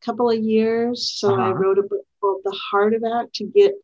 couple 0.00 0.30
of 0.30 0.38
years. 0.38 1.12
So 1.12 1.34
uh-huh. 1.34 1.42
i 1.42 1.50
wrote 1.50 1.78
a 1.78 1.82
book 1.82 2.04
called 2.20 2.40
the 2.44 2.58
heart 2.70 2.94
of 2.94 3.02
act 3.04 3.34
to 3.36 3.44
get 3.44 3.74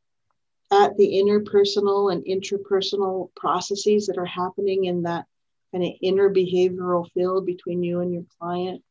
at 0.72 0.97
the 0.97 1.22
interpersonal 1.22 2.12
and 2.12 2.24
interpersonal 2.24 3.30
processes 3.37 4.07
that 4.07 4.18
are 4.18 4.24
happening 4.24 4.87
in 4.87 5.03
that 5.03 5.26
kind 5.70 5.85
of 5.85 5.93
inner 6.01 6.30
behavioral 6.30 7.11
field 7.12 7.47
between 7.47 7.83
you 7.83 8.01
and 8.01 8.12
your 8.12 8.24
client 8.39 8.83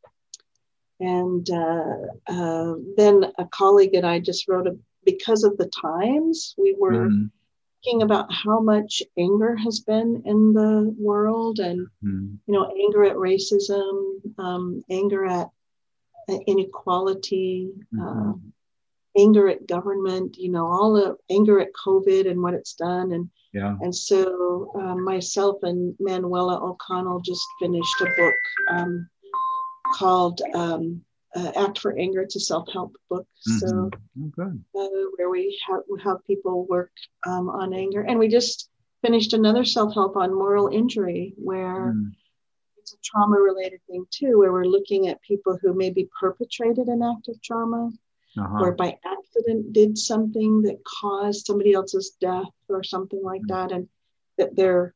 and 1.02 1.50
uh, 1.50 2.32
uh, 2.32 2.76
then 2.96 3.26
a 3.38 3.46
colleague 3.46 3.96
and 3.96 4.06
I 4.06 4.20
just 4.20 4.48
wrote 4.48 4.68
a, 4.68 4.78
because 5.04 5.44
of 5.44 5.58
the 5.58 5.70
times, 5.82 6.54
we 6.58 6.76
were 6.80 7.08
mm. 7.10 7.32
thinking 7.84 8.04
about 8.04 8.32
how 8.32 8.60
much 8.62 9.02
anger 9.18 9.56
has 9.56 9.80
been 9.80 10.22
in 10.26 10.54
the 10.54 10.96
world 11.00 11.60
and 11.60 11.88
mm-hmm. 12.04 12.36
you 12.46 12.54
know 12.54 12.72
anger 12.80 13.04
at 13.06 13.16
racism 13.16 14.22
um, 14.38 14.84
anger 14.92 15.26
at 15.26 15.50
inequality 16.48 17.72
mm-hmm. 17.94 18.30
uh, 18.30 18.34
anger 19.18 19.50
at 19.50 19.68
government 19.68 20.38
you 20.38 20.50
know 20.50 20.68
all 20.68 20.94
the 20.94 21.18
anger 21.34 21.60
at 21.60 21.74
covid 21.74 22.30
and 22.30 22.42
what 22.42 22.54
it's 22.54 22.76
done 22.76 23.12
and 23.12 23.30
yeah 23.54 23.76
and 23.82 23.94
so 23.94 24.72
um, 24.76 25.04
myself 25.04 25.58
and 25.64 25.96
manuela 26.00 26.58
o'connell 26.64 27.20
just 27.20 27.44
finished 27.60 28.02
a 28.02 28.06
book 28.06 28.36
um, 28.70 29.10
called 29.94 30.42
um, 30.54 31.02
uh, 31.36 31.52
Act 31.56 31.80
for 31.80 31.98
Anger. 31.98 32.22
It's 32.22 32.36
a 32.36 32.40
self 32.40 32.72
help 32.72 32.96
book. 33.10 33.28
Mm-hmm. 33.48 33.58
So, 33.60 33.90
oh, 34.38 34.86
uh, 34.86 34.88
where 35.18 35.30
we 35.30 35.60
have, 35.70 35.82
we 35.90 36.02
have 36.04 36.18
people 36.26 36.66
work 36.68 36.92
um, 37.26 37.50
on 37.50 37.74
anger. 37.74 38.02
And 38.02 38.20
we 38.20 38.28
just 38.28 38.70
finished 39.02 39.34
another 39.34 39.66
self 39.66 39.94
help 39.94 40.16
on 40.16 40.34
moral 40.34 40.68
injury, 40.68 41.34
where 41.38 41.94
mm. 41.96 42.12
it's 42.78 42.94
a 42.94 42.98
trauma 43.04 43.40
related 43.40 43.80
thing 43.88 44.06
too, 44.12 44.38
where 44.38 44.52
we're 44.52 44.66
looking 44.66 45.08
at 45.08 45.22
people 45.22 45.58
who 45.62 45.74
maybe 45.74 46.10
perpetrated 46.20 46.88
an 46.88 47.02
act 47.02 47.28
of 47.28 47.42
trauma. 47.42 47.92
Uh-huh. 48.38 48.60
Or 48.62 48.72
by 48.72 48.98
accident 49.06 49.74
did 49.74 49.98
something 49.98 50.62
that 50.62 50.82
caused 50.86 51.46
somebody 51.46 51.74
else's 51.74 52.16
death 52.22 52.48
or 52.70 52.82
something 52.82 53.22
like 53.22 53.42
mm-hmm. 53.42 53.70
that, 53.70 53.72
and 53.74 53.90
that 54.38 54.56
their 54.56 54.96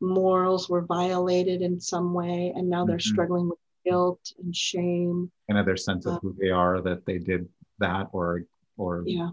morals 0.00 0.68
were 0.68 0.86
violated 0.86 1.60
in 1.60 1.78
some 1.78 2.14
way, 2.14 2.52
and 2.56 2.70
now 2.70 2.86
they're 2.86 2.96
mm-hmm. 2.96 3.12
struggling 3.12 3.48
with 3.50 3.58
guilt 3.84 4.32
and 4.42 4.54
shame. 4.54 5.30
And 5.48 5.66
their 5.66 5.76
sense 5.76 6.06
of 6.06 6.14
uh, 6.14 6.18
who 6.20 6.36
they 6.38 6.50
are 6.50 6.80
that 6.80 7.06
they 7.06 7.18
did 7.18 7.48
that 7.78 8.08
or 8.12 8.44
or 8.76 9.02
yeah. 9.06 9.30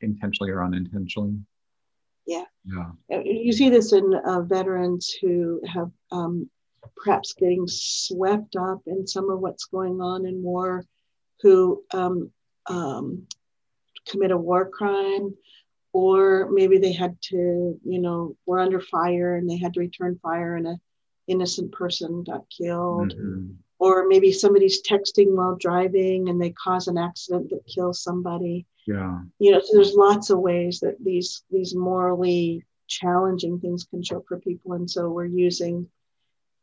intentionally 0.00 0.50
or 0.50 0.64
unintentionally. 0.64 1.38
Yeah. 2.26 2.44
Yeah. 2.64 2.90
Uh, 3.12 3.20
you 3.24 3.52
see 3.52 3.68
this 3.68 3.92
in 3.92 4.14
uh, 4.24 4.42
veterans 4.42 5.14
who 5.20 5.60
have 5.66 5.90
um, 6.10 6.48
perhaps 6.96 7.34
getting 7.34 7.66
swept 7.66 8.56
up 8.56 8.80
in 8.86 9.06
some 9.06 9.30
of 9.30 9.40
what's 9.40 9.66
going 9.66 10.00
on 10.00 10.26
in 10.26 10.42
war, 10.42 10.84
who 11.40 11.82
um, 11.92 12.30
um, 12.66 13.26
commit 14.08 14.30
a 14.30 14.36
war 14.36 14.68
crime, 14.68 15.34
or 15.92 16.48
maybe 16.50 16.78
they 16.78 16.92
had 16.92 17.20
to, 17.22 17.78
you 17.84 18.00
know, 18.00 18.36
were 18.46 18.60
under 18.60 18.80
fire 18.80 19.36
and 19.36 19.48
they 19.48 19.58
had 19.58 19.74
to 19.74 19.80
return 19.80 20.18
fire 20.22 20.56
and 20.56 20.66
a 20.66 20.76
innocent 21.26 21.72
person 21.72 22.24
got 22.24 22.44
killed. 22.50 23.14
Mm-hmm. 23.14 23.52
Or 23.78 24.06
maybe 24.06 24.30
somebody's 24.30 24.80
texting 24.82 25.34
while 25.34 25.56
driving 25.56 26.28
and 26.28 26.40
they 26.40 26.50
cause 26.50 26.86
an 26.86 26.98
accident 26.98 27.50
that 27.50 27.66
kills 27.66 28.00
somebody. 28.00 28.64
Yeah. 28.86 29.18
You 29.40 29.52
know, 29.52 29.60
so 29.60 29.74
there's 29.74 29.94
lots 29.94 30.30
of 30.30 30.38
ways 30.38 30.78
that 30.80 31.02
these 31.02 31.42
these 31.50 31.74
morally 31.74 32.64
challenging 32.86 33.58
things 33.58 33.84
can 33.84 34.02
show 34.02 34.18
up 34.18 34.24
for 34.28 34.38
people. 34.38 34.74
And 34.74 34.88
so 34.88 35.08
we're 35.08 35.24
using 35.24 35.88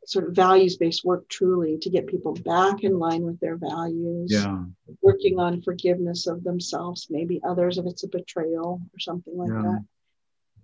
sort 0.06 0.28
of 0.28 0.34
values-based 0.34 1.04
work 1.04 1.28
truly 1.28 1.78
to 1.80 1.90
get 1.90 2.08
people 2.08 2.34
back 2.34 2.84
in 2.84 2.98
line 2.98 3.24
with 3.24 3.40
their 3.42 3.58
values. 3.58 4.32
Yeah. 4.32 4.64
Working 5.02 5.40
on 5.40 5.62
forgiveness 5.62 6.26
of 6.26 6.44
themselves, 6.44 7.08
maybe 7.10 7.42
others 7.46 7.78
if 7.78 7.86
it's 7.86 8.04
a 8.04 8.08
betrayal 8.08 8.82
or 8.94 9.00
something 9.00 9.36
like 9.38 9.50
yeah. 9.50 9.62
that 9.62 9.86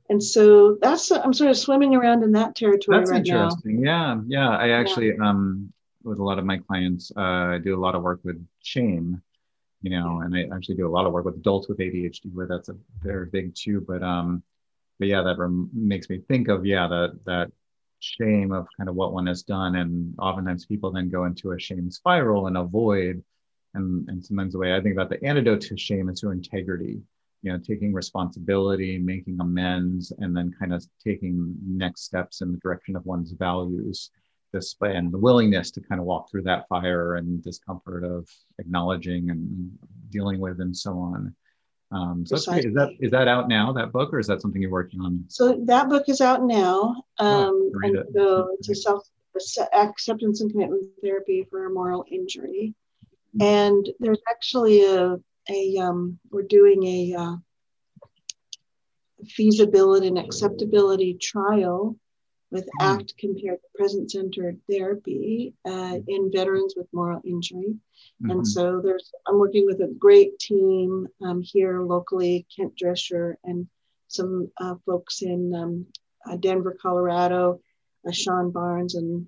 and 0.10 0.22
so 0.22 0.78
that's 0.82 1.12
i'm 1.12 1.34
sort 1.34 1.50
of 1.50 1.58
swimming 1.58 1.96
around 1.96 2.24
in 2.24 2.32
that 2.32 2.56
territory 2.56 2.98
that's 2.98 3.12
right 3.12 3.26
interesting. 3.26 3.82
Now. 3.82 4.22
yeah 4.28 4.50
yeah. 4.50 4.58
I 4.58 4.70
actually 4.70 5.08
yeah. 5.08 5.30
um 5.30 5.72
with 6.04 6.20
a 6.20 6.24
lot 6.24 6.40
of 6.40 6.46
my 6.46 6.58
clients 6.58 7.12
uh, 7.16 7.56
i 7.56 7.60
do 7.64 7.76
a 7.76 7.82
lot 7.82 7.96
of 7.96 8.04
work 8.04 8.20
with 8.24 8.46
shame 8.62 9.22
you 9.82 9.90
know 9.90 10.22
and 10.22 10.36
i 10.36 10.56
actually 10.56 10.76
do 10.76 10.88
a 10.88 10.94
lot 10.96 11.06
of 11.06 11.14
work 11.14 11.26
with 11.26 11.36
adults 11.36 11.68
with 11.68 11.80
adhd 11.80 12.22
where 12.34 12.48
that's 12.48 12.70
a 12.70 12.76
very 13.02 13.26
big 13.26 13.56
too 13.56 13.82
but 13.82 14.04
um 14.04 14.44
but 15.00 15.08
yeah 15.08 15.22
that 15.22 15.38
rem- 15.38 15.70
makes 15.74 16.10
me 16.10 16.20
think 16.28 16.48
of 16.48 16.66
yeah 16.66 16.88
that 16.88 17.20
that 17.26 17.52
shame 18.00 18.52
of 18.52 18.68
kind 18.78 18.88
of 18.88 18.94
what 18.94 19.14
one 19.14 19.26
has 19.26 19.42
done. 19.42 19.78
And 19.78 20.14
oftentimes 20.20 20.66
people 20.66 20.92
then 20.92 21.10
go 21.10 21.26
into 21.26 21.54
a 21.54 21.60
shame 21.60 21.90
spiral 21.90 22.46
and 22.46 22.56
avoid 22.56 23.24
and 23.76 24.08
and 24.10 24.26
sometimes 24.26 24.54
the 24.54 24.60
way 24.60 24.74
i 24.74 24.82
think 24.82 24.94
about 24.94 25.10
the 25.10 25.24
antidote 25.24 25.62
to 25.62 25.78
shame 25.78 26.10
is 26.10 26.20
through 26.20 26.32
integrity 26.32 27.02
you 27.46 27.52
know 27.52 27.60
taking 27.60 27.94
responsibility 27.94 28.98
making 28.98 29.38
amends 29.40 30.12
and 30.18 30.36
then 30.36 30.52
kind 30.60 30.74
of 30.74 30.84
taking 31.02 31.56
next 31.66 32.02
steps 32.02 32.42
in 32.42 32.52
the 32.52 32.58
direction 32.58 32.96
of 32.96 33.06
one's 33.06 33.32
values 33.32 34.10
this 34.52 34.76
and 34.82 35.12
the 35.12 35.18
willingness 35.18 35.70
to 35.70 35.82
kind 35.82 36.00
of 36.02 36.08
walk 36.08 36.30
through 36.30 36.42
that 36.42 36.68
fire 36.68 37.16
and 37.16 37.44
discomfort 37.44 38.04
of 38.04 38.28
acknowledging 38.58 39.30
and 39.30 39.72
dealing 40.10 40.40
with 40.40 40.60
and 40.60 40.76
so 40.76 40.98
on 40.98 41.34
um, 41.92 42.26
so 42.26 42.36
is 42.36 42.46
that 42.74 42.90
is 43.00 43.12
that 43.12 43.28
out 43.28 43.48
now 43.48 43.72
that 43.72 43.92
book 43.92 44.12
or 44.12 44.18
is 44.18 44.26
that 44.26 44.42
something 44.42 44.62
you're 44.62 44.72
working 44.72 45.00
on 45.02 45.24
so 45.28 45.62
that 45.66 45.88
book 45.88 46.10
is 46.10 46.22
out 46.22 46.44
now 46.44 46.96
oh, 47.20 47.26
um, 47.26 47.72
oh, 47.76 47.80
and 47.84 47.96
it. 47.98 48.08
so 48.16 48.50
it's 48.58 48.70
a 48.70 48.76
self 48.76 49.08
acceptance 49.74 50.42
and 50.42 50.50
commitment 50.50 50.90
therapy 51.04 51.46
for 51.50 51.68
a 51.68 51.70
moral 51.70 52.06
injury 52.10 52.74
mm-hmm. 53.38 53.44
and 53.44 53.90
there's 54.00 54.22
actually 54.30 54.84
a 54.84 55.20
a 55.50 55.78
um, 55.78 56.20
we're 56.32 56.44
doing 56.44 56.84
a 56.84 57.16
uh, 57.16 57.36
feasibility 59.28 60.08
and 60.08 60.18
acceptability 60.18 61.16
trial 61.16 61.96
with 62.52 62.66
mm. 62.80 62.94
ACT 62.94 63.14
compared 63.18 63.60
to 63.62 63.68
present 63.78 64.12
centered 64.12 64.60
therapy 64.70 65.54
uh, 65.66 65.98
in 66.08 66.32
veterans 66.32 66.76
with 66.78 66.88
moral 66.94 67.22
injury. 67.26 67.76
Mm-hmm. 68.22 68.32
And 68.32 68.48
so 68.48 68.82
there's 68.82 69.12
I'm 69.28 69.40
working 69.40 69.66
with 69.66 69.82
a 69.82 69.94
great 70.00 70.38
team 70.40 71.08
um, 71.24 71.42
here 71.42 71.82
locally, 71.82 72.46
Kent 72.56 72.74
Drescher 72.82 73.36
and 73.44 73.68
some 74.08 74.52
uh, 74.60 74.76
folks 74.86 75.22
in 75.22 75.54
um, 75.54 75.86
uh, 76.26 76.38
Denver, 76.38 76.78
Colorado, 76.82 77.60
uh, 78.08 78.12
Sean 78.12 78.52
Barnes 78.52 78.96
and 78.96 79.28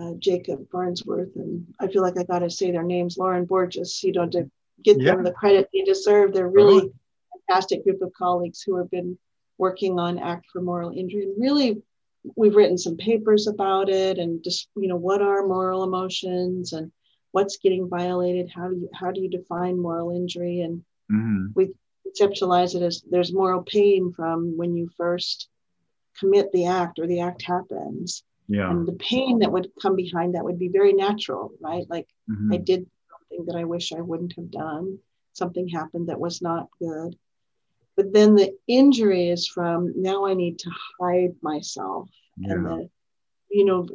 uh, 0.00 0.12
Jacob 0.18 0.68
Farnsworth. 0.70 1.34
And 1.36 1.66
I 1.80 1.88
feel 1.88 2.02
like 2.02 2.18
I 2.18 2.24
got 2.24 2.40
to 2.40 2.50
say 2.50 2.70
their 2.70 2.82
names, 2.82 3.16
Lauren 3.16 3.44
Borges, 3.44 4.02
you 4.02 4.12
know, 4.12 4.28
to 4.28 4.50
get 4.82 5.00
yeah. 5.00 5.12
them 5.12 5.24
the 5.24 5.32
credit 5.32 5.68
they 5.72 5.82
deserve. 5.82 6.32
They're 6.32 6.48
really 6.48 6.78
uh-huh. 6.78 7.38
fantastic 7.48 7.84
group 7.84 8.02
of 8.02 8.12
colleagues 8.12 8.62
who 8.62 8.76
have 8.76 8.90
been 8.90 9.18
working 9.58 9.98
on 9.98 10.18
Act 10.18 10.46
for 10.52 10.60
Moral 10.60 10.90
Injury. 10.90 11.24
And 11.24 11.34
really, 11.40 11.82
we've 12.36 12.54
written 12.54 12.78
some 12.78 12.96
papers 12.96 13.46
about 13.46 13.88
it 13.88 14.18
and 14.18 14.42
just, 14.42 14.68
you 14.76 14.88
know, 14.88 14.96
what 14.96 15.22
are 15.22 15.46
moral 15.46 15.82
emotions 15.84 16.72
and 16.72 16.92
what's 17.32 17.58
getting 17.58 17.88
violated? 17.88 18.50
How 18.54 18.68
do 18.68 18.76
you 18.76 18.88
how 18.94 19.10
do 19.10 19.20
you 19.20 19.28
define 19.28 19.80
moral 19.80 20.10
injury? 20.10 20.60
And 20.62 20.84
mm-hmm. 21.10 21.46
we 21.54 21.72
conceptualize 22.06 22.74
it 22.74 22.82
as 22.82 23.02
there's 23.10 23.32
moral 23.32 23.62
pain 23.62 24.12
from 24.12 24.56
when 24.56 24.76
you 24.76 24.88
first 24.96 25.48
commit 26.18 26.50
the 26.52 26.66
act 26.66 26.98
or 26.98 27.06
the 27.06 27.20
act 27.20 27.42
happens. 27.42 28.24
Yeah. 28.48 28.70
And 28.70 28.86
the 28.88 28.94
pain 28.94 29.40
that 29.40 29.52
would 29.52 29.70
come 29.80 29.94
behind 29.94 30.34
that 30.34 30.44
would 30.44 30.58
be 30.58 30.68
very 30.68 30.94
natural, 30.94 31.52
right? 31.60 31.84
Like 31.88 32.08
mm-hmm. 32.30 32.52
I 32.54 32.56
did 32.56 32.86
something 33.38 33.52
that 33.52 33.58
I 33.58 33.64
wish 33.64 33.92
I 33.92 34.00
wouldn't 34.00 34.34
have 34.36 34.50
done. 34.50 34.98
Something 35.32 35.68
happened 35.68 36.08
that 36.08 36.20
was 36.20 36.42
not 36.42 36.68
good. 36.80 37.16
But 37.96 38.12
then 38.12 38.34
the 38.34 38.54
injury 38.66 39.28
is 39.28 39.46
from 39.46 39.92
now 39.96 40.26
I 40.26 40.34
need 40.34 40.58
to 40.60 40.70
hide 41.00 41.34
myself 41.42 42.08
yeah. 42.36 42.52
and 42.54 42.66
the, 42.66 42.90
you 43.50 43.64
know, 43.64 43.88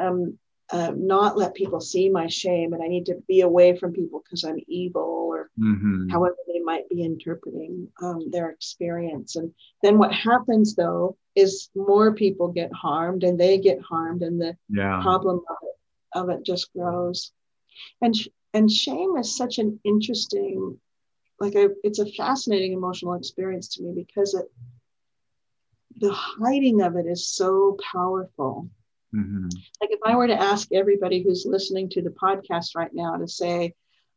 um, 0.00 0.38
uh, 0.70 0.92
not 0.96 1.36
let 1.36 1.54
people 1.54 1.80
see 1.80 2.08
my 2.08 2.26
shame 2.26 2.72
and 2.72 2.82
I 2.82 2.88
need 2.88 3.06
to 3.06 3.22
be 3.28 3.42
away 3.42 3.76
from 3.76 3.92
people 3.92 4.20
because 4.24 4.42
I'm 4.42 4.58
evil 4.66 5.28
or 5.30 5.50
mm-hmm. 5.58 6.08
however 6.08 6.34
they 6.48 6.58
might 6.58 6.88
be 6.88 7.04
interpreting 7.04 7.86
um, 8.02 8.30
their 8.32 8.50
experience. 8.50 9.36
And 9.36 9.52
then 9.84 9.96
what 9.96 10.12
happens 10.12 10.74
though 10.74 11.16
is 11.36 11.70
more 11.76 12.14
people 12.14 12.48
get 12.48 12.72
harmed 12.72 13.22
and 13.22 13.38
they 13.38 13.58
get 13.58 13.80
harmed 13.80 14.22
and 14.22 14.40
the 14.40 14.56
yeah. 14.68 15.00
problem 15.02 15.36
of 15.48 15.56
it, 15.62 16.18
of 16.18 16.30
it 16.30 16.44
just 16.44 16.72
grows. 16.72 17.30
And 18.02 18.14
and 18.56 18.70
shame 18.70 19.16
is 19.18 19.36
such 19.36 19.58
an 19.58 19.78
interesting 19.84 20.78
like 21.38 21.54
I, 21.54 21.66
it's 21.84 21.98
a 21.98 22.10
fascinating 22.12 22.72
emotional 22.72 23.12
experience 23.12 23.68
to 23.74 23.82
me 23.82 23.92
because 23.94 24.32
it 24.34 24.50
the 25.98 26.12
hiding 26.12 26.80
of 26.80 26.96
it 26.96 27.06
is 27.06 27.28
so 27.28 27.76
powerful 27.92 28.68
mm-hmm. 29.14 29.48
like 29.80 29.90
if 29.90 30.00
i 30.06 30.16
were 30.16 30.26
to 30.26 30.42
ask 30.42 30.68
everybody 30.72 31.22
who's 31.22 31.44
listening 31.46 31.90
to 31.90 32.02
the 32.02 32.10
podcast 32.10 32.74
right 32.74 32.94
now 32.94 33.16
to 33.16 33.28
say 33.28 33.64
i 33.64 33.72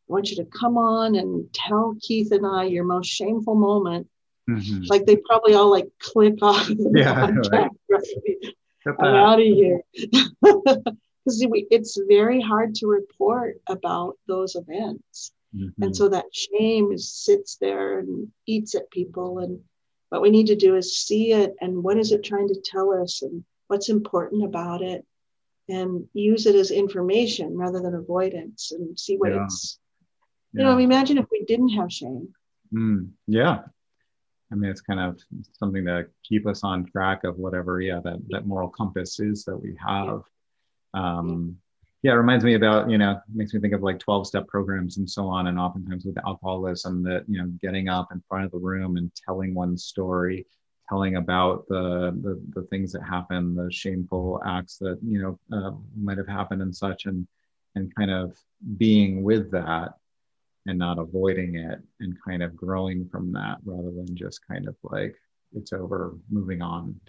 want 0.07 0.29
you 0.29 0.37
to 0.37 0.45
come 0.45 0.77
on 0.77 1.15
and 1.15 1.53
tell 1.53 1.95
keith 2.01 2.31
and 2.31 2.45
i 2.45 2.63
your 2.63 2.85
most 2.85 3.07
shameful 3.07 3.55
moment 3.55 4.07
mm-hmm. 4.49 4.83
like 4.87 5.05
they 5.05 5.17
probably 5.17 5.53
all 5.53 5.69
like 5.69 5.87
click 5.99 6.41
off 6.41 6.69
yeah, 6.69 7.27
podcast, 7.27 7.51
right? 7.51 8.95
i'm 8.99 9.15
out 9.15 9.39
of 9.39 9.45
here 9.45 9.81
because 11.37 11.65
it's 11.71 11.99
very 12.07 12.41
hard 12.41 12.75
to 12.75 12.87
report 12.87 13.61
about 13.67 14.17
those 14.27 14.55
events. 14.55 15.31
Mm-hmm. 15.55 15.83
And 15.83 15.95
so 15.95 16.09
that 16.09 16.25
shame 16.31 16.91
is, 16.91 17.11
sits 17.11 17.57
there 17.57 17.99
and 17.99 18.27
eats 18.45 18.75
at 18.75 18.89
people. 18.91 19.39
And 19.39 19.59
what 20.09 20.21
we 20.21 20.29
need 20.29 20.47
to 20.47 20.55
do 20.55 20.75
is 20.75 20.97
see 20.97 21.33
it 21.33 21.55
and 21.61 21.83
what 21.83 21.97
is 21.97 22.11
it 22.11 22.23
trying 22.23 22.47
to 22.49 22.61
tell 22.63 22.91
us 22.91 23.21
and 23.21 23.43
what's 23.67 23.89
important 23.89 24.43
about 24.43 24.81
it 24.81 25.05
and 25.67 26.07
use 26.13 26.45
it 26.47 26.55
as 26.55 26.71
information 26.71 27.55
rather 27.55 27.79
than 27.79 27.93
avoidance 27.93 28.71
and 28.71 28.99
see 28.99 29.17
what 29.17 29.31
yeah. 29.31 29.43
it's, 29.43 29.79
you 30.53 30.61
yeah. 30.61 30.71
know, 30.71 30.77
imagine 30.79 31.17
if 31.17 31.25
we 31.31 31.43
didn't 31.45 31.69
have 31.69 31.91
shame. 31.91 32.33
Mm, 32.73 33.09
yeah. 33.27 33.59
I 34.51 34.55
mean, 34.55 34.71
it's 34.71 34.81
kind 34.81 34.99
of 34.99 35.19
something 35.53 35.85
to 35.85 36.07
keep 36.23 36.47
us 36.47 36.63
on 36.63 36.85
track 36.85 37.23
of 37.23 37.37
whatever, 37.37 37.81
yeah, 37.81 37.99
that, 38.03 38.19
that 38.29 38.47
moral 38.47 38.69
compass 38.69 39.19
is 39.19 39.45
that 39.45 39.57
we 39.57 39.77
have. 39.85 40.23
Um, 40.93 41.57
yeah, 42.01 42.13
it 42.13 42.15
reminds 42.15 42.45
me 42.45 42.53
about, 42.53 42.89
you 42.89 42.97
know, 42.97 43.19
makes 43.33 43.53
me 43.53 43.59
think 43.59 43.73
of 43.73 43.83
like 43.83 43.99
12 43.99 44.27
step 44.27 44.47
programs 44.47 44.97
and 44.97 45.09
so 45.09 45.27
on. 45.27 45.47
And 45.47 45.59
oftentimes 45.59 46.05
with 46.05 46.17
alcoholism, 46.25 47.03
that, 47.03 47.25
you 47.27 47.37
know, 47.37 47.47
getting 47.61 47.89
up 47.89 48.09
in 48.13 48.23
front 48.27 48.45
of 48.45 48.51
the 48.51 48.57
room 48.57 48.95
and 48.95 49.11
telling 49.25 49.53
one 49.53 49.77
story, 49.77 50.45
telling 50.87 51.17
about 51.17 51.67
the, 51.67 52.17
the, 52.21 52.41
the 52.53 52.67
things 52.67 52.93
that 52.93 53.03
happened, 53.03 53.57
the 53.57 53.69
shameful 53.71 54.41
acts 54.45 54.77
that, 54.77 54.97
you 55.05 55.21
know, 55.21 55.39
uh, 55.55 55.71
might 56.01 56.17
have 56.17 56.27
happened 56.27 56.61
and 56.61 56.73
such, 56.73 57.05
and, 57.05 57.27
and 57.75 57.93
kind 57.95 58.11
of 58.11 58.37
being 58.77 59.21
with 59.21 59.51
that 59.51 59.93
and 60.67 60.77
not 60.77 60.99
avoiding 60.99 61.55
it 61.55 61.79
and 61.99 62.17
kind 62.23 62.43
of 62.43 62.55
growing 62.55 63.07
from 63.09 63.31
that 63.33 63.57
rather 63.65 63.91
than 63.91 64.15
just 64.15 64.45
kind 64.47 64.67
of 64.67 64.75
like 64.83 65.15
it's 65.53 65.73
over 65.73 66.15
moving 66.29 66.61
on 66.61 66.99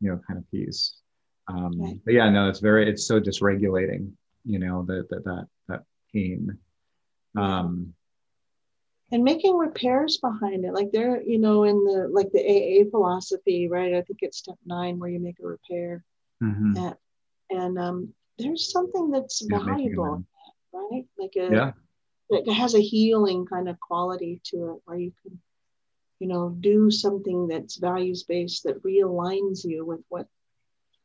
you 0.00 0.10
know 0.10 0.20
kind 0.26 0.38
of 0.38 0.50
piece 0.50 1.00
um 1.48 1.80
right. 1.80 2.00
but 2.04 2.14
yeah 2.14 2.28
no 2.28 2.48
it's 2.48 2.60
very 2.60 2.88
it's 2.88 3.06
so 3.06 3.20
dysregulating 3.20 4.10
you 4.44 4.58
know 4.58 4.84
that 4.86 5.08
that 5.10 5.24
that, 5.24 5.46
that 5.68 5.82
pain. 6.12 6.58
Um 7.36 7.94
and 9.10 9.24
making 9.24 9.56
repairs 9.56 10.18
behind 10.18 10.64
it 10.64 10.74
like 10.74 10.90
there 10.92 11.22
you 11.22 11.38
know 11.38 11.64
in 11.64 11.84
the 11.84 12.08
like 12.10 12.30
the 12.32 12.40
aa 12.40 12.90
philosophy 12.90 13.68
right? 13.68 13.94
I 13.94 14.02
think 14.02 14.18
it's 14.22 14.38
step 14.38 14.56
nine 14.66 14.98
where 14.98 15.10
you 15.10 15.20
make 15.20 15.38
a 15.40 15.46
repair 15.46 16.04
mm-hmm. 16.42 16.76
and, 16.76 16.96
and 17.50 17.78
um 17.78 18.14
there's 18.38 18.70
something 18.70 19.10
that's 19.10 19.44
yeah, 19.48 19.58
valuable 19.64 20.24
right? 20.72 21.04
Like 21.18 21.32
a 21.36 21.50
yeah. 21.50 21.72
it 22.30 22.52
has 22.52 22.74
a 22.74 22.80
healing 22.80 23.46
kind 23.46 23.68
of 23.68 23.80
quality 23.80 24.40
to 24.46 24.72
it 24.72 24.82
where 24.84 24.98
you 24.98 25.12
can 25.22 25.38
you 26.18 26.28
know 26.28 26.50
do 26.60 26.90
something 26.90 27.48
that's 27.48 27.76
values 27.76 28.24
based 28.24 28.64
that 28.64 28.82
realigns 28.82 29.64
you 29.64 29.84
with 29.84 30.00
what 30.08 30.26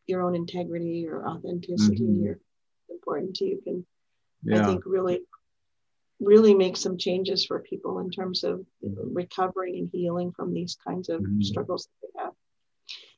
your 0.08 0.22
own 0.22 0.36
integrity 0.36 1.08
or 1.08 1.28
authenticity 1.28 2.04
mm-hmm. 2.04 2.28
or 2.28 2.40
important 2.90 3.36
to 3.36 3.46
you 3.46 3.62
can 3.64 3.86
yeah. 4.44 4.62
i 4.62 4.66
think 4.66 4.84
really 4.86 5.22
really 6.20 6.54
make 6.54 6.78
some 6.78 6.98
changes 6.98 7.46
for 7.46 7.60
people 7.60 8.00
in 8.00 8.10
terms 8.10 8.44
of 8.44 8.66
recovering 8.82 9.78
and 9.78 9.90
healing 9.92 10.32
from 10.32 10.54
these 10.54 10.78
kinds 10.86 11.10
of 11.10 11.22
mm-hmm. 11.22 11.42
struggles 11.42 11.88
that 11.88 12.08
they 12.08 12.24
have 12.24 12.34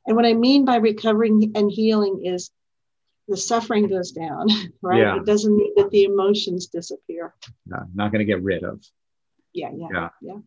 and 0.08 0.16
what 0.16 0.26
i 0.26 0.34
mean 0.34 0.66
by 0.66 0.78
recovering 0.78 1.52
and 1.56 1.72
healing 1.72 2.26
is 2.26 2.52
the 3.28 3.38
suffering 3.38 3.88
goes 3.88 4.12
down, 4.12 4.48
right? 4.82 5.00
Yeah. 5.00 5.18
It 5.18 5.26
doesn't 5.26 5.56
mean 5.56 5.74
that 5.78 5.90
the 5.92 6.04
emotions 6.04 6.68
disappear. 6.68 7.34
No, 7.66 7.80
not 7.94 8.12
going 8.12 8.20
to 8.20 8.26
get 8.26 8.44
rid 8.44 8.64
of. 8.64 8.84
Yeah, 9.54 9.72
yeah, 9.76 9.88
yeah, 9.92 10.10
yeah. 10.22 10.38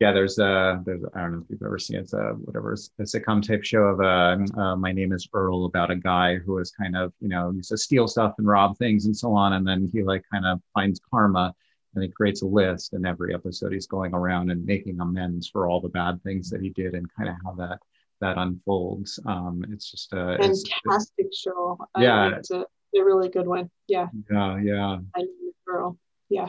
Yeah, 0.00 0.12
there's 0.12 0.38
a 0.38 0.80
there's 0.84 1.02
I 1.14 1.22
don't 1.22 1.32
know 1.32 1.38
if 1.38 1.50
you've 1.50 1.62
ever 1.62 1.78
seen 1.78 1.96
it. 1.96 2.02
it's 2.02 2.12
a 2.12 2.34
whatever 2.44 2.72
a 2.72 3.02
sitcom 3.02 3.42
type 3.42 3.64
show 3.64 3.82
of 3.82 4.00
a 4.00 4.60
uh, 4.60 4.76
my 4.76 4.92
name 4.92 5.12
is 5.12 5.28
Earl 5.32 5.64
about 5.64 5.90
a 5.90 5.96
guy 5.96 6.36
who 6.36 6.58
is 6.58 6.70
kind 6.70 6.96
of 6.96 7.12
you 7.20 7.28
know 7.28 7.50
used 7.50 7.70
to 7.70 7.78
steal 7.78 8.06
stuff 8.06 8.34
and 8.38 8.46
rob 8.46 8.78
things 8.78 9.06
and 9.06 9.16
so 9.16 9.34
on, 9.34 9.54
and 9.54 9.66
then 9.66 9.90
he 9.92 10.02
like 10.04 10.22
kind 10.32 10.46
of 10.46 10.60
finds 10.72 11.00
karma 11.10 11.52
and 11.94 12.04
he 12.04 12.10
creates 12.10 12.42
a 12.42 12.46
list 12.46 12.92
and 12.92 13.06
every 13.06 13.34
episode 13.34 13.72
he's 13.72 13.86
going 13.86 14.14
around 14.14 14.50
and 14.50 14.64
making 14.64 15.00
amends 15.00 15.48
for 15.48 15.68
all 15.68 15.80
the 15.80 15.88
bad 15.88 16.22
things 16.22 16.48
that 16.50 16.60
he 16.60 16.70
did 16.70 16.94
and 16.94 17.06
kind 17.16 17.28
of 17.28 17.34
how 17.44 17.52
that 17.54 17.78
that 18.20 18.36
unfolds. 18.36 19.18
Um, 19.26 19.64
it's 19.70 19.90
just 19.90 20.12
a 20.12 20.36
fantastic 20.38 21.10
it's, 21.18 21.38
show. 21.38 21.78
Yeah, 21.96 22.36
it's 22.36 22.50
a, 22.50 22.60
a, 22.60 23.04
really 23.04 23.28
good 23.28 23.46
one. 23.46 23.70
Yeah. 23.86 24.08
Yeah, 24.30 24.58
yeah. 24.58 24.98
I 25.14 25.24
girl. 25.66 25.98
Yeah. 26.28 26.48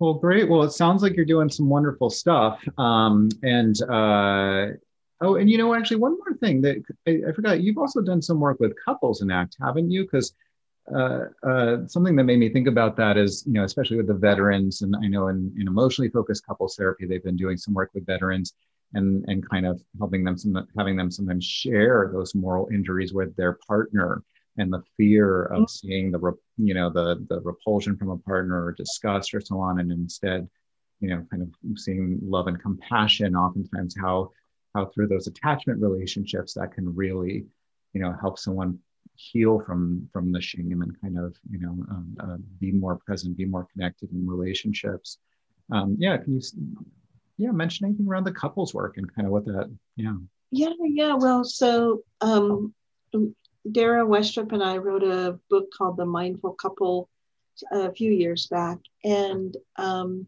Well, 0.00 0.14
great. 0.14 0.48
Well, 0.48 0.62
it 0.62 0.72
sounds 0.72 1.02
like 1.02 1.14
you're 1.14 1.26
doing 1.26 1.50
some 1.50 1.68
wonderful 1.68 2.08
stuff. 2.08 2.66
Um, 2.78 3.28
and 3.42 3.76
uh, 3.82 4.68
oh, 5.20 5.34
and 5.36 5.50
you 5.50 5.58
know, 5.58 5.74
actually, 5.74 5.98
one 5.98 6.16
more 6.16 6.36
thing 6.38 6.62
that 6.62 6.82
I, 7.06 7.20
I 7.28 7.32
forgot. 7.32 7.60
You've 7.60 7.76
also 7.76 8.00
done 8.00 8.22
some 8.22 8.40
work 8.40 8.58
with 8.60 8.74
couples 8.82 9.20
in 9.20 9.30
ACT, 9.30 9.58
haven't 9.60 9.90
you? 9.90 10.04
Because 10.04 10.32
uh, 10.92 11.24
uh, 11.46 11.86
something 11.86 12.16
that 12.16 12.24
made 12.24 12.38
me 12.38 12.48
think 12.48 12.66
about 12.66 12.96
that 12.96 13.18
is, 13.18 13.44
you 13.46 13.52
know, 13.52 13.64
especially 13.64 13.98
with 13.98 14.06
the 14.06 14.14
veterans, 14.14 14.80
and 14.80 14.96
I 14.96 15.06
know 15.06 15.28
in, 15.28 15.52
in 15.58 15.68
emotionally 15.68 16.08
focused 16.08 16.46
couples 16.46 16.76
therapy, 16.76 17.06
they've 17.06 17.22
been 17.22 17.36
doing 17.36 17.58
some 17.58 17.74
work 17.74 17.90
with 17.92 18.06
veterans 18.06 18.54
and 18.94 19.22
and 19.28 19.46
kind 19.50 19.66
of 19.66 19.82
helping 19.98 20.24
them 20.24 20.38
some 20.38 20.66
having 20.78 20.96
them 20.96 21.10
sometimes 21.10 21.44
share 21.44 22.10
those 22.12 22.34
moral 22.34 22.68
injuries 22.72 23.12
with 23.12 23.36
their 23.36 23.58
partner 23.68 24.22
and 24.58 24.72
the 24.72 24.82
fear 24.96 25.44
of 25.44 25.62
mm-hmm. 25.62 25.64
seeing 25.68 26.10
the 26.10 26.20
you 26.56 26.74
know 26.74 26.90
the 26.90 27.24
the 27.28 27.40
repulsion 27.40 27.96
from 27.96 28.10
a 28.10 28.18
partner 28.18 28.64
or 28.64 28.72
disgust 28.72 29.34
or 29.34 29.40
so 29.40 29.58
on 29.58 29.80
and 29.80 29.90
instead 29.92 30.48
you 31.00 31.08
know 31.08 31.24
kind 31.30 31.42
of 31.42 31.78
seeing 31.78 32.18
love 32.22 32.46
and 32.46 32.60
compassion 32.60 33.34
oftentimes 33.34 33.94
how 33.98 34.30
how 34.74 34.86
through 34.86 35.08
those 35.08 35.26
attachment 35.26 35.80
relationships 35.80 36.54
that 36.54 36.72
can 36.72 36.94
really 36.94 37.46
you 37.92 38.00
know 38.00 38.14
help 38.20 38.38
someone 38.38 38.78
heal 39.14 39.60
from 39.60 40.08
from 40.12 40.32
the 40.32 40.40
shame 40.40 40.82
and 40.82 41.00
kind 41.00 41.18
of 41.18 41.36
you 41.50 41.58
know 41.58 41.70
um, 41.90 42.16
uh, 42.20 42.36
be 42.58 42.72
more 42.72 42.96
present 42.96 43.36
be 43.36 43.44
more 43.44 43.66
connected 43.72 44.10
in 44.12 44.26
relationships 44.26 45.18
um, 45.72 45.96
yeah 45.98 46.16
can 46.16 46.34
you 46.34 46.40
yeah 47.38 47.50
mention 47.50 47.86
anything 47.86 48.06
around 48.08 48.24
the 48.24 48.32
couples 48.32 48.74
work 48.74 48.96
and 48.96 49.14
kind 49.14 49.26
of 49.26 49.32
what 49.32 49.44
that 49.44 49.70
yeah 49.96 50.14
yeah 50.50 50.72
yeah 50.80 51.14
well 51.14 51.44
so 51.44 52.02
um 52.20 52.74
Darrah 53.68 54.06
Westrup 54.06 54.52
and 54.52 54.62
i 54.62 54.76
wrote 54.76 55.02
a 55.02 55.38
book 55.50 55.70
called 55.76 55.96
the 55.96 56.06
mindful 56.06 56.52
couple 56.52 57.08
a 57.70 57.92
few 57.92 58.10
years 58.10 58.46
back. 58.46 58.78
And 59.04 59.56
um, 59.76 60.26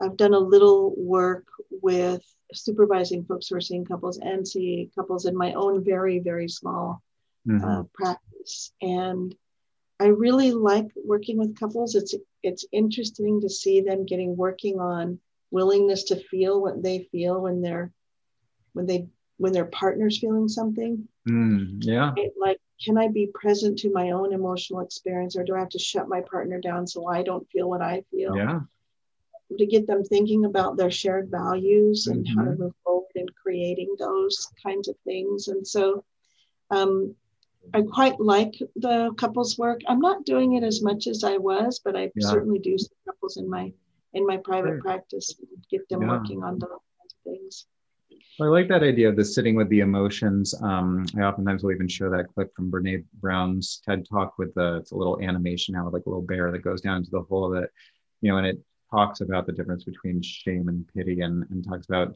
i've 0.00 0.16
done 0.16 0.34
a 0.34 0.38
little 0.38 0.94
work 0.96 1.46
with 1.70 2.22
supervising 2.52 3.24
folks 3.24 3.48
who 3.48 3.56
are 3.56 3.60
seeing 3.60 3.84
couples 3.84 4.18
and 4.18 4.46
see 4.46 4.90
couples 4.94 5.26
in 5.26 5.36
my 5.36 5.52
own 5.54 5.84
very 5.84 6.18
very 6.18 6.48
small 6.48 7.02
mm-hmm. 7.46 7.64
uh, 7.64 7.82
practice. 7.94 8.72
And 8.82 9.34
i 10.00 10.06
really 10.06 10.52
like 10.52 10.88
working 11.04 11.38
with 11.38 11.58
couples. 11.58 11.94
It's 11.94 12.14
it's 12.42 12.64
interesting 12.72 13.40
to 13.40 13.48
see 13.48 13.80
them 13.80 14.06
getting 14.06 14.36
working 14.36 14.80
on 14.80 15.20
willingness 15.50 16.04
to 16.04 16.16
feel 16.16 16.60
what 16.60 16.82
they 16.82 17.08
feel 17.12 17.40
when 17.40 17.62
they're 17.62 17.92
when 18.72 18.86
they 18.86 19.08
when 19.38 19.52
their 19.52 19.66
partner's 19.66 20.18
feeling 20.18 20.48
something 20.48 21.06
mm, 21.28 21.76
yeah 21.80 22.12
it, 22.16 22.32
like 22.38 22.58
can 22.84 22.98
i 22.98 23.08
be 23.08 23.28
present 23.34 23.78
to 23.78 23.92
my 23.92 24.10
own 24.10 24.32
emotional 24.32 24.80
experience 24.80 25.36
or 25.36 25.44
do 25.44 25.54
i 25.54 25.58
have 25.58 25.68
to 25.68 25.78
shut 25.78 26.08
my 26.08 26.20
partner 26.20 26.60
down 26.60 26.86
so 26.86 27.06
i 27.06 27.22
don't 27.22 27.48
feel 27.50 27.68
what 27.68 27.82
i 27.82 28.02
feel 28.10 28.36
yeah 28.36 28.60
to 29.56 29.66
get 29.66 29.86
them 29.86 30.02
thinking 30.02 30.44
about 30.44 30.76
their 30.76 30.90
shared 30.90 31.30
values 31.30 32.08
and 32.08 32.26
mm-hmm. 32.26 32.36
how 32.36 32.44
to 32.44 32.50
mm-hmm. 32.50 32.62
move 32.64 32.74
forward 32.82 33.06
in 33.14 33.26
creating 33.40 33.94
those 33.98 34.48
kinds 34.62 34.88
of 34.88 34.96
things 35.04 35.48
and 35.48 35.66
so 35.66 36.04
um, 36.70 37.14
I 37.74 37.82
quite 37.82 38.20
like 38.20 38.54
the 38.76 39.12
couples 39.16 39.58
work. 39.58 39.80
I'm 39.88 40.00
not 40.00 40.24
doing 40.24 40.54
it 40.54 40.62
as 40.62 40.82
much 40.82 41.06
as 41.06 41.24
I 41.24 41.36
was, 41.36 41.80
but 41.84 41.96
I 41.96 42.10
yeah. 42.14 42.28
certainly 42.28 42.58
do 42.58 42.78
see 42.78 42.88
couples 43.04 43.36
in 43.36 43.48
my 43.48 43.72
in 44.14 44.26
my 44.26 44.38
private 44.38 44.80
Great. 44.80 44.82
practice 44.82 45.34
get 45.70 45.88
them 45.88 46.02
yeah. 46.02 46.08
working 46.08 46.42
on 46.42 46.58
those 46.58 46.68
kinds 46.70 47.14
of 47.14 47.32
things. 47.32 47.66
Well, 48.38 48.50
I 48.50 48.52
like 48.52 48.68
that 48.68 48.82
idea 48.82 49.08
of 49.08 49.16
the 49.16 49.24
sitting 49.24 49.54
with 49.54 49.70
the 49.70 49.80
emotions. 49.80 50.54
Um, 50.62 51.06
I 51.16 51.22
oftentimes 51.22 51.62
will 51.62 51.72
even 51.72 51.88
show 51.88 52.10
that 52.10 52.28
clip 52.34 52.54
from 52.54 52.70
Brene 52.70 53.04
Brown's 53.14 53.80
TED 53.86 54.06
talk 54.06 54.36
with 54.36 54.52
the 54.54 54.76
it's 54.76 54.92
a 54.92 54.96
little 54.96 55.18
animation 55.22 55.72
now 55.72 55.86
with 55.86 55.94
like 55.94 56.04
a 56.04 56.10
little 56.10 56.22
bear 56.22 56.52
that 56.52 56.58
goes 56.58 56.82
down 56.82 56.98
into 56.98 57.10
the 57.10 57.22
hole 57.22 57.50
of 57.50 57.62
it, 57.62 57.70
you 58.20 58.30
know, 58.30 58.36
and 58.36 58.46
it 58.46 58.58
talks 58.90 59.22
about 59.22 59.46
the 59.46 59.52
difference 59.52 59.84
between 59.84 60.20
shame 60.20 60.68
and 60.68 60.86
pity 60.94 61.22
and, 61.22 61.44
and 61.50 61.64
talks 61.66 61.86
about 61.86 62.14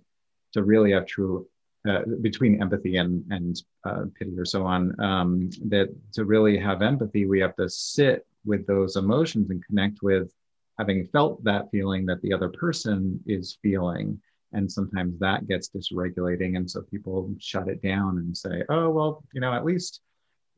to 0.53 0.63
really 0.63 0.93
have 0.93 1.07
true 1.07 1.47
uh, 1.89 2.03
between 2.21 2.61
empathy 2.61 2.97
and 2.97 3.25
and 3.31 3.63
uh, 3.85 4.05
pity 4.19 4.39
or 4.39 4.45
so 4.45 4.67
on. 4.67 5.01
Um, 5.01 5.49
that 5.69 5.89
to 6.13 6.27
really 6.27 6.59
have 6.59 6.83
empathy, 6.83 7.25
we 7.25 7.41
have 7.41 7.57
to 7.57 7.71
sit 7.71 8.27
with 8.45 8.67
those 8.67 8.97
emotions 8.97 9.49
and 9.49 9.65
connect 9.65 10.03
with 10.03 10.35
having 10.79 11.07
felt 11.07 11.43
that 11.45 11.71
feeling 11.71 12.05
that 12.07 12.21
the 12.21 12.35
other 12.35 12.51
person 12.51 13.21
is 13.27 13.57
feeling 13.63 14.21
and 14.53 14.71
sometimes 14.71 15.19
that 15.19 15.47
gets 15.47 15.71
dysregulating 15.71 16.57
and 16.57 16.71
so 16.71 16.83
people 16.83 17.33
shut 17.39 17.69
it 17.69 17.83
down 17.83 18.19
and 18.19 18.37
say 18.37 18.63
oh 18.69 18.91
well 18.91 19.23
you 19.33 19.41
know 19.41 19.53
at 19.53 19.65
least 19.65 20.01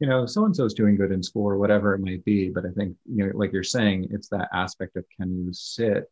you 0.01 0.07
know 0.07 0.27
so 0.27 0.45
and 0.45 0.57
so 0.57 0.65
is 0.65 0.75
doing 0.75 0.97
good 0.97 1.13
in 1.13 1.23
school 1.23 1.45
or 1.45 1.59
whatever 1.59 1.95
it 1.95 2.01
might 2.01 2.25
be. 2.25 2.49
But 2.49 2.67
i 2.67 2.71
think 2.71 2.97
you 3.05 3.27
know 3.27 3.33
like 3.35 3.53
you're 3.53 3.63
saying 3.63 4.09
it's 4.11 4.29
that 4.29 4.49
aspect 4.53 4.97
of 4.97 5.05
can 5.17 5.45
you 5.45 5.53
sit 5.53 6.11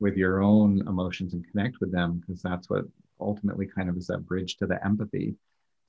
with 0.00 0.16
your 0.16 0.42
own 0.42 0.80
emotions 0.88 1.34
and 1.34 1.46
connect 1.50 1.78
with 1.80 1.92
them? 1.92 2.20
Because 2.20 2.42
that's 2.42 2.68
what 2.68 2.84
ultimately 3.20 3.66
kind 3.66 3.88
of 3.88 3.96
is 3.96 4.06
that 4.06 4.26
bridge 4.26 4.56
to 4.56 4.66
the 4.66 4.84
empathy 4.84 5.36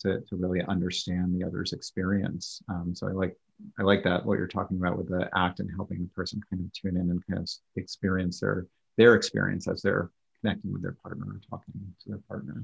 to, 0.01 0.19
to 0.29 0.35
really 0.35 0.61
understand 0.67 1.33
the 1.33 1.45
other's 1.45 1.73
experience. 1.73 2.61
Um, 2.69 2.93
so 2.93 3.07
i 3.07 3.11
like 3.11 3.35
I 3.79 3.83
like 3.83 4.03
that 4.03 4.25
what 4.25 4.37
you're 4.37 4.47
talking 4.47 4.77
about 4.77 4.97
with 4.97 5.09
the 5.09 5.29
act 5.35 5.59
and 5.59 5.69
helping 5.75 5.99
the 5.99 6.09
person 6.09 6.41
kind 6.49 6.65
of 6.65 6.73
tune 6.73 6.97
in 6.97 7.09
and 7.09 7.25
kind 7.27 7.39
of 7.39 7.49
experience 7.75 8.39
their 8.39 8.67
their 8.97 9.15
experience 9.15 9.67
as 9.67 9.81
they're 9.81 10.09
connecting 10.41 10.73
with 10.73 10.81
their 10.81 10.97
partner 11.03 11.25
or 11.27 11.41
talking 11.49 11.73
to 12.03 12.09
their 12.09 12.21
partner. 12.27 12.63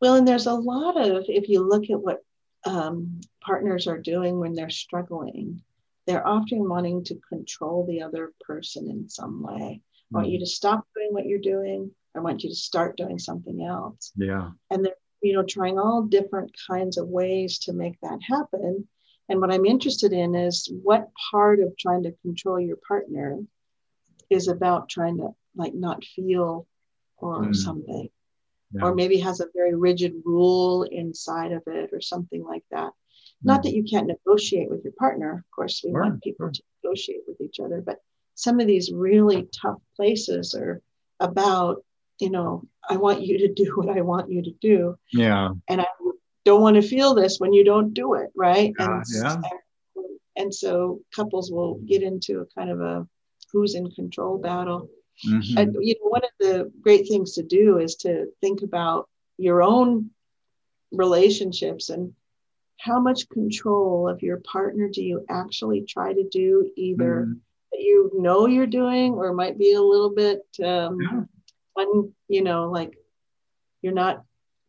Well, 0.00 0.14
and 0.14 0.28
there's 0.28 0.46
a 0.46 0.54
lot 0.54 0.96
of 0.96 1.24
if 1.28 1.48
you 1.48 1.60
look 1.62 1.90
at 1.90 2.00
what 2.00 2.22
um, 2.64 3.20
partners 3.40 3.86
are 3.86 3.98
doing 3.98 4.38
when 4.38 4.54
they're 4.54 4.70
struggling, 4.70 5.62
they're 6.06 6.26
often 6.26 6.68
wanting 6.68 7.04
to 7.04 7.20
control 7.28 7.86
the 7.86 8.02
other 8.02 8.32
person 8.40 8.90
in 8.90 9.08
some 9.08 9.42
way. 9.42 9.80
I 10.12 10.16
want 10.16 10.28
you 10.28 10.38
mm-hmm. 10.38 10.44
to 10.44 10.46
stop 10.46 10.86
doing 10.94 11.12
what 11.12 11.26
you're 11.26 11.38
doing. 11.38 11.90
I 12.16 12.20
want 12.20 12.42
you 12.42 12.50
to 12.50 12.56
start 12.56 12.96
doing 12.96 13.18
something 13.18 13.62
else. 13.62 14.12
Yeah. 14.16 14.50
And 14.70 14.84
they're, 14.84 14.94
you 15.22 15.34
know, 15.34 15.42
trying 15.42 15.78
all 15.78 16.02
different 16.02 16.52
kinds 16.70 16.96
of 16.96 17.08
ways 17.08 17.58
to 17.60 17.72
make 17.72 17.98
that 18.02 18.20
happen. 18.22 18.88
And 19.28 19.40
what 19.40 19.52
I'm 19.52 19.66
interested 19.66 20.12
in 20.12 20.34
is 20.34 20.70
what 20.82 21.10
part 21.30 21.60
of 21.60 21.76
trying 21.76 22.04
to 22.04 22.14
control 22.22 22.58
your 22.58 22.78
partner 22.88 23.40
is 24.30 24.48
about 24.48 24.88
trying 24.88 25.18
to 25.18 25.30
like 25.54 25.74
not 25.74 26.04
feel 26.04 26.66
or 27.18 27.44
mm. 27.44 27.56
something. 27.56 28.08
Yeah. 28.72 28.82
Or 28.84 28.94
maybe 28.94 29.18
has 29.18 29.40
a 29.40 29.46
very 29.54 29.74
rigid 29.74 30.14
rule 30.24 30.82
inside 30.82 31.52
of 31.52 31.62
it 31.66 31.90
or 31.92 32.00
something 32.00 32.44
like 32.44 32.64
that. 32.70 32.92
Not 33.42 33.62
that 33.62 33.74
you 33.74 33.84
can't 33.84 34.08
negotiate 34.08 34.68
with 34.68 34.82
your 34.84 34.92
partner. 34.98 35.32
Of 35.32 35.50
course, 35.54 35.80
we 35.84 35.90
sure, 35.90 36.02
want 36.02 36.22
people 36.22 36.46
sure. 36.46 36.52
to 36.52 36.62
negotiate 36.82 37.20
with 37.26 37.40
each 37.40 37.60
other, 37.60 37.80
but 37.84 37.98
some 38.34 38.60
of 38.60 38.66
these 38.66 38.92
really 38.92 39.48
tough 39.52 39.78
places 39.96 40.54
are 40.54 40.82
about, 41.20 41.84
you 42.20 42.30
know, 42.30 42.64
I 42.88 42.96
want 42.96 43.22
you 43.22 43.38
to 43.38 43.52
do 43.52 43.72
what 43.76 43.96
I 43.96 44.00
want 44.00 44.30
you 44.30 44.42
to 44.42 44.52
do. 44.60 44.96
Yeah. 45.12 45.50
And 45.68 45.80
I 45.80 45.86
don't 46.44 46.62
want 46.62 46.76
to 46.76 46.82
feel 46.82 47.14
this 47.14 47.38
when 47.38 47.52
you 47.52 47.64
don't 47.64 47.94
do 47.94 48.14
it. 48.14 48.30
Right. 48.36 48.72
And, 48.78 49.04
yeah. 49.14 49.36
and 50.36 50.54
so 50.54 51.00
couples 51.14 51.50
will 51.50 51.74
get 51.86 52.02
into 52.02 52.40
a 52.40 52.46
kind 52.58 52.70
of 52.70 52.80
a 52.80 53.06
who's 53.52 53.74
in 53.74 53.90
control 53.90 54.38
battle. 54.38 54.88
Mm-hmm. 55.26 55.58
And, 55.58 55.76
you 55.80 55.94
know, 55.94 56.10
one 56.10 56.22
of 56.24 56.30
the 56.38 56.72
great 56.80 57.08
things 57.08 57.34
to 57.34 57.42
do 57.42 57.78
is 57.78 57.96
to 57.96 58.26
think 58.40 58.62
about 58.62 59.08
your 59.36 59.62
own 59.62 60.10
relationships 60.92 61.90
and 61.90 62.12
how 62.78 63.00
much 63.00 63.28
control 63.28 64.08
of 64.08 64.22
your 64.22 64.38
partner 64.38 64.88
do 64.88 65.02
you 65.02 65.24
actually 65.28 65.82
try 65.82 66.12
to 66.12 66.28
do 66.28 66.70
either 66.76 67.26
mm. 67.26 67.38
that 67.72 67.80
you 67.80 68.10
know 68.14 68.46
you're 68.46 68.66
doing 68.66 69.14
or 69.14 69.32
might 69.32 69.58
be 69.58 69.74
a 69.74 69.82
little 69.82 70.10
bit 70.10 70.42
um 70.64 70.98
yeah. 71.00 71.82
un, 71.82 72.12
you 72.28 72.42
know 72.42 72.70
like 72.70 72.96
you're 73.82 73.92
not 73.92 74.22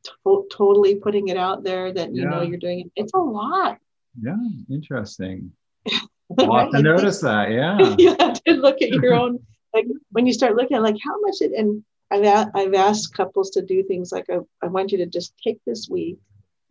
to- 0.04 0.48
totally 0.52 0.96
putting 0.96 1.28
it 1.28 1.38
out 1.38 1.64
there 1.64 1.94
that 1.94 2.14
you 2.14 2.24
yeah. 2.24 2.30
know 2.30 2.42
you're 2.42 2.58
doing 2.58 2.80
it 2.82 2.92
it's 2.96 3.14
a 3.14 3.18
lot 3.18 3.78
yeah 4.22 4.36
interesting 4.70 5.52
I'll 6.38 6.58
have 6.58 6.72
to 6.72 6.82
notice 6.82 7.22
that 7.22 7.52
yeah 7.52 7.96
you 7.98 8.16
have 8.20 8.44
to 8.44 8.54
look 8.54 8.82
at 8.82 8.90
your 8.90 9.14
own 9.22 9.40
like 9.74 9.86
when 10.12 10.26
you 10.26 10.34
start 10.34 10.56
looking 10.56 10.78
at 10.78 10.84
like 10.84 10.98
how 11.04 11.20
much 11.22 11.36
it 11.42 11.52
and 11.54 11.84
I've, 12.12 12.24
a- 12.24 12.52
I've 12.56 12.74
asked 12.74 13.14
couples 13.14 13.52
to 13.52 13.62
do 13.62 13.84
things 13.84 14.12
like 14.12 14.26
I, 14.30 14.40
I 14.64 14.68
want 14.68 14.92
you 14.92 14.98
to 15.00 15.06
just 15.06 15.34
take 15.44 15.60
this 15.66 15.88
week 15.90 16.18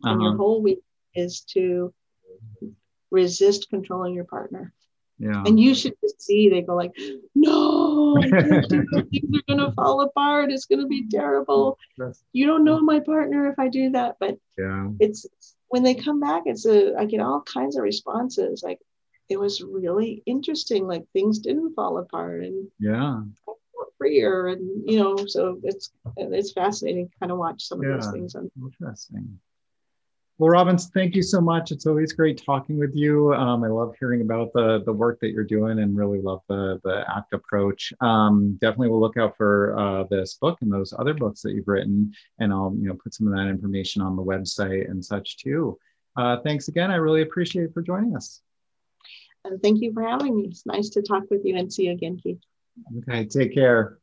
uh-huh. 0.03 0.13
and 0.13 0.21
your 0.21 0.35
whole 0.35 0.61
week 0.61 0.79
is 1.15 1.41
to 1.53 1.93
resist 3.11 3.69
controlling 3.69 4.13
your 4.13 4.25
partner. 4.25 4.73
Yeah. 5.17 5.43
And 5.45 5.59
you 5.59 5.75
should 5.75 5.95
just 6.01 6.21
see 6.21 6.47
they 6.47 6.61
go 6.61 6.75
like, 6.75 6.93
no, 7.35 8.15
things 8.21 8.85
are 8.93 9.41
gonna 9.49 9.73
fall 9.73 10.01
apart. 10.01 10.49
It's 10.49 10.65
gonna 10.65 10.87
be 10.87 11.07
terrible. 11.09 11.77
You 12.31 12.45
don't 12.45 12.63
know 12.63 12.79
my 12.79 13.01
partner 13.01 13.49
if 13.49 13.59
I 13.59 13.67
do 13.67 13.89
that. 13.91 14.15
But 14.19 14.37
yeah, 14.57 14.87
it's 15.01 15.25
when 15.67 15.83
they 15.83 15.93
come 15.93 16.21
back, 16.21 16.43
it's 16.45 16.65
a 16.65 16.95
I 16.97 17.03
get 17.03 17.19
all 17.19 17.41
kinds 17.41 17.75
of 17.75 17.83
responses. 17.83 18.63
Like 18.63 18.79
it 19.29 19.39
was 19.39 19.61
really 19.61 20.23
interesting. 20.25 20.87
Like 20.87 21.05
things 21.13 21.39
didn't 21.39 21.75
fall 21.75 21.97
apart 21.99 22.43
and 22.43 22.67
yeah, 22.79 23.21
freer 23.97 24.47
and 24.47 24.89
you 24.89 24.99
know, 24.99 25.17
so 25.27 25.59
it's 25.63 25.91
it's 26.17 26.51
fascinating 26.51 27.07
to 27.09 27.13
kind 27.19 27.31
of 27.31 27.37
watch 27.37 27.63
some 27.63 27.83
of 27.83 27.85
those 27.85 28.11
things. 28.11 28.35
Interesting. 28.35 29.39
Well, 30.39 30.51
Robyn, 30.51 30.77
thank 30.77 31.15
you 31.15 31.21
so 31.21 31.41
much. 31.41 31.73
It's 31.73 31.85
always 31.85 32.13
great 32.13 32.41
talking 32.41 32.79
with 32.79 32.95
you. 32.95 33.33
Um, 33.33 33.61
I 33.61 33.67
love 33.67 33.93
hearing 33.99 34.21
about 34.21 34.53
the 34.53 34.81
the 34.85 34.93
work 34.93 35.19
that 35.19 35.31
you're 35.31 35.43
doing, 35.43 35.79
and 35.79 35.97
really 35.97 36.21
love 36.21 36.41
the 36.47 36.79
the 36.85 37.03
ACT 37.13 37.33
approach. 37.33 37.91
Um, 37.99 38.57
definitely, 38.61 38.87
will 38.87 39.01
look 39.01 39.17
out 39.17 39.35
for 39.35 39.77
uh, 39.77 40.05
this 40.09 40.35
book 40.35 40.57
and 40.61 40.71
those 40.71 40.93
other 40.97 41.13
books 41.13 41.41
that 41.41 41.51
you've 41.51 41.67
written, 41.67 42.13
and 42.39 42.53
I'll 42.53 42.73
you 42.79 42.87
know 42.87 42.95
put 42.95 43.13
some 43.13 43.27
of 43.27 43.33
that 43.33 43.49
information 43.49 44.01
on 44.01 44.15
the 44.15 44.23
website 44.23 44.89
and 44.89 45.03
such 45.03 45.37
too. 45.37 45.77
Uh, 46.15 46.37
thanks 46.41 46.69
again. 46.69 46.89
I 46.89 46.95
really 46.95 47.21
appreciate 47.21 47.73
for 47.73 47.81
joining 47.81 48.15
us. 48.15 48.41
And 49.45 49.61
thank 49.61 49.81
you 49.81 49.93
for 49.93 50.03
having 50.03 50.35
me. 50.37 50.47
It's 50.47 50.65
nice 50.65 50.89
to 50.89 51.01
talk 51.01 51.23
with 51.29 51.45
you 51.45 51.55
and 51.57 51.71
see 51.71 51.85
you 51.85 51.91
again, 51.91 52.17
Keith. 52.21 52.39
Okay, 52.97 53.25
take 53.25 53.53
care. 53.53 53.99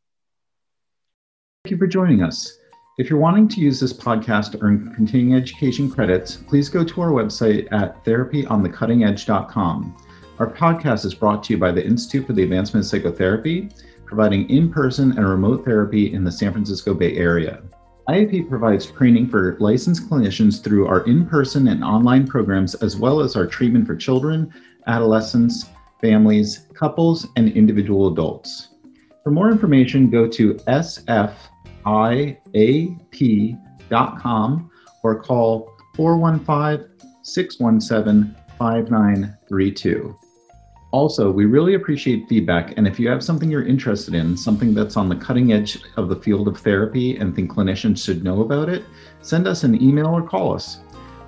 Thank 1.65 1.73
you 1.73 1.79
for 1.79 1.87
joining 1.87 2.23
us. 2.23 2.59
If 2.99 3.11
you're 3.11 3.19
wanting 3.19 3.49
to 3.49 3.61
use 3.61 3.79
this 3.79 3.93
podcast 3.93 4.53
to 4.53 4.63
earn 4.63 4.95
continuing 4.95 5.39
education 5.41 5.91
credits, 5.91 6.37
please 6.37 6.71
go 6.71 6.83
to 6.83 7.01
our 7.03 7.11
website 7.11 7.71
at 7.71 8.03
therapyonthecuttingedge.com. 8.05 9.97
Our 10.39 10.47
podcast 10.51 11.05
is 11.05 11.15
brought 11.15 11.43
to 11.45 11.53
you 11.53 11.59
by 11.59 11.73
the 11.73 11.85
Institute 11.85 12.27
for 12.27 12.33
the 12.33 12.43
Advancement 12.43 12.85
of 12.85 12.91
Psychotherapy, 12.91 13.69
providing 14.07 14.49
in 14.49 14.71
person 14.71 15.11
and 15.13 15.29
remote 15.29 15.65
therapy 15.65 16.15
in 16.15 16.25
the 16.25 16.33
San 16.33 16.53
Francisco 16.53 16.95
Bay 16.95 17.17
Area. 17.17 17.63
IAP 18.09 18.49
provides 18.49 18.87
training 18.87 19.29
for 19.29 19.57
licensed 19.59 20.09
clinicians 20.09 20.63
through 20.63 20.87
our 20.87 21.05
in 21.07 21.27
person 21.27 21.69
and 21.69 21.83
online 21.83 22.27
programs, 22.27 22.77
as 22.77 22.97
well 22.97 23.21
as 23.21 23.35
our 23.35 23.47
treatment 23.47 23.87
for 23.87 23.97
children, 23.97 24.53
adolescents, 24.87 25.67
families, 26.01 26.67
couples, 26.75 27.27
and 27.37 27.51
individual 27.53 28.09
adults. 28.13 28.69
For 29.25 29.31
more 29.31 29.51
information, 29.51 30.11
go 30.11 30.29
to 30.29 30.55
SF 30.55 31.33
iap.com 31.87 33.11
or 35.03 35.23
call 35.23 35.73
415 35.95 36.89
617 37.23 38.37
5932. 38.59 40.17
Also, 40.93 41.31
we 41.31 41.45
really 41.45 41.75
appreciate 41.75 42.29
feedback, 42.29 42.73
and 42.79 42.87
if 42.87 42.99
you 42.99 43.09
have 43.09 43.23
something 43.23 43.51
you're 43.51 43.67
interested 43.67 44.15
in, 44.15 44.37
something 44.37 44.73
that's 44.73 44.97
on 44.97 45.09
the 45.09 45.17
cutting 45.17 45.53
edge 45.53 45.79
of 45.97 46.09
the 46.09 46.17
field 46.17 46.49
of 46.49 46.57
therapy 46.59 47.17
and 47.17 47.35
think 47.35 47.53
clinicians 47.53 48.03
should 48.03 48.25
know 48.25 48.41
about 48.41 48.69
it, 48.69 48.85
send 49.21 49.47
us 49.47 49.63
an 49.65 49.81
email 49.83 50.07
or 50.07 50.23
call 50.23 50.55
us. 50.55 50.79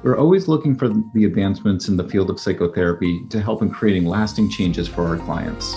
We're 0.05 0.17
always 0.17 0.47
looking 0.47 0.77
for 0.77 0.89
the 0.89 1.25
advancements 1.25 1.89
in 1.89 1.97
the 1.97 2.09
field 2.09 2.31
of 2.31 2.39
psychotherapy 2.39 3.27
to 3.31 3.41
help 3.41 3.63
in 3.63 3.71
creating 3.71 4.05
lasting 4.05 4.49
changes 4.49 4.87
for 4.87 5.05
our 5.05 5.17
clients. 5.17 5.75